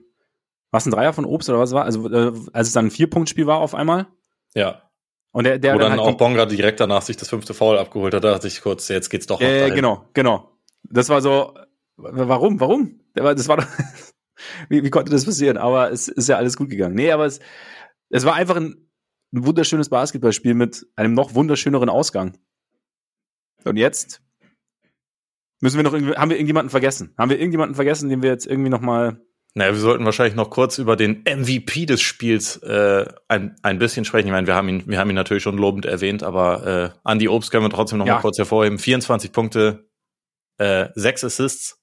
was 0.70 0.86
ein 0.86 0.90
Dreier 0.90 1.12
von 1.12 1.24
Obst 1.24 1.48
oder 1.48 1.58
was 1.58 1.72
war? 1.72 1.84
Also, 1.84 2.10
äh, 2.10 2.32
als 2.52 2.68
es 2.68 2.72
dann 2.72 2.86
ein 2.86 2.90
Vier-Punkt-Spiel 2.90 3.46
war 3.46 3.58
auf 3.58 3.74
einmal. 3.74 4.06
Ja. 4.54 4.82
Und 5.32 5.44
der, 5.44 5.58
der 5.58 5.74
Wo 5.74 5.78
dann, 5.78 5.90
dann 5.92 6.00
halt 6.00 6.14
auch 6.14 6.16
Bonga 6.16 6.46
direkt 6.46 6.80
danach 6.80 7.02
sich 7.02 7.16
das 7.16 7.28
fünfte 7.28 7.52
Foul 7.52 7.78
abgeholt 7.78 8.14
hat, 8.14 8.24
da 8.24 8.32
dachte 8.32 8.46
ich 8.46 8.62
kurz, 8.62 8.88
jetzt 8.88 9.10
geht's 9.10 9.26
doch. 9.26 9.40
Äh, 9.40 9.70
genau, 9.70 10.08
genau. 10.14 10.52
Das 10.84 11.10
war 11.10 11.20
so, 11.20 11.52
Warum? 11.96 12.60
Warum? 12.60 13.00
Das 13.14 13.48
war 13.48 13.56
doch, 13.56 13.66
wie, 14.68 14.84
wie 14.84 14.90
konnte 14.90 15.10
das 15.10 15.24
passieren? 15.24 15.56
Aber 15.56 15.90
es 15.90 16.08
ist 16.08 16.28
ja 16.28 16.36
alles 16.36 16.56
gut 16.56 16.68
gegangen. 16.68 16.94
Nee, 16.94 17.10
aber 17.10 17.24
es, 17.24 17.40
es 18.10 18.24
war 18.24 18.34
einfach 18.34 18.56
ein, 18.56 18.88
ein 19.32 19.46
wunderschönes 19.46 19.88
Basketballspiel 19.88 20.54
mit 20.54 20.86
einem 20.94 21.14
noch 21.14 21.34
wunderschöneren 21.34 21.88
Ausgang. 21.88 22.36
Und 23.66 23.76
jetzt 23.76 24.22
müssen 25.60 25.76
wir 25.76 25.84
noch 25.84 25.92
irgendwie, 25.92 26.14
haben 26.14 26.30
wir 26.30 26.36
irgendjemanden 26.36 26.70
vergessen? 26.70 27.14
Haben 27.18 27.30
wir 27.30 27.38
irgendjemanden 27.38 27.74
vergessen, 27.74 28.08
den 28.08 28.22
wir 28.22 28.30
jetzt 28.30 28.46
irgendwie 28.46 28.70
noch 28.70 28.80
mal 28.80 29.20
naja, 29.56 29.72
wir 29.72 29.80
sollten 29.80 30.04
wahrscheinlich 30.04 30.34
noch 30.34 30.50
kurz 30.50 30.76
über 30.76 30.96
den 30.96 31.22
MVP 31.22 31.86
des 31.86 32.02
Spiels 32.02 32.58
äh, 32.58 33.06
ein, 33.26 33.56
ein 33.62 33.78
bisschen 33.78 34.04
sprechen. 34.04 34.26
Ich 34.26 34.32
meine, 34.32 34.46
wir 34.46 34.54
haben 34.54 34.68
ihn, 34.68 34.86
wir 34.86 34.98
haben 34.98 35.08
ihn 35.08 35.16
natürlich 35.16 35.42
schon 35.42 35.56
lobend 35.56 35.86
erwähnt, 35.86 36.22
aber 36.22 36.92
äh, 37.06 37.10
Andy 37.10 37.26
Obst 37.26 37.50
können 37.50 37.64
wir 37.64 37.70
trotzdem 37.70 37.98
noch 37.98 38.06
ja. 38.06 38.16
mal 38.16 38.20
kurz 38.20 38.36
hervorheben. 38.36 38.78
24 38.78 39.32
Punkte, 39.32 39.88
äh, 40.58 40.88
sechs 40.94 41.24
Assists, 41.24 41.82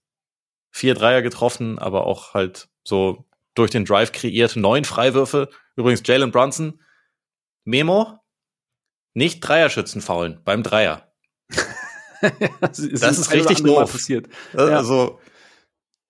vier 0.69 0.93
Dreier 0.93 1.24
getroffen, 1.24 1.80
aber 1.80 2.06
auch 2.06 2.36
halt 2.36 2.69
so 2.84 3.26
durch 3.56 3.72
den 3.72 3.86
Drive 3.86 4.12
kreiert, 4.12 4.56
neun 4.56 4.86
Freiwürfe. 4.86 5.50
Übrigens 5.76 6.04
Jalen 6.06 6.30
Brunson, 6.30 6.80
Memo, 7.65 8.19
nicht 9.15 9.39
Dreierschützen 9.39 10.02
faulen 10.02 10.41
beim 10.43 10.62
Dreier. 10.62 11.12
das 12.62 12.80
ist, 12.80 13.04
das 13.04 13.18
ist 13.18 13.34
richtig 13.34 13.63
doof. 13.63 13.92
Passiert. 13.92 14.28
Also 14.54 15.20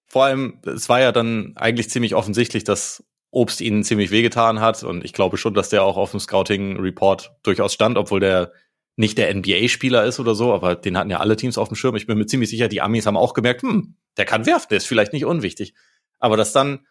vor 0.07 0.25
allem, 0.25 0.59
es 0.65 0.89
war 0.89 1.01
ja 1.01 1.11
dann 1.11 1.53
eigentlich 1.55 1.89
ziemlich 1.89 2.13
offensichtlich, 2.13 2.63
dass 2.63 3.03
Obst 3.31 3.61
ihnen 3.61 3.83
ziemlich 3.83 4.11
wehgetan 4.11 4.61
hat 4.61 4.83
und 4.83 5.03
ich 5.03 5.11
glaube 5.13 5.37
schon, 5.37 5.55
dass 5.55 5.69
der 5.69 5.83
auch 5.83 5.97
auf 5.97 6.11
dem 6.11 6.19
Scouting-Report 6.19 7.31
durchaus 7.41 7.73
stand, 7.73 7.97
obwohl 7.97 8.19
der 8.19 8.51
nicht 8.95 9.17
der 9.17 9.33
NBA-Spieler 9.33 10.05
ist 10.05 10.19
oder 10.19 10.35
so, 10.35 10.53
aber 10.53 10.75
den 10.75 10.97
hatten 10.97 11.09
ja 11.09 11.19
alle 11.19 11.35
Teams 11.35 11.57
auf 11.57 11.67
dem 11.67 11.75
Schirm. 11.75 11.95
Ich 11.95 12.05
bin 12.05 12.19
mir 12.19 12.27
ziemlich 12.27 12.51
sicher, 12.51 12.67
die 12.67 12.81
Amis 12.81 13.07
haben 13.07 13.17
auch 13.17 13.33
gemerkt, 13.33 13.63
hm, 13.63 13.95
der 14.17 14.25
kann 14.25 14.45
werfen, 14.45 14.67
der 14.69 14.77
ist 14.77 14.85
vielleicht 14.85 15.13
nicht 15.13 15.25
unwichtig. 15.25 15.73
Aber 16.19 16.37
dass 16.37 16.53
dann 16.53 16.85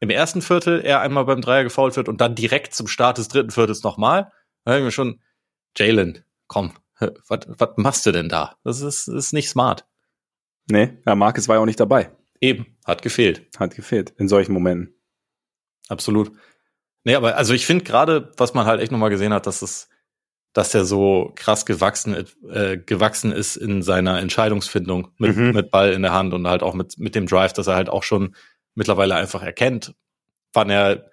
im 0.00 0.10
ersten 0.10 0.40
Viertel 0.40 0.80
er 0.80 1.00
einmal 1.00 1.26
beim 1.26 1.42
Dreier 1.42 1.64
gefault 1.64 1.96
wird 1.96 2.08
und 2.08 2.20
dann 2.20 2.34
direkt 2.34 2.74
zum 2.74 2.86
Start 2.86 3.18
des 3.18 3.28
dritten 3.28 3.50
Viertels 3.50 3.82
nochmal, 3.82 4.32
da 4.64 4.72
haben 4.72 4.84
wir 4.84 4.90
schon, 4.90 5.20
Jalen, 5.76 6.24
komm, 6.46 6.72
was 7.28 7.70
machst 7.76 8.06
du 8.06 8.12
denn 8.12 8.28
da? 8.28 8.56
Das 8.64 8.80
ist, 8.80 9.08
ist 9.08 9.32
nicht 9.32 9.48
smart. 9.48 9.86
Nee, 10.70 10.98
Herr 11.04 11.16
Marcus 11.16 11.48
war 11.48 11.56
ja 11.56 11.62
auch 11.62 11.66
nicht 11.66 11.80
dabei. 11.80 12.10
Eben, 12.40 12.66
hat 12.84 13.02
gefehlt. 13.02 13.48
Hat 13.58 13.74
gefehlt 13.74 14.12
in 14.18 14.28
solchen 14.28 14.52
Momenten. 14.52 14.94
Absolut. 15.88 16.32
Nee, 17.04 17.14
aber 17.14 17.36
also 17.36 17.54
ich 17.54 17.66
finde 17.66 17.84
gerade, 17.84 18.32
was 18.36 18.54
man 18.54 18.66
halt 18.66 18.80
echt 18.80 18.92
nochmal 18.92 19.10
gesehen 19.10 19.32
hat, 19.32 19.46
dass 19.46 19.62
es, 19.62 19.88
dass 20.52 20.74
er 20.74 20.84
so 20.84 21.32
krass 21.36 21.64
gewachsen, 21.64 22.26
äh, 22.50 22.76
gewachsen 22.76 23.32
ist 23.32 23.56
in 23.56 23.82
seiner 23.82 24.20
Entscheidungsfindung 24.20 25.08
mit, 25.16 25.36
mhm. 25.36 25.52
mit 25.52 25.70
Ball 25.70 25.92
in 25.92 26.02
der 26.02 26.12
Hand 26.12 26.34
und 26.34 26.46
halt 26.46 26.62
auch 26.62 26.74
mit, 26.74 26.98
mit 26.98 27.14
dem 27.14 27.26
Drive, 27.26 27.52
dass 27.54 27.66
er 27.66 27.76
halt 27.76 27.88
auch 27.88 28.02
schon 28.02 28.34
mittlerweile 28.74 29.14
einfach 29.14 29.42
erkennt, 29.42 29.94
wann 30.52 30.70
er 30.70 31.10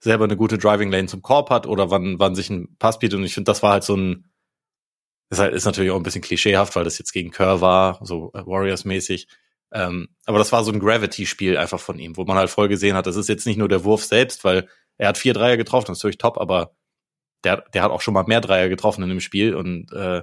selber 0.00 0.24
eine 0.24 0.36
gute 0.36 0.58
Driving 0.58 0.90
Lane 0.90 1.08
zum 1.08 1.22
Korb 1.22 1.50
hat 1.50 1.66
oder 1.66 1.90
wann, 1.90 2.18
wann 2.18 2.34
sich 2.34 2.50
ein 2.50 2.76
Pass 2.78 2.98
bietet. 2.98 3.18
Und 3.18 3.24
ich 3.24 3.34
finde, 3.34 3.50
das 3.50 3.62
war 3.62 3.72
halt 3.72 3.84
so 3.84 3.96
ein, 3.96 4.26
das 5.30 5.40
ist 5.40 5.64
natürlich 5.64 5.90
auch 5.90 5.96
ein 5.96 6.02
bisschen 6.02 6.22
klischeehaft, 6.22 6.74
weil 6.76 6.84
das 6.84 6.98
jetzt 6.98 7.12
gegen 7.12 7.30
Kerr 7.30 7.60
war, 7.60 8.00
so 8.02 8.30
Warriors-mäßig. 8.32 9.28
Ähm, 9.72 10.08
aber 10.24 10.38
das 10.38 10.52
war 10.52 10.64
so 10.64 10.72
ein 10.72 10.80
Gravity-Spiel 10.80 11.58
einfach 11.58 11.80
von 11.80 11.98
ihm, 11.98 12.16
wo 12.16 12.24
man 12.24 12.38
halt 12.38 12.50
voll 12.50 12.68
gesehen 12.68 12.96
hat, 12.96 13.06
das 13.06 13.16
ist 13.16 13.28
jetzt 13.28 13.46
nicht 13.46 13.58
nur 13.58 13.68
der 13.68 13.84
Wurf 13.84 14.04
selbst, 14.04 14.44
weil 14.44 14.66
er 14.96 15.08
hat 15.08 15.18
vier 15.18 15.34
Dreier 15.34 15.58
getroffen, 15.58 15.88
das 15.88 15.98
ist 15.98 16.02
natürlich 16.02 16.18
top, 16.18 16.38
aber 16.38 16.74
der, 17.44 17.64
der 17.74 17.82
hat 17.82 17.90
auch 17.90 18.00
schon 18.00 18.14
mal 18.14 18.24
mehr 18.24 18.40
Dreier 18.40 18.68
getroffen 18.68 19.02
in 19.02 19.10
dem 19.10 19.20
Spiel 19.20 19.54
und 19.54 19.92
äh, 19.92 20.22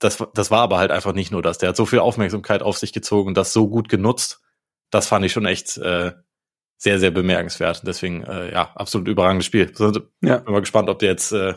das, 0.00 0.18
das 0.34 0.50
war 0.50 0.62
aber 0.62 0.78
halt 0.78 0.90
einfach 0.90 1.12
nicht 1.12 1.30
nur 1.30 1.42
das. 1.42 1.58
Der 1.58 1.68
hat 1.68 1.76
so 1.76 1.86
viel 1.86 1.98
Aufmerksamkeit 1.98 2.62
auf 2.62 2.78
sich 2.78 2.92
gezogen 2.92 3.28
und 3.28 3.36
das 3.36 3.52
so 3.52 3.68
gut 3.68 3.88
genutzt. 3.88 4.40
Das 4.90 5.06
fand 5.06 5.24
ich 5.24 5.32
schon 5.32 5.46
echt 5.46 5.76
äh, 5.76 6.12
sehr, 6.78 6.98
sehr 6.98 7.10
bemerkenswert. 7.10 7.82
Deswegen, 7.86 8.24
äh, 8.24 8.50
ja, 8.50 8.72
absolut 8.74 9.08
überragendes 9.08 9.44
Spiel. 9.44 9.70
Ja. 10.22 10.38
Bin 10.38 10.52
mal 10.52 10.60
gespannt, 10.60 10.88
ob 10.88 10.98
der 10.98 11.10
jetzt 11.10 11.32
äh, 11.32 11.54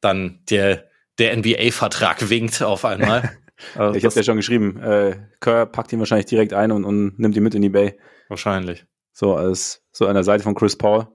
dann 0.00 0.42
der, 0.50 0.88
der 1.18 1.36
NBA-Vertrag 1.36 2.28
winkt 2.30 2.62
auf 2.62 2.84
einmal. 2.84 3.36
Also 3.76 3.96
ich 3.96 4.04
habe 4.04 4.14
ja 4.16 4.24
schon 4.24 4.38
geschrieben, 4.38 4.76
äh, 4.80 5.16
Kerr 5.40 5.66
packt 5.66 5.92
ihn 5.92 6.00
wahrscheinlich 6.00 6.26
direkt 6.26 6.52
ein 6.52 6.72
und, 6.72 6.84
und 6.84 7.20
nimmt 7.20 7.36
ihn 7.36 7.44
mit 7.44 7.54
in 7.54 7.62
die 7.62 7.68
Bay. 7.68 7.96
Wahrscheinlich. 8.28 8.86
So 9.12 9.36
als 9.36 9.84
so 9.92 10.08
an 10.08 10.14
der 10.14 10.24
Seite 10.24 10.42
von 10.42 10.56
Chris 10.56 10.76
Paul. 10.76 11.06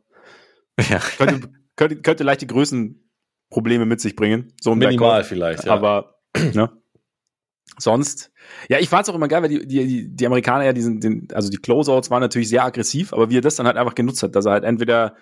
Ja. 0.90 1.00
Könnte, 1.18 1.50
könnte, 1.76 2.02
könnte 2.02 2.24
leicht 2.24 2.42
die 2.42 2.48
Größenprobleme 2.48 3.86
mit 3.86 4.00
sich 4.00 4.16
bringen. 4.16 4.54
So 4.62 4.72
ein 4.72 4.78
Minimal 4.78 5.10
Backcourt. 5.10 5.26
vielleicht, 5.26 5.66
ja. 5.66 5.74
Aber 5.74 6.22
ne? 6.54 6.72
sonst. 7.78 8.32
Ja, 8.70 8.80
ich 8.80 8.90
fand 8.90 9.04
es 9.04 9.10
auch 9.10 9.16
immer 9.16 9.28
geil, 9.28 9.42
weil 9.42 9.50
die, 9.50 9.68
die, 9.68 10.16
die 10.16 10.26
Amerikaner 10.26 10.66
ja 10.66 10.74
diesen, 10.74 11.00
den, 11.00 11.28
also 11.34 11.50
die 11.50 11.58
Closeouts 11.58 12.10
waren 12.10 12.22
natürlich 12.22 12.50
sehr 12.50 12.64
aggressiv, 12.64 13.14
aber 13.14 13.30
wie 13.30 13.38
er 13.38 13.42
das 13.42 13.56
dann 13.56 13.68
halt 13.68 13.78
einfach 13.78 13.96
genutzt 13.96 14.24
hat, 14.24 14.36
dass 14.36 14.46
er 14.46 14.54
halt 14.54 14.64
entweder 14.64 15.16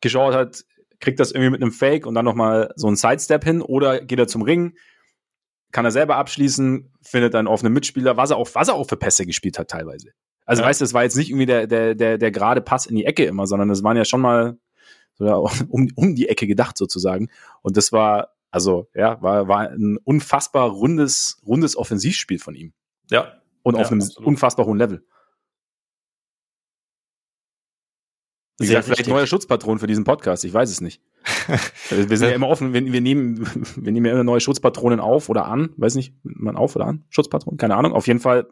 geschaut 0.00 0.34
hat, 0.34 0.64
kriegt 1.00 1.20
das 1.20 1.32
irgendwie 1.32 1.50
mit 1.50 1.62
einem 1.62 1.72
Fake 1.72 2.06
und 2.06 2.14
dann 2.14 2.24
nochmal 2.24 2.72
so 2.76 2.86
einen 2.86 2.96
Sidestep 2.96 3.44
hin 3.44 3.62
oder 3.62 4.00
geht 4.00 4.18
er 4.18 4.26
zum 4.26 4.42
Ring, 4.42 4.74
kann 5.72 5.84
er 5.84 5.90
selber 5.90 6.16
abschließen, 6.16 6.92
findet 7.02 7.34
einen 7.34 7.48
offenen 7.48 7.72
Mitspieler, 7.72 8.16
was 8.16 8.30
er 8.30 8.36
auch, 8.36 8.48
was 8.54 8.68
er 8.68 8.74
auch 8.74 8.88
für 8.88 8.96
Pässe 8.96 9.26
gespielt 9.26 9.58
hat 9.58 9.68
teilweise. 9.68 10.10
Also 10.46 10.62
ja. 10.62 10.68
weißt 10.68 10.80
du, 10.80 10.84
es 10.84 10.94
war 10.94 11.02
jetzt 11.02 11.16
nicht 11.16 11.30
irgendwie 11.30 11.46
der, 11.46 11.66
der, 11.66 11.94
der, 11.94 12.18
der 12.18 12.30
gerade 12.30 12.60
Pass 12.60 12.86
in 12.86 12.96
die 12.96 13.04
Ecke 13.04 13.24
immer, 13.24 13.46
sondern 13.46 13.68
es 13.70 13.82
waren 13.82 13.96
ja 13.96 14.04
schon 14.04 14.20
mal 14.20 14.56
so 15.18 15.48
um, 15.68 15.88
um 15.94 16.14
die 16.14 16.28
Ecke 16.28 16.46
gedacht 16.46 16.78
sozusagen. 16.78 17.28
Und 17.62 17.76
das 17.76 17.92
war, 17.92 18.34
also 18.50 18.88
ja, 18.94 19.20
war, 19.22 19.48
war 19.48 19.70
ein 19.70 19.98
unfassbar 20.04 20.70
rundes, 20.70 21.42
rundes 21.46 21.76
Offensivspiel 21.76 22.38
von 22.38 22.54
ihm. 22.54 22.72
Ja. 23.10 23.40
Und 23.62 23.74
auf 23.74 23.90
einem 23.90 24.00
absolut. 24.00 24.28
unfassbar 24.28 24.66
hohen 24.66 24.78
Level. 24.78 25.04
Wie 28.58 28.66
gesagt, 28.66 28.86
vielleicht 28.86 29.08
neuer 29.08 29.26
Schutzpatron 29.26 29.78
für 29.78 29.86
diesen 29.86 30.04
Podcast, 30.04 30.44
ich 30.44 30.52
weiß 30.52 30.70
es 30.70 30.80
nicht. 30.80 31.02
Wir 31.90 32.16
sind 32.16 32.28
ja 32.28 32.34
immer 32.34 32.48
offen, 32.48 32.72
wir, 32.72 32.84
wir, 32.84 33.00
nehmen, 33.02 33.46
wir 33.76 33.92
nehmen 33.92 34.06
ja 34.06 34.12
immer 34.12 34.24
neue 34.24 34.40
Schutzpatronen 34.40 34.98
auf 34.98 35.28
oder 35.28 35.46
an, 35.46 35.74
weiß 35.76 35.94
nicht, 35.94 36.14
man 36.22 36.56
auf 36.56 36.74
oder 36.74 36.86
an, 36.86 37.04
Schutzpatron, 37.10 37.58
keine 37.58 37.76
Ahnung, 37.76 37.92
auf 37.92 38.06
jeden 38.06 38.20
Fall. 38.20 38.48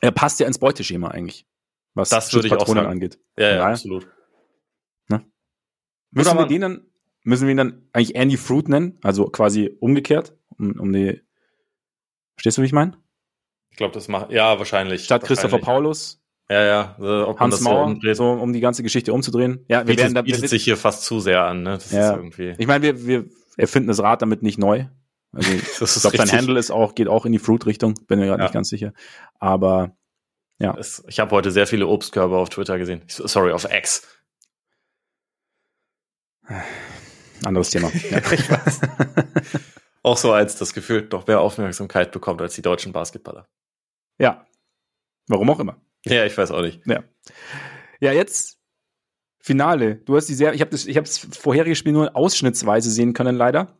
Er 0.00 0.12
passt 0.12 0.38
ja 0.38 0.46
ins 0.46 0.58
Beuteschema 0.58 1.08
eigentlich, 1.08 1.46
was 1.94 2.10
das 2.10 2.30
Schutzpatronen 2.30 2.86
angeht. 2.86 3.18
Ja, 3.36 3.48
ja, 3.48 3.56
ja, 3.56 3.66
absolut. 3.66 4.08
Ne? 5.08 5.24
Müssen 6.12 6.38
wir 6.38 6.46
den 6.46 6.60
dann, 6.60 6.86
müssen 7.24 7.46
wir 7.46 7.50
ihn 7.50 7.56
dann 7.56 7.88
eigentlich 7.92 8.14
Andy 8.14 8.36
Fruit 8.36 8.68
nennen, 8.68 8.98
also 9.02 9.24
quasi 9.24 9.76
umgekehrt, 9.80 10.36
um, 10.56 10.78
um 10.78 10.92
die, 10.92 11.20
verstehst 12.36 12.58
du, 12.58 12.62
wie 12.62 12.66
ich 12.66 12.72
meine? 12.72 12.96
Ich 13.70 13.76
glaube, 13.76 13.92
das 13.92 14.06
macht, 14.06 14.30
ja, 14.30 14.58
wahrscheinlich. 14.58 15.04
Statt 15.04 15.24
Christopher 15.24 15.58
Paulus 15.58 16.19
ja, 16.50 16.64
ja. 16.64 16.94
Also, 16.98 17.38
Hans 17.38 17.60
Mauer, 17.60 17.96
so, 18.14 18.30
um 18.32 18.52
die 18.52 18.60
ganze 18.60 18.82
Geschichte 18.82 19.12
umzudrehen. 19.12 19.64
Ja, 19.68 19.78
wir 19.78 19.84
bietet, 19.84 20.02
werden 20.02 20.14
da 20.14 20.22
bietet 20.22 20.48
sich 20.48 20.64
hier 20.64 20.76
fast 20.76 21.04
zu 21.04 21.20
sehr 21.20 21.44
an, 21.44 21.62
ne? 21.62 21.74
Das 21.74 21.92
ja. 21.92 22.10
ist 22.10 22.16
irgendwie. 22.16 22.54
Ich 22.58 22.66
meine, 22.66 22.82
wir, 22.82 23.06
wir 23.06 23.24
erfinden 23.56 23.88
das 23.88 24.02
Rad 24.02 24.20
damit 24.22 24.42
nicht 24.42 24.58
neu. 24.58 24.86
Also 25.32 25.52
ich 25.54 25.76
glaube, 25.76 26.16
sein 26.16 26.32
Handle 26.32 26.58
ist 26.58 26.72
auch, 26.72 26.96
geht 26.96 27.06
auch 27.06 27.24
in 27.24 27.32
die 27.32 27.38
Fruit-Richtung, 27.38 27.94
bin 28.08 28.18
mir 28.18 28.26
gerade 28.26 28.40
ja. 28.40 28.44
nicht 28.46 28.54
ganz 28.54 28.68
sicher. 28.68 28.92
Aber 29.38 29.96
ja. 30.58 30.76
Es, 30.76 31.02
ich 31.08 31.20
habe 31.20 31.30
heute 31.30 31.50
sehr 31.50 31.66
viele 31.66 31.86
Obstkörbe 31.86 32.36
auf 32.36 32.50
Twitter 32.50 32.78
gesehen. 32.78 33.02
Sorry, 33.06 33.52
auf 33.52 33.66
X. 33.70 34.06
Anderes 37.44 37.70
Thema. 37.70 37.90
Ja. 38.10 38.18
ich 38.18 38.50
weiß. 38.50 38.80
auch 40.02 40.16
so 40.16 40.32
als 40.32 40.56
das 40.56 40.74
Gefühl 40.74 41.08
noch 41.10 41.26
mehr 41.26 41.40
Aufmerksamkeit 41.40 42.10
bekommt 42.10 42.42
als 42.42 42.54
die 42.54 42.62
deutschen 42.62 42.92
Basketballer. 42.92 43.48
Ja. 44.18 44.46
Warum 45.28 45.48
auch 45.48 45.60
immer. 45.60 45.80
Ja, 46.06 46.24
ich 46.24 46.36
weiß 46.36 46.50
auch 46.50 46.62
nicht. 46.62 46.80
Ja, 46.86 47.04
ja 48.00 48.12
jetzt 48.12 48.58
Finale. 49.42 49.96
Du 49.96 50.16
hast 50.16 50.28
die 50.28 50.34
sehr, 50.34 50.54
ich 50.54 50.60
habe 50.60 50.70
das, 50.70 50.86
ich 50.86 50.96
habe 50.96 51.06
das 51.06 51.18
vorherige 51.18 51.76
Spiel 51.76 51.92
nur 51.92 52.14
ausschnittsweise 52.14 52.90
sehen 52.90 53.12
können, 53.12 53.36
leider. 53.36 53.78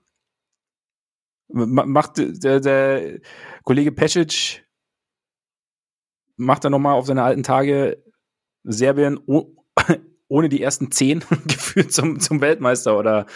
Macht 1.52 2.18
der, 2.18 2.60
der 2.60 3.20
Kollege 3.64 3.92
Pesic 3.92 4.64
macht 6.36 6.64
er 6.64 6.70
nochmal 6.70 6.94
auf 6.94 7.06
seine 7.06 7.22
alten 7.22 7.42
Tage 7.42 8.02
Serbien 8.62 9.20
ohne 10.28 10.48
die 10.48 10.62
ersten 10.62 10.90
zehn 10.90 11.20
geführt 11.46 11.92
zum, 11.92 12.20
zum 12.20 12.40
Weltmeister 12.40 12.98
oder 12.98 13.26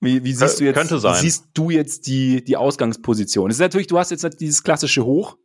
wie, 0.00 0.24
wie 0.24 0.34
siehst 0.34 0.60
du 0.60 0.64
jetzt, 0.64 0.76
Könnte 0.76 0.98
sein. 0.98 1.14
Wie 1.14 1.20
siehst 1.20 1.48
du 1.54 1.70
jetzt 1.70 2.06
die, 2.06 2.44
die 2.44 2.56
Ausgangsposition? 2.56 3.50
Es 3.50 3.56
ist 3.56 3.60
natürlich, 3.60 3.86
du 3.86 3.98
hast 3.98 4.10
jetzt 4.10 4.40
dieses 4.40 4.62
klassische 4.62 5.04
Hoch, 5.04 5.38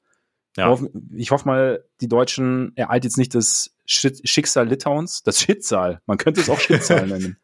ja. 0.58 0.78
Ich 1.16 1.32
hoffe 1.32 1.48
mal, 1.48 1.86
die 2.02 2.08
Deutschen 2.08 2.74
ereilt 2.76 3.04
jetzt 3.04 3.18
nicht 3.18 3.34
das 3.36 3.74
Schicksal 3.86 4.68
Litauens, 4.68 5.24
das 5.24 5.40
Schicksal. 5.40 6.02
Man 6.06 6.18
könnte 6.18 6.42
es 6.42 6.50
auch 6.50 6.60
Schicksal 6.60 7.08
nennen. 7.08 7.38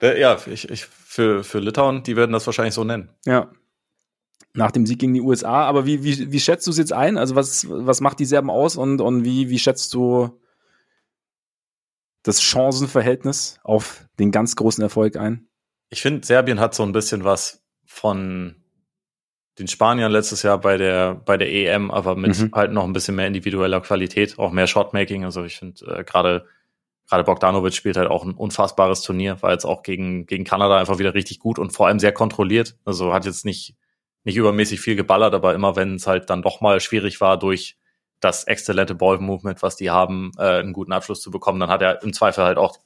Ja, 0.00 0.38
ich, 0.46 0.68
ich, 0.68 0.84
für, 0.84 1.44
für 1.44 1.60
Litauen, 1.60 2.02
die 2.02 2.16
werden 2.16 2.32
das 2.32 2.46
wahrscheinlich 2.46 2.74
so 2.74 2.84
nennen. 2.84 3.08
Ja. 3.24 3.50
Nach 4.52 4.70
dem 4.70 4.86
Sieg 4.86 4.98
gegen 4.98 5.14
die 5.14 5.20
USA. 5.20 5.64
Aber 5.64 5.86
wie, 5.86 6.04
wie, 6.04 6.32
wie 6.32 6.40
schätzt 6.40 6.66
du 6.66 6.70
es 6.70 6.78
jetzt 6.78 6.92
ein? 6.92 7.16
Also, 7.16 7.34
was, 7.34 7.66
was 7.68 8.00
macht 8.00 8.20
die 8.20 8.24
Serben 8.24 8.50
aus 8.50 8.76
und, 8.76 9.00
und 9.00 9.24
wie, 9.24 9.48
wie 9.48 9.58
schätzt 9.58 9.94
du 9.94 10.40
das 12.22 12.42
Chancenverhältnis 12.42 13.58
auf 13.62 14.06
den 14.18 14.30
ganz 14.30 14.56
großen 14.56 14.82
Erfolg 14.82 15.16
ein? 15.16 15.48
Ich 15.90 16.02
finde, 16.02 16.26
Serbien 16.26 16.60
hat 16.60 16.74
so 16.74 16.82
ein 16.82 16.92
bisschen 16.92 17.24
was 17.24 17.62
von 17.84 18.56
den 19.58 19.68
Spaniern 19.68 20.10
letztes 20.10 20.42
Jahr 20.42 20.58
bei 20.58 20.76
der, 20.76 21.14
bei 21.14 21.36
der 21.36 21.52
EM, 21.52 21.90
aber 21.90 22.16
mit 22.16 22.38
mhm. 22.38 22.50
halt 22.54 22.72
noch 22.72 22.84
ein 22.84 22.92
bisschen 22.92 23.14
mehr 23.14 23.26
individueller 23.26 23.80
Qualität, 23.80 24.38
auch 24.38 24.50
mehr 24.50 24.66
Shotmaking. 24.66 25.24
Also 25.24 25.44
ich 25.44 25.56
finde 25.56 25.84
äh, 25.86 26.04
gerade 26.04 26.46
gerade 27.08 27.24
Bogdanovic 27.24 27.74
spielt 27.74 27.96
halt 27.96 28.08
auch 28.08 28.24
ein 28.24 28.34
unfassbares 28.34 29.02
Turnier, 29.02 29.40
war 29.42 29.52
jetzt 29.52 29.64
auch 29.64 29.82
gegen, 29.82 30.26
gegen 30.26 30.44
Kanada 30.44 30.78
einfach 30.78 30.98
wieder 30.98 31.14
richtig 31.14 31.38
gut 31.38 31.58
und 31.58 31.72
vor 31.72 31.86
allem 31.86 31.98
sehr 31.98 32.12
kontrolliert. 32.12 32.76
Also 32.84 33.12
hat 33.12 33.26
jetzt 33.26 33.44
nicht, 33.44 33.74
nicht 34.24 34.36
übermäßig 34.36 34.80
viel 34.80 34.96
geballert, 34.96 35.34
aber 35.34 35.54
immer 35.54 35.76
wenn 35.76 35.96
es 35.96 36.06
halt 36.06 36.30
dann 36.30 36.42
doch 36.42 36.60
mal 36.60 36.80
schwierig 36.80 37.20
war, 37.20 37.38
durch 37.38 37.76
das 38.20 38.44
exzellente 38.44 38.94
Ball-Movement, 38.94 39.62
was 39.62 39.76
die 39.76 39.90
haben, 39.90 40.32
äh, 40.38 40.60
einen 40.60 40.72
guten 40.72 40.92
Abschluss 40.92 41.20
zu 41.20 41.30
bekommen, 41.30 41.60
dann 41.60 41.68
hat 41.68 41.82
er 41.82 42.02
im 42.02 42.12
Zweifel 42.12 42.44
halt 42.44 42.56
auch, 42.56 42.78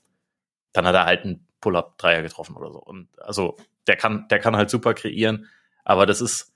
dann 0.72 0.86
hat 0.86 0.96
er 0.96 1.04
halt 1.04 1.24
einen 1.24 1.46
Pull-Up-Dreier 1.60 2.22
getroffen 2.22 2.56
oder 2.56 2.72
so. 2.72 2.80
Und 2.80 3.08
also 3.20 3.56
der 3.86 3.96
kann, 3.96 4.26
der 4.28 4.40
kann 4.40 4.56
halt 4.56 4.68
super 4.68 4.94
kreieren, 4.94 5.46
aber 5.84 6.06
das 6.06 6.20
ist, 6.20 6.52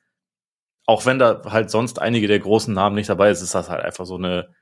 auch 0.87 1.07
wenn 1.07 1.19
da 1.19 1.43
halt 1.45 1.71
sonst 1.71 2.01
einige 2.01 2.27
der 2.27 2.41
großen 2.41 2.75
Namen 2.75 2.97
nicht 2.97 3.09
dabei 3.09 3.31
ist, 3.31 3.43
ist 3.43 3.55
das 3.55 3.69
halt 3.69 3.85
einfach 3.85 4.07
so 4.07 4.17
eine 4.17 4.55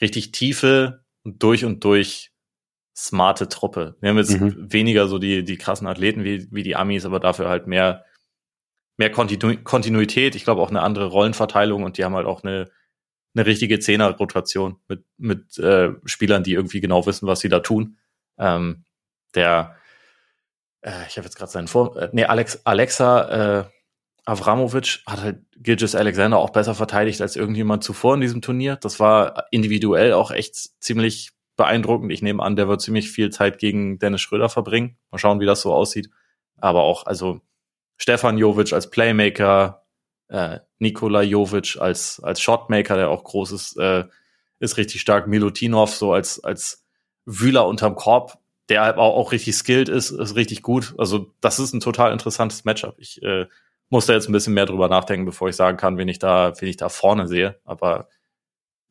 richtig 0.00 0.32
tiefe, 0.32 1.04
durch 1.24 1.64
und 1.64 1.84
durch 1.84 2.32
smarte 2.96 3.48
Truppe. 3.48 3.96
Wir 4.00 4.10
haben 4.10 4.18
jetzt 4.18 4.40
mhm. 4.40 4.72
weniger 4.72 5.08
so 5.08 5.18
die, 5.18 5.44
die 5.44 5.58
krassen 5.58 5.86
Athleten 5.86 6.24
wie, 6.24 6.48
wie 6.50 6.62
die 6.62 6.76
Amis, 6.76 7.04
aber 7.04 7.20
dafür 7.20 7.48
halt 7.48 7.66
mehr, 7.66 8.04
mehr 8.96 9.10
Kontinu 9.10 9.56
Kontinuität. 9.62 10.34
Ich 10.34 10.44
glaube 10.44 10.60
auch 10.60 10.70
eine 10.70 10.82
andere 10.82 11.06
Rollenverteilung 11.06 11.82
und 11.82 11.98
die 11.98 12.04
haben 12.04 12.14
halt 12.14 12.26
auch 12.26 12.42
eine, 12.42 12.70
eine 13.34 13.46
richtige 13.46 13.78
Zehner-Rotation 13.78 14.80
mit, 14.88 15.04
mit 15.16 15.58
äh, 15.58 15.90
Spielern, 16.04 16.42
die 16.42 16.54
irgendwie 16.54 16.80
genau 16.80 17.06
wissen, 17.06 17.26
was 17.26 17.40
sie 17.40 17.48
da 17.48 17.60
tun. 17.60 17.98
Ähm, 18.38 18.84
der, 19.34 19.76
äh, 20.82 21.06
ich 21.08 21.16
habe 21.16 21.26
jetzt 21.26 21.36
gerade 21.36 21.52
seinen 21.52 21.68
Vor, 21.68 21.96
äh, 21.96 22.10
nee, 22.12 22.24
Alex, 22.24 22.64
Alexa 22.64 23.60
äh, 23.60 23.64
Avramovic 24.30 25.00
hat 25.06 25.22
halt 25.22 25.38
Gilgis 25.56 25.96
Alexander 25.96 26.38
auch 26.38 26.50
besser 26.50 26.76
verteidigt 26.76 27.20
als 27.20 27.34
irgendjemand 27.34 27.82
zuvor 27.82 28.14
in 28.14 28.20
diesem 28.20 28.40
Turnier. 28.40 28.76
Das 28.76 29.00
war 29.00 29.46
individuell 29.50 30.12
auch 30.12 30.30
echt 30.30 30.54
ziemlich 30.80 31.32
beeindruckend. 31.56 32.12
Ich 32.12 32.22
nehme 32.22 32.42
an, 32.42 32.54
der 32.54 32.68
wird 32.68 32.80
ziemlich 32.80 33.10
viel 33.10 33.30
Zeit 33.30 33.58
gegen 33.58 33.98
Dennis 33.98 34.20
Schröder 34.20 34.48
verbringen. 34.48 34.96
Mal 35.10 35.18
schauen, 35.18 35.40
wie 35.40 35.46
das 35.46 35.62
so 35.62 35.74
aussieht. 35.74 36.10
Aber 36.58 36.82
auch, 36.82 37.06
also 37.06 37.40
Stefan 37.96 38.38
Jovic 38.38 38.72
als 38.72 38.88
Playmaker, 38.88 39.84
äh, 40.28 40.60
Nikola 40.78 41.22
Jovic 41.22 41.78
als, 41.80 42.20
als 42.20 42.40
Shotmaker, 42.40 42.94
der 42.94 43.10
auch 43.10 43.24
groß 43.24 43.50
ist, 43.50 43.76
äh, 43.78 44.04
ist 44.60 44.76
richtig 44.76 45.00
stark. 45.00 45.26
Milutinov 45.26 45.92
so 45.92 46.12
als, 46.12 46.42
als 46.44 46.86
Wühler 47.26 47.66
unterm 47.66 47.96
Korb, 47.96 48.38
der 48.68 48.96
auch, 48.96 49.16
auch 49.16 49.32
richtig 49.32 49.56
skilled 49.56 49.88
ist, 49.88 50.10
ist 50.12 50.36
richtig 50.36 50.62
gut. 50.62 50.94
Also 50.98 51.34
das 51.40 51.58
ist 51.58 51.74
ein 51.74 51.80
total 51.80 52.12
interessantes 52.12 52.64
Matchup. 52.64 52.94
Ich 52.98 53.20
äh, 53.22 53.46
muss 53.90 54.06
da 54.06 54.14
jetzt 54.14 54.28
ein 54.28 54.32
bisschen 54.32 54.54
mehr 54.54 54.66
drüber 54.66 54.88
nachdenken, 54.88 55.26
bevor 55.26 55.48
ich 55.48 55.56
sagen 55.56 55.76
kann, 55.76 55.98
wen 55.98 56.08
ich 56.08 56.20
da, 56.20 56.52
wen 56.58 56.68
ich 56.68 56.76
da 56.76 56.88
vorne 56.88 57.26
sehe. 57.26 57.60
Aber 57.64 58.08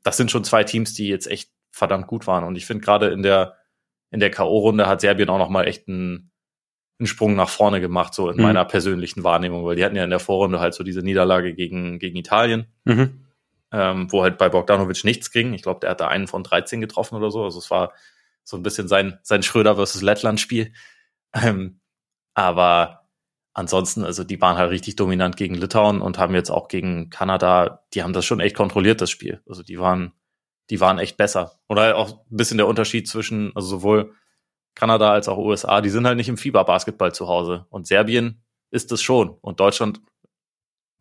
das 0.03 0.17
sind 0.17 0.29
schon 0.29 0.43
zwei 0.43 0.63
Teams, 0.63 0.93
die 0.93 1.07
jetzt 1.07 1.27
echt 1.27 1.51
verdammt 1.71 2.07
gut 2.07 2.27
waren. 2.27 2.43
Und 2.43 2.55
ich 2.57 2.65
finde 2.65 2.83
gerade 2.83 3.07
in 3.09 3.23
der, 3.23 3.55
in 4.11 4.19
der 4.19 4.29
K.O.-Runde 4.29 4.85
hat 4.85 5.01
Serbien 5.01 5.29
auch 5.29 5.37
nochmal 5.37 5.67
echt 5.67 5.87
einen, 5.87 6.31
einen 6.99 7.07
Sprung 7.07 7.35
nach 7.35 7.49
vorne 7.49 7.79
gemacht, 7.79 8.13
so 8.13 8.29
in 8.29 8.37
mhm. 8.37 8.43
meiner 8.43 8.65
persönlichen 8.65 9.23
Wahrnehmung, 9.23 9.63
weil 9.63 9.77
die 9.77 9.85
hatten 9.85 9.95
ja 9.95 10.03
in 10.03 10.09
der 10.09 10.19
Vorrunde 10.19 10.59
halt 10.59 10.73
so 10.73 10.83
diese 10.83 11.01
Niederlage 11.01 11.53
gegen, 11.53 11.97
gegen 11.99 12.17
Italien, 12.17 12.67
mhm. 12.83 13.25
ähm, 13.71 14.11
wo 14.11 14.21
halt 14.23 14.37
bei 14.37 14.49
Bogdanovic 14.49 15.05
nichts 15.05 15.31
ging. 15.31 15.53
Ich 15.53 15.63
glaube, 15.63 15.79
der 15.79 15.91
hat 15.91 16.01
da 16.01 16.09
einen 16.09 16.27
von 16.27 16.43
13 16.43 16.81
getroffen 16.81 17.15
oder 17.15 17.31
so. 17.31 17.45
Also 17.45 17.59
es 17.59 17.71
war 17.71 17.93
so 18.43 18.57
ein 18.57 18.63
bisschen 18.63 18.89
sein, 18.89 19.19
sein 19.21 19.43
Schröder 19.43 19.75
versus 19.75 20.01
Lettland-Spiel. 20.01 20.73
Ähm, 21.33 21.79
aber 22.33 22.98
ansonsten, 23.59 24.05
also 24.05 24.23
die 24.23 24.39
waren 24.39 24.57
halt 24.57 24.71
richtig 24.71 24.95
dominant 24.95 25.35
gegen 25.35 25.53
Litauen 25.53 26.01
und 26.01 26.17
haben 26.17 26.33
jetzt 26.33 26.49
auch 26.49 26.69
gegen 26.69 27.09
Kanada, 27.09 27.83
die 27.93 28.03
haben 28.03 28.13
das 28.13 28.25
schon 28.25 28.39
echt 28.39 28.55
kontrolliert, 28.55 29.01
das 29.01 29.09
Spiel. 29.09 29.41
Also 29.47 29.63
die 29.63 29.79
waren, 29.79 30.13
die 30.69 30.79
waren 30.79 30.97
echt 30.97 31.17
besser. 31.17 31.59
Oder 31.67 31.81
halt 31.83 31.95
auch 31.95 32.21
ein 32.31 32.37
bisschen 32.37 32.57
der 32.57 32.67
Unterschied 32.67 33.07
zwischen, 33.07 33.51
also 33.55 33.67
sowohl 33.67 34.15
Kanada 34.75 35.11
als 35.11 35.27
auch 35.27 35.37
USA, 35.37 35.81
die 35.81 35.89
sind 35.89 36.07
halt 36.07 36.15
nicht 36.15 36.29
im 36.29 36.37
Fieberbasketball 36.37 37.13
zu 37.13 37.27
Hause. 37.27 37.65
Und 37.69 37.85
Serbien 37.85 38.41
ist 38.71 38.93
es 38.93 39.01
schon. 39.01 39.29
Und 39.41 39.59
Deutschland 39.59 39.99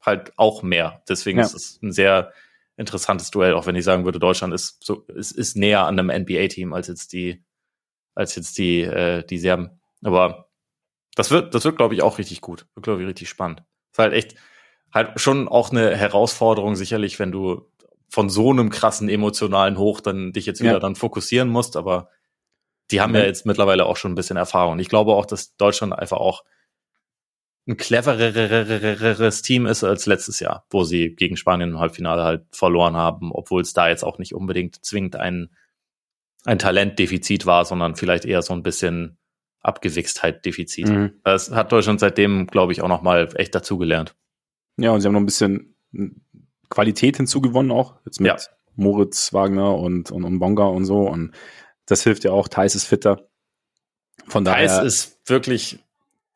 halt 0.01 0.33
auch 0.37 0.63
mehr. 0.63 1.03
Deswegen 1.09 1.39
ja. 1.39 1.45
ist 1.45 1.55
es 1.55 1.81
ein 1.81 1.93
sehr 1.93 2.33
interessantes 2.77 3.31
Duell, 3.31 3.55
auch 3.55 3.67
wenn 3.67 3.77
ich 3.77 3.85
sagen 3.85 4.05
würde, 4.05 4.19
Deutschland 4.19 4.53
ist 4.53 4.85
so, 4.85 5.03
ist, 5.07 5.33
ist 5.33 5.57
näher 5.57 5.87
an 5.87 5.99
einem 5.99 6.23
NBA-Team 6.23 6.73
als 6.73 6.89
jetzt 6.89 7.13
die, 7.13 7.45
als 8.17 8.35
jetzt 8.35 8.59
die, 8.59 8.83
äh, 8.83 9.25
die 9.25 9.39
Serben. 9.39 9.81
Aber 10.03 10.48
das 11.19 11.33
wird, 11.33 11.53
das 11.53 11.65
wird, 11.65 11.77
glaube 11.77 11.95
ich, 11.95 12.03
auch 12.03 12.19
richtig 12.19 12.41
gut. 12.41 12.69
Wird, 12.77 12.85
glaube 12.85 13.03
ich, 13.03 13.09
richtig 13.09 13.29
spannend. 13.29 13.65
Ist 13.91 13.99
halt 13.99 14.13
echt, 14.13 14.37
halt 14.95 15.21
schon 15.21 15.49
auch 15.49 15.73
eine 15.73 15.97
Herausforderung, 15.97 16.77
sicherlich, 16.77 17.19
wenn 17.19 17.33
du 17.33 17.69
von 18.09 18.31
so 18.31 18.51
einem 18.51 18.71
krassen 18.71 19.09
emotionalen 19.09 19.79
Hoch 19.79 20.01
dann 20.01 20.33
dich 20.33 20.47
jetzt 20.47 20.61
wieder 20.61 20.75
ja. 20.75 20.79
dann 20.79 20.95
fokussieren 20.95 21.49
musst, 21.49 21.77
aber 21.77 22.09
die 22.93 23.01
haben 23.01 23.17
ja. 23.17 23.23
ja 23.23 23.27
jetzt 23.27 23.47
mittlerweile 23.47 23.87
auch 23.87 23.97
schon 23.97 24.13
ein 24.13 24.15
bisschen 24.15 24.37
Erfahrung. 24.37 24.79
Ich 24.79 24.89
glaube 24.89 25.15
auch, 25.15 25.27
dass 25.27 25.57
Deutschland 25.57 25.93
einfach 25.93 26.19
auch 26.19 26.45
ein 27.67 27.77
clevereres 27.77 29.43
Team 29.43 29.67
ist 29.67 29.83
als 29.83 30.07
letztes 30.07 30.39
Jahr, 30.39 30.67
wo 30.71 30.85
sie 30.85 31.17
gegen 31.17 31.37
Spanien 31.37 31.71
im 31.71 31.81
Halbfinale 31.81 32.23
halt 32.23 32.47
verloren 32.53 32.97
haben, 32.97 33.33
obwohl 33.33 33.63
es 33.63 33.73
da 33.73 33.89
jetzt 33.89 34.05
auch 34.05 34.19
nicht 34.19 34.37
unbedingt 34.37 34.85
zwingend 34.85 35.17
ein, 35.17 35.51
ein 36.45 36.61
Talentdefizit 36.61 37.45
war, 37.45 37.65
sondern 37.65 37.97
vielleicht 37.97 38.25
eher 38.25 38.43
so 38.43 38.53
ein 38.53 38.63
bisschen 38.63 39.19
Abgewichstheit 39.61 40.45
Defizit. 40.45 40.89
Mhm. 40.89 41.13
Das 41.25 41.51
hat 41.51 41.73
Deutschland 41.73 42.01
seitdem, 42.01 42.47
glaube 42.47 42.73
ich, 42.73 42.83
auch 42.83 42.89
noch 42.89 43.03
mal 43.03 43.29
echt 43.35 43.55
dazugelernt. 43.55 44.15
Ja, 44.77 44.93
und 44.93 45.01
sie 45.01 45.09
haben 45.09 45.15
noch 45.15 45.21
ein 45.21 45.27
bisschen 45.27 45.75
Qualität 46.71 47.17
hinzugewonnen 47.17 47.73
auch, 47.73 47.97
jetzt 48.05 48.21
mit 48.21 48.29
ja. 48.29 48.37
Moritz 48.77 49.33
Wagner 49.33 49.75
und, 49.75 50.11
und, 50.11 50.25
und 50.25 50.39
Bonga 50.39 50.67
und 50.67 50.85
so. 50.85 51.01
Und 51.01 51.33
das 51.87 52.03
hilft 52.03 52.25
ja 52.25 52.31
auch. 52.31 52.49
Thais 52.49 52.75
ist 52.75 52.85
fitter. 52.85 53.29
Von 54.29 54.45
daher. 54.45 54.69
Thais 54.69 54.85
ist 54.85 55.29
wirklich, 55.29 55.79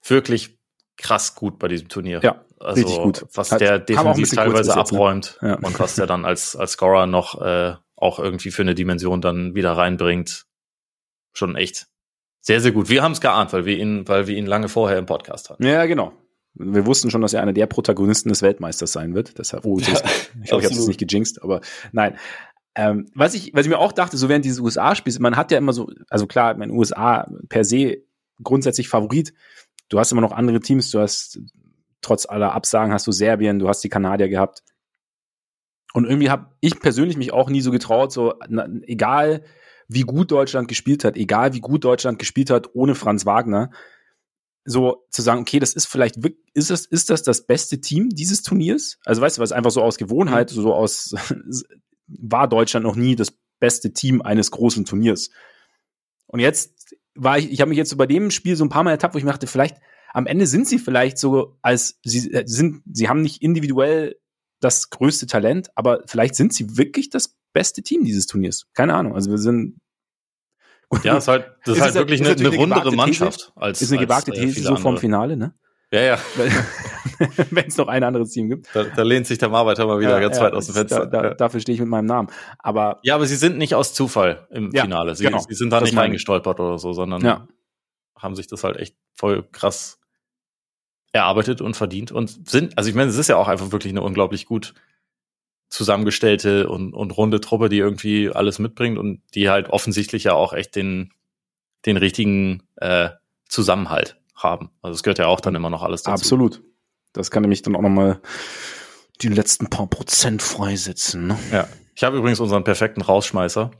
wirklich 0.03 0.59
krass 0.97 1.35
gut 1.35 1.59
bei 1.59 1.69
diesem 1.69 1.89
Turnier. 1.89 2.21
Ja, 2.23 2.45
also, 2.59 2.81
richtig 2.81 3.03
gut. 3.03 3.27
Was 3.35 3.53
Hat, 3.53 3.61
der 3.61 3.79
defensiv 3.79 4.31
teilweise 4.31 4.71
jetzt, 4.71 4.79
abräumt 4.79 5.39
ne? 5.41 5.51
ja. 5.51 5.55
und 5.57 5.79
was 5.79 5.95
der 5.95 6.07
dann 6.07 6.25
als, 6.25 6.57
als 6.57 6.73
Scorer 6.73 7.07
noch 7.07 7.41
äh, 7.41 7.75
auch 7.97 8.19
irgendwie 8.19 8.51
für 8.51 8.63
eine 8.63 8.75
Dimension 8.75 9.21
dann 9.21 9.55
wieder 9.55 9.73
reinbringt. 9.73 10.47
Schon 11.33 11.57
echt 11.57 11.87
sehr, 12.43 12.61
sehr 12.61 12.73
gut. 12.73 12.89
Wir 12.89 13.03
haben 13.03 13.13
es 13.13 13.21
geahnt, 13.21 13.53
weil 13.53 13.65
wir 13.65 13.79
ihn, 13.79 14.07
weil 14.09 14.27
wir 14.27 14.37
ihn 14.37 14.47
lange 14.47 14.69
vorher 14.69 14.99
im 14.99 15.07
Podcast 15.07 15.49
hatten. 15.49 15.65
Ja, 15.65 15.87
genau. 15.87 16.13
Wir 16.55 16.85
wussten 16.85 17.11
schon, 17.11 17.23
dass 17.23 17.33
er 17.33 17.41
einer 17.41 17.53
der 17.53 17.67
Protagonisten 17.67 18.29
des 18.29 18.43
Weltmeisters 18.43 18.93
sein 18.93 19.15
wird. 19.15 19.39
Deshalb, 19.39 19.65
oh, 19.65 19.79
ja, 19.79 19.87
ich 20.43 20.49
glaube, 20.49 20.63
ich 20.63 20.71
habe 20.71 20.79
es 20.79 20.87
nicht 20.89 21.01
gejinxt, 21.01 21.41
aber 21.43 21.61
nein. 21.93 22.19
Ähm, 22.75 23.07
was 23.15 23.35
ich, 23.35 23.55
was 23.55 23.65
ich 23.65 23.71
mir 23.71 23.79
auch 23.79 23.93
dachte, 23.93 24.17
so 24.17 24.29
während 24.29 24.45
dieses 24.45 24.59
USA-Spiels, 24.59 25.21
man 25.21 25.37
hat 25.37 25.53
ja 25.53 25.59
immer 25.59 25.73
so, 25.73 25.91
also 26.11 26.27
klar, 26.27 26.55
mein 26.57 26.71
USA 26.71 27.31
per 27.49 27.65
se 27.65 27.99
grundsätzlich 28.43 28.89
Favorit. 28.89 29.33
Du 29.89 30.01
hast 30.01 30.11
immer 30.11 30.21
noch 30.21 30.33
andere 30.33 30.61
Teams, 30.61 30.91
du 30.91 30.99
hast 30.99 31.39
trotz 32.01 32.27
aller 32.27 32.53
Absagen 32.53 32.93
hast 32.93 33.07
du 33.07 33.13
Serbien, 33.13 33.61
du 33.61 33.69
hast 33.69 33.85
die 33.85 33.89
Kanadier 33.89 34.29
gehabt. 34.29 34.65
Und 35.93 36.07
irgendwie 36.07 36.31
habe 36.31 36.49
ich 36.61 36.81
persönlich 36.81 37.17
mich 37.17 37.33
auch 37.33 37.51
nie 37.51 37.61
so 37.61 37.71
getraut, 37.71 38.11
so 38.11 38.35
na, 38.49 38.67
egal 38.83 39.45
wie 39.95 40.03
gut 40.03 40.31
Deutschland 40.31 40.69
gespielt 40.69 41.05
hat, 41.05 41.17
egal 41.17 41.55
wie 41.55 41.61
gut 41.61 41.85
Deutschland 41.85 42.19
gespielt 42.19 42.51
hat 42.51 42.75
ohne 42.75 42.95
Franz 42.95 43.27
Wagner, 43.27 43.71
so 44.65 45.07
zu 45.11 45.23
sagen, 45.23 45.41
okay, 45.41 45.59
das 45.59 45.75
ist 45.75 45.87
vielleicht 45.87 46.17
ist 46.55 46.71
das 46.71 46.87
ist 46.87 47.11
das 47.11 47.23
das 47.23 47.47
beste 47.47 47.81
Team 47.81 48.11
dieses 48.11 48.43
Turniers? 48.43 48.99
Also 49.05 49.21
weißt 49.21 49.39
du, 49.39 49.43
was 49.43 49.53
einfach 49.53 49.71
so 49.71 49.83
aus 49.83 49.99
Gewohnheit, 49.99 50.53
mhm. 50.53 50.61
so 50.61 50.75
aus 50.75 51.15
war 52.07 52.49
Deutschland 52.49 52.85
noch 52.85 52.97
nie 52.97 53.17
das 53.17 53.33
beste 53.59 53.93
Team 53.93 54.23
eines 54.23 54.51
großen 54.51 54.85
Turniers. 54.85 55.31
Und 56.27 56.40
jetzt 56.40 56.97
war 57.15 57.38
ich, 57.38 57.51
ich 57.51 57.61
habe 57.61 57.69
mich 57.69 57.79
jetzt 57.79 57.90
so 57.90 57.97
bei 57.97 58.07
dem 58.07 58.31
Spiel 58.31 58.57
so 58.57 58.65
ein 58.65 58.71
paar 58.71 58.85
Mal 58.85 58.93
ertappt, 58.93 59.15
wo 59.15 59.19
ich 59.19 59.25
mir 59.25 59.33
dachte, 59.33 59.47
vielleicht 59.47 59.77
am 60.13 60.27
Ende 60.27 60.47
sind 60.47 60.69
sie 60.69 60.79
vielleicht 60.79 61.19
so 61.19 61.59
als 61.63 61.99
sie 62.05 62.33
äh, 62.33 62.45
sind, 62.47 62.83
sie 62.90 63.09
haben 63.09 63.23
nicht 63.23 63.43
individuell 63.43 64.17
das 64.61 64.90
größte 64.90 65.27
Talent, 65.27 65.71
aber 65.75 66.03
vielleicht 66.07 66.37
sind 66.37 66.55
sie 66.55 66.77
wirklich 66.77 67.11
das 67.11 67.37
beste 67.53 67.83
Team 67.83 68.05
dieses 68.05 68.27
Turniers. 68.27 68.67
Keine 68.75 68.94
Ahnung. 68.94 69.15
Also 69.15 69.31
wir 69.31 69.38
sind 69.38 69.79
ja, 71.05 71.17
ist 71.17 71.29
halt, 71.29 71.46
das 71.65 71.77
ist, 71.77 71.79
ist 71.79 71.83
halt 71.83 71.94
wirklich 71.94 72.21
ist 72.21 72.38
eine, 72.38 72.48
eine 72.48 72.57
rundere 72.57 72.92
Mannschaft. 72.92 73.53
Als, 73.57 73.81
ist 73.81 73.92
eine 73.92 74.00
gewagte 74.00 74.33
als, 74.33 74.40
äh, 74.40 74.44
These 74.44 74.63
so 74.63 74.77
vom 74.77 74.98
Finale, 74.98 75.37
ne? 75.37 75.55
Ja, 75.90 76.00
ja. 76.00 76.19
Wenn 77.50 77.67
es 77.67 77.77
noch 77.77 77.88
ein 77.88 78.03
anderes 78.03 78.31
Team 78.31 78.48
gibt. 78.48 78.69
Da, 78.75 78.85
da 78.85 79.03
lehnt 79.03 79.27
sich 79.27 79.38
der 79.38 79.48
Marbeiter 79.48 79.87
mal 79.87 80.00
wieder 80.00 80.13
ja, 80.13 80.21
ganz 80.21 80.37
ja, 80.37 80.44
weit 80.44 80.55
aus 80.55 80.67
dem 80.67 80.75
Fenster. 80.75 81.07
Da, 81.07 81.21
da, 81.21 81.29
ja. 81.29 81.35
Dafür 81.35 81.61
stehe 81.61 81.75
ich 81.75 81.81
mit 81.81 81.88
meinem 81.88 82.07
Namen. 82.07 82.29
Aber 82.59 82.98
ja, 83.03 83.15
aber 83.15 83.27
sie 83.27 83.37
sind 83.37 83.59
nicht 83.59 83.75
aus 83.75 83.94
Zufall 83.94 84.46
im 84.50 84.71
Finale. 84.71 85.15
Sie, 85.15 85.25
genau. 85.25 85.38
sie 85.38 85.55
sind 85.55 85.71
da 85.71 85.81
nicht 85.81 85.96
reingestolpert 85.96 86.61
oder 86.61 86.79
so, 86.79 86.92
sondern 86.92 87.46
haben 88.19 88.37
sich 88.37 88.46
das 88.46 88.65
halt 88.65 88.77
echt 88.77 88.96
voll 89.15 89.46
krass 89.50 89.98
erarbeitet 91.13 91.61
und 91.61 91.77
verdient 91.77 92.11
und 92.11 92.48
sind, 92.48 92.79
also 92.79 92.88
ich 92.88 92.96
meine, 92.96 93.11
es 93.11 93.19
ist 93.19 93.29
ja 93.29 93.37
auch 93.37 93.48
einfach 93.48 93.71
wirklich 93.71 93.92
eine 93.92 94.00
unglaublich 94.00 94.46
gut 94.46 94.73
zusammengestellte 95.73 96.68
und, 96.68 96.92
und 96.92 97.16
runde 97.16 97.40
Truppe, 97.40 97.68
die 97.68 97.79
irgendwie 97.79 98.31
alles 98.31 98.58
mitbringt 98.58 98.98
und 98.98 99.23
die 99.35 99.48
halt 99.48 99.70
offensichtlich 99.70 100.25
ja 100.25 100.35
auch 100.35 100.52
echt 100.52 100.77
den, 100.77 101.12
den 101.87 101.96
richtigen 101.96 102.62
äh, 102.77 103.08
Zusammenhalt 103.48 104.20
haben. 104.35 104.70
Also 104.83 104.94
es 104.94 105.02
gehört 105.02 105.18
ja 105.18 105.27
auch 105.27 105.40
dann 105.40 105.54
immer 105.54 105.70
noch 105.70 105.83
alles 105.83 106.02
dazu. 106.02 106.20
Absolut. 106.20 106.62
Das 107.14 107.31
kann 107.31 107.42
nämlich 107.42 107.62
dann 107.62 107.75
auch 107.75 107.81
nochmal 107.81 108.20
die 109.23 109.29
letzten 109.29 109.68
paar 109.68 109.87
Prozent 109.87 110.42
freisetzen. 110.42 111.29
Ne? 111.29 111.38
Ja. 111.50 111.68
Ich 111.94 112.04
habe 112.04 112.18
übrigens 112.18 112.40
unseren 112.40 112.64
perfekten 112.64 113.00
Rausschmeißer, 113.00 113.70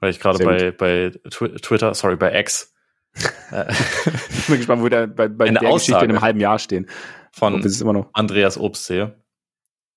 weil 0.00 0.10
ich 0.10 0.20
gerade 0.20 0.44
bei, 0.44 0.70
bei 0.70 1.10
Twitter, 1.30 1.94
sorry, 1.94 2.16
bei 2.16 2.38
X. 2.38 2.72
ich 3.14 4.46
bin 4.46 4.58
gespannt, 4.58 4.82
wo 4.82 4.90
wir 4.90 5.06
bei, 5.06 5.28
bei 5.28 5.48
der 5.48 5.72
Geschichte 5.72 6.04
in 6.04 6.10
einem 6.10 6.20
halben 6.20 6.38
Jahr 6.38 6.58
stehen. 6.58 6.88
Von 7.32 7.64
Andreas 8.12 8.58
Obst 8.58 8.86
sehe, 8.86 9.16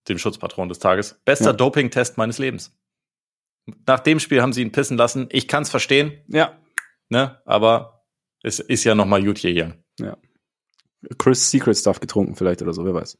dem 0.10 0.18
Schutzpatron 0.18 0.70
des 0.70 0.80
Tages. 0.80 1.20
Bester 1.26 1.48
ja. 1.48 1.54
Doping-Test 1.54 2.18
meines 2.18 2.38
Lebens. 2.38 2.76
Nach 3.86 4.00
dem 4.00 4.20
Spiel 4.20 4.42
haben 4.42 4.54
sie 4.54 4.62
ihn 4.62 4.72
pissen 4.72 4.98
lassen. 4.98 5.28
Ich 5.32 5.48
kann 5.48 5.64
es 5.64 5.70
verstehen. 5.70 6.24
Ja. 6.28 6.58
Ne? 7.10 7.42
Aber 7.46 8.06
es 8.44 8.60
ist 8.60 8.84
ja 8.84 8.96
nochmal 8.96 9.24
gut 9.24 9.38
hier. 9.38 9.78
Ja. 10.00 10.18
Chris 11.18 11.50
Secret 11.50 11.78
Stuff 11.78 12.00
getrunken 12.00 12.36
vielleicht 12.36 12.62
oder 12.62 12.74
so, 12.74 12.84
wer 12.86 12.94
weiß. 12.94 13.18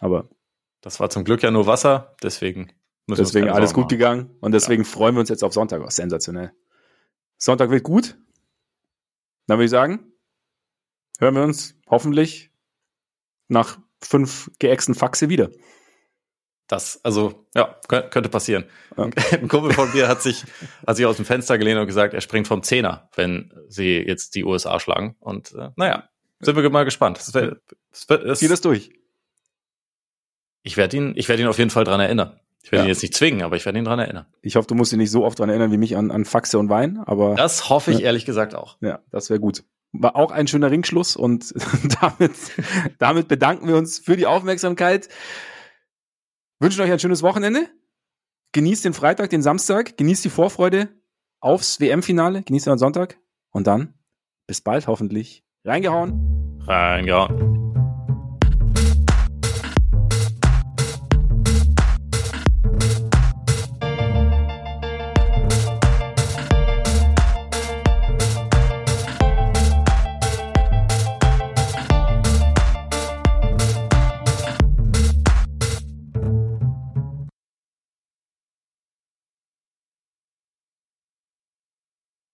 Aber 0.00 0.28
das 0.80 1.00
war 1.00 1.10
zum 1.10 1.24
Glück 1.24 1.42
ja 1.42 1.50
nur 1.50 1.66
Wasser, 1.66 2.16
deswegen 2.22 2.72
müssen 3.06 3.22
deswegen 3.22 3.48
alles 3.48 3.74
gut 3.74 3.84
machen. 3.84 3.88
gegangen 3.88 4.36
und 4.40 4.52
deswegen 4.52 4.84
ja. 4.84 4.88
freuen 4.88 5.14
wir 5.14 5.20
uns 5.20 5.28
jetzt 5.28 5.42
auf 5.42 5.52
Sonntag. 5.52 5.82
Oh, 5.82 5.90
sensationell. 5.90 6.52
Sonntag 7.36 7.70
wird 7.70 7.82
gut. 7.82 8.16
Dann 9.46 9.58
würde 9.58 9.64
ich 9.64 9.70
sagen, 9.70 10.12
hören 11.18 11.34
wir 11.34 11.42
uns 11.42 11.74
hoffentlich 11.88 12.50
nach 13.48 13.78
fünf 14.02 14.50
geäxten 14.58 14.94
Faxe 14.94 15.28
wieder. 15.28 15.50
Das, 16.68 17.00
also, 17.02 17.46
ja, 17.54 17.76
könnte 17.88 18.28
passieren. 18.28 18.64
Ja. 18.96 19.04
Ein 19.32 19.48
Kumpel 19.48 19.72
von 19.72 19.90
mir 19.94 20.06
hat 20.06 20.22
sich, 20.22 20.44
hat 20.86 20.96
sich 20.96 21.06
aus 21.06 21.16
dem 21.16 21.24
Fenster 21.24 21.56
gelehnt 21.56 21.80
und 21.80 21.86
gesagt, 21.86 22.12
er 22.12 22.20
springt 22.20 22.46
vom 22.46 22.62
Zehner, 22.62 23.08
wenn 23.16 23.52
sie 23.68 23.96
jetzt 23.96 24.34
die 24.34 24.44
USA 24.44 24.78
schlagen. 24.78 25.16
Und 25.18 25.54
äh, 25.54 25.70
naja, 25.76 26.08
sind 26.40 26.56
wir 26.56 26.70
mal 26.70 26.84
gespannt. 26.84 27.18
Es 27.18 27.32
wird, 27.32 27.62
es 27.90 28.08
wird, 28.08 28.24
es, 28.24 28.38
Zieh 28.38 28.48
das 28.48 28.60
durch. 28.60 28.92
Ich 30.62 30.76
werde 30.76 30.96
ihn, 30.98 31.14
ich 31.16 31.28
werde 31.28 31.42
ihn 31.42 31.48
auf 31.48 31.58
jeden 31.58 31.70
Fall 31.70 31.84
dran 31.84 32.00
erinnern. 32.00 32.38
Ich 32.62 32.70
werde 32.70 32.82
ja. 32.82 32.86
ihn 32.86 32.90
jetzt 32.90 33.02
nicht 33.02 33.14
zwingen, 33.14 33.42
aber 33.42 33.56
ich 33.56 33.64
werde 33.64 33.78
ihn 33.78 33.84
dran 33.86 33.98
erinnern. 33.98 34.26
Ich 34.42 34.56
hoffe, 34.56 34.66
du 34.68 34.74
musst 34.74 34.92
ihn 34.92 34.98
nicht 34.98 35.10
so 35.10 35.24
oft 35.24 35.38
dran 35.38 35.48
erinnern 35.48 35.72
wie 35.72 35.78
mich 35.78 35.96
an, 35.96 36.10
an 36.10 36.26
Faxe 36.26 36.58
und 36.58 36.68
Wein, 36.68 36.98
aber. 36.98 37.34
Das 37.34 37.70
hoffe 37.70 37.92
ich 37.92 38.00
ja. 38.00 38.06
ehrlich 38.06 38.26
gesagt 38.26 38.54
auch. 38.54 38.76
Ja, 38.82 39.00
das 39.10 39.30
wäre 39.30 39.40
gut. 39.40 39.64
War 39.92 40.16
auch 40.16 40.32
ein 40.32 40.46
schöner 40.46 40.70
Ringschluss 40.70 41.16
und 41.16 41.54
damit, 42.02 42.32
damit 42.98 43.28
bedanken 43.28 43.68
wir 43.68 43.76
uns 43.76 43.98
für 43.98 44.18
die 44.18 44.26
Aufmerksamkeit. 44.26 45.08
Wünschen 46.60 46.82
euch 46.82 46.90
ein 46.90 46.98
schönes 46.98 47.22
Wochenende. 47.22 47.68
Genießt 48.52 48.84
den 48.84 48.94
Freitag, 48.94 49.30
den 49.30 49.42
Samstag, 49.42 49.96
genießt 49.96 50.24
die 50.24 50.30
Vorfreude 50.30 50.88
aufs 51.40 51.80
WM-Finale, 51.80 52.42
genießt 52.42 52.66
den 52.66 52.78
Sonntag 52.78 53.18
und 53.50 53.66
dann 53.66 53.94
bis 54.46 54.60
bald 54.60 54.88
hoffentlich. 54.88 55.44
Reingehauen. 55.64 56.58
Reingehauen. 56.66 57.57